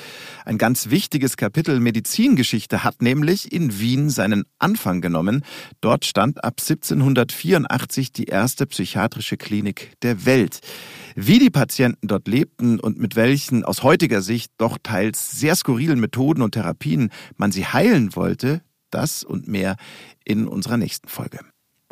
Ein 0.44 0.58
ganz 0.58 0.90
wichtiges 0.90 1.36
Kapitel 1.36 1.80
Medizingeschichte 1.80 2.84
hat 2.84 3.02
nämlich 3.02 3.52
in 3.52 3.80
Wien 3.80 4.10
seinen 4.10 4.44
Anfang 4.58 5.00
genommen. 5.00 5.44
Dort 5.80 6.04
stand 6.04 6.44
ab 6.44 6.54
1784 6.60 8.12
die 8.12 8.24
erste 8.24 8.66
psychiatrische 8.66 9.36
Klinik 9.36 9.94
der 10.02 10.24
Welt. 10.24 10.60
Wie 11.16 11.38
die 11.38 11.50
Patienten 11.50 12.06
dort 12.06 12.28
lebten 12.28 12.78
und 12.78 12.98
mit 12.98 13.16
welchen 13.16 13.64
aus 13.64 13.82
heutiger 13.82 14.22
Sicht 14.22 14.52
doch 14.58 14.78
teils 14.80 15.32
sehr 15.32 15.56
skurrilen 15.56 15.98
Methoden 15.98 16.42
und 16.42 16.52
Therapien 16.52 17.10
man 17.36 17.50
sie 17.50 17.66
heilen 17.66 18.14
wollte, 18.14 18.62
das 18.90 19.22
und 19.24 19.48
mehr 19.48 19.76
in 20.24 20.46
unserer 20.46 20.76
nächsten 20.76 21.08
Folge. 21.08 21.40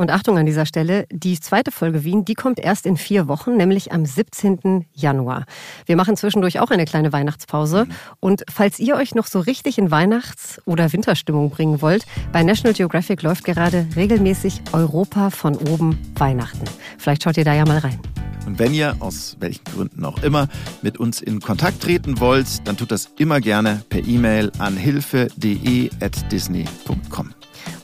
Und 0.00 0.12
Achtung 0.12 0.38
an 0.38 0.46
dieser 0.46 0.64
Stelle, 0.64 1.06
die 1.10 1.40
zweite 1.40 1.72
Folge 1.72 2.04
Wien, 2.04 2.24
die 2.24 2.34
kommt 2.34 2.60
erst 2.60 2.86
in 2.86 2.96
vier 2.96 3.26
Wochen, 3.26 3.56
nämlich 3.56 3.90
am 3.90 4.06
17. 4.06 4.86
Januar. 4.92 5.44
Wir 5.86 5.96
machen 5.96 6.16
zwischendurch 6.16 6.60
auch 6.60 6.70
eine 6.70 6.84
kleine 6.84 7.12
Weihnachtspause. 7.12 7.86
Mhm. 7.86 7.90
Und 8.20 8.44
falls 8.48 8.78
ihr 8.78 8.94
euch 8.94 9.16
noch 9.16 9.26
so 9.26 9.40
richtig 9.40 9.76
in 9.76 9.90
Weihnachts- 9.90 10.62
oder 10.66 10.92
Winterstimmung 10.92 11.50
bringen 11.50 11.82
wollt, 11.82 12.06
bei 12.32 12.44
National 12.44 12.74
Geographic 12.74 13.22
läuft 13.22 13.44
gerade 13.44 13.88
regelmäßig 13.96 14.62
Europa 14.72 15.30
von 15.30 15.56
oben 15.56 15.98
Weihnachten. 16.14 16.62
Vielleicht 16.96 17.24
schaut 17.24 17.36
ihr 17.36 17.44
da 17.44 17.54
ja 17.54 17.66
mal 17.66 17.78
rein. 17.78 17.98
Und 18.46 18.60
wenn 18.60 18.72
ihr, 18.72 18.94
aus 19.00 19.36
welchen 19.40 19.64
Gründen 19.64 20.04
auch 20.04 20.22
immer, 20.22 20.46
mit 20.80 20.98
uns 20.98 21.20
in 21.20 21.40
Kontakt 21.40 21.82
treten 21.82 22.20
wollt, 22.20 22.68
dann 22.68 22.76
tut 22.76 22.92
das 22.92 23.10
immer 23.18 23.40
gerne 23.40 23.82
per 23.88 24.06
E-Mail 24.06 24.52
an 24.58 24.76
hilfe.de.disney.com. 24.76 27.34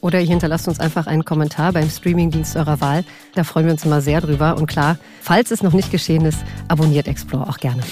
Oder 0.04 0.20
ihr 0.20 0.26
hinterlasst 0.26 0.68
uns 0.68 0.80
einfach 0.80 1.06
einen 1.06 1.24
Kommentar 1.24 1.72
beim 1.72 1.88
Streamingdienst 1.88 2.56
eurer 2.56 2.82
Wahl. 2.82 3.04
Da 3.34 3.42
freuen 3.42 3.64
wir 3.64 3.72
uns 3.72 3.86
immer 3.86 4.02
sehr 4.02 4.20
drüber. 4.20 4.58
Und 4.58 4.66
klar, 4.66 4.98
falls 5.22 5.50
es 5.50 5.62
noch 5.62 5.72
nicht 5.72 5.90
geschehen 5.90 6.26
ist, 6.26 6.40
abonniert 6.68 7.08
Explore 7.08 7.48
auch 7.48 7.56
gerne. 7.56 7.82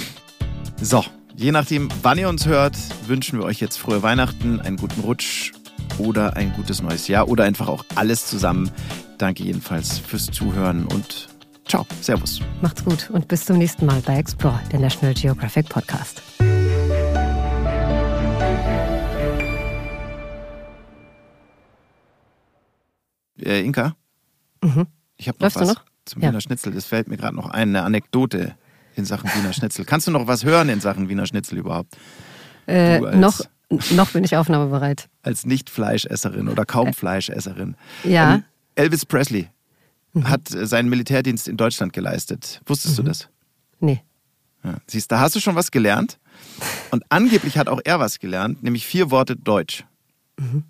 So, 0.83 1.03
je 1.35 1.53
nachdem, 1.53 1.89
wann 2.03 2.19
ihr 2.19 2.29
uns 2.29 2.45
hört, 2.45 2.77
wünschen 3.07 3.39
wir 3.39 3.47
euch 3.47 3.61
jetzt 3.61 3.79
frohe 3.79 4.03
Weihnachten, 4.03 4.61
einen 4.61 4.77
guten 4.77 5.01
Rutsch 5.01 5.53
oder 5.97 6.37
ein 6.37 6.53
gutes 6.53 6.83
neues 6.83 7.09
Jahr 7.09 7.29
oder 7.29 7.45
einfach 7.45 7.69
auch 7.69 7.83
alles 7.95 8.27
zusammen. 8.27 8.71
Danke 9.17 9.45
jedenfalls 9.45 9.99
fürs 9.99 10.27
Zuhören 10.27 10.85
und 10.85 11.31
ciao, 11.67 11.87
Servus. 12.03 12.43
Macht's 12.61 12.85
gut 12.85 13.09
und 13.09 13.27
bis 13.27 13.47
zum 13.47 13.57
nächsten 13.57 13.87
Mal 13.87 14.03
bei 14.05 14.19
Explore, 14.19 14.61
der 14.71 14.81
National 14.81 15.15
Geographic 15.15 15.67
Podcast. 15.71 16.21
Äh, 23.45 23.63
Inka? 23.65 23.97
Mhm. 24.63 24.87
Ich 25.17 25.29
habe 25.29 25.39
noch 25.39 25.43
Läufst 25.43 25.61
was 25.61 25.69
noch? 25.69 25.85
zum 26.05 26.23
ja. 26.23 26.29
Wiener 26.29 26.41
Schnitzel. 26.41 26.73
Das 26.73 26.87
fällt 26.87 27.09
mir 27.09 27.17
gerade 27.17 27.37
noch 27.37 27.51
ein, 27.51 27.69
eine 27.71 27.83
Anekdote 27.83 28.57
in 28.95 29.05
Sachen 29.05 29.31
Wiener 29.35 29.53
Schnitzel. 29.53 29.85
Kannst 29.85 30.07
du 30.07 30.11
noch 30.11 30.27
was 30.27 30.45
hören 30.45 30.69
in 30.69 30.81
Sachen 30.81 31.09
Wiener 31.09 31.27
Schnitzel 31.27 31.59
überhaupt? 31.59 31.97
Äh, 32.67 33.01
noch, 33.17 33.41
noch 33.91 34.11
bin 34.11 34.25
ich 34.25 34.37
aufnahmebereit. 34.37 35.09
Als 35.23 35.47
Nicht-Fleischesserin 35.47 36.49
oder 36.49 36.65
kaum 36.65 36.89
äh, 36.89 36.93
Fleischesserin. 36.93 37.77
Ja. 38.05 38.35
Ähm, 38.35 38.45
Elvis 38.75 39.05
Presley 39.05 39.49
mhm. 40.13 40.29
hat 40.29 40.53
äh, 40.53 40.67
seinen 40.67 40.89
Militärdienst 40.89 41.49
in 41.49 41.57
Deutschland 41.57 41.93
geleistet. 41.93 42.61
Wusstest 42.67 42.99
mhm. 42.99 43.05
du 43.05 43.09
das? 43.09 43.29
Nee. 43.81 44.03
Ja. 44.65 44.77
Siehst, 44.87 45.11
da 45.11 45.21
hast 45.21 45.35
du 45.35 45.41
schon 45.41 45.57
was 45.57 45.71
gelernt. 45.71 46.19
Und 46.91 47.05
angeblich 47.09 47.59
hat 47.59 47.69
auch 47.69 47.81
er 47.85 47.99
was 47.99 48.19
gelernt, 48.19 48.63
nämlich 48.63 48.87
vier 48.87 49.11
Worte 49.11 49.37
Deutsch. 49.37 49.85
Mhm. 50.39 50.65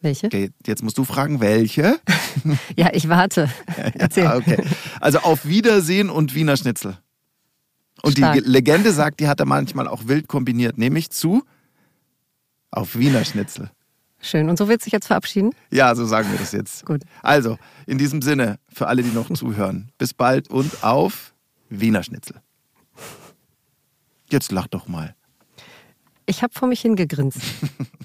Welche? 0.00 0.26
Okay, 0.26 0.50
jetzt 0.66 0.82
musst 0.82 0.96
du 0.98 1.04
fragen, 1.04 1.40
welche? 1.40 1.98
ja, 2.76 2.90
ich 2.92 3.08
warte. 3.08 3.50
Erzähl. 3.94 4.24
Ja, 4.24 4.36
okay. 4.36 4.62
Also 5.00 5.18
auf 5.20 5.46
Wiedersehen 5.46 6.08
und 6.10 6.34
Wiener 6.34 6.56
Schnitzel. 6.56 6.98
Und 8.02 8.18
Stark. 8.18 8.34
die 8.34 8.40
Legende 8.40 8.92
sagt, 8.92 9.18
die 9.20 9.26
hat 9.26 9.40
er 9.40 9.46
manchmal 9.46 9.88
auch 9.88 10.06
wild 10.06 10.28
kombiniert, 10.28 10.78
nämlich 10.78 11.10
zu 11.10 11.42
auf 12.70 12.96
Wiener 12.96 13.24
Schnitzel. 13.24 13.70
Schön. 14.20 14.48
Und 14.48 14.58
so 14.58 14.68
wird 14.68 14.82
sich 14.82 14.92
jetzt 14.92 15.06
verabschieden? 15.06 15.52
Ja, 15.70 15.94
so 15.94 16.04
sagen 16.04 16.30
wir 16.30 16.38
das 16.38 16.52
jetzt. 16.52 16.84
Gut. 16.84 17.02
Also, 17.22 17.56
in 17.86 17.98
diesem 17.98 18.20
Sinne, 18.22 18.58
für 18.68 18.88
alle, 18.88 19.02
die 19.02 19.10
noch 19.10 19.30
zuhören, 19.32 19.90
bis 19.96 20.12
bald 20.12 20.48
und 20.50 20.82
auf 20.84 21.34
Wiener 21.70 22.02
Schnitzel. 22.02 22.40
Jetzt 24.30 24.52
lach 24.52 24.66
doch 24.66 24.88
mal. 24.88 25.14
Ich 26.26 26.42
habe 26.42 26.52
vor 26.52 26.68
mich 26.68 26.80
hingegrinst. 26.80 27.40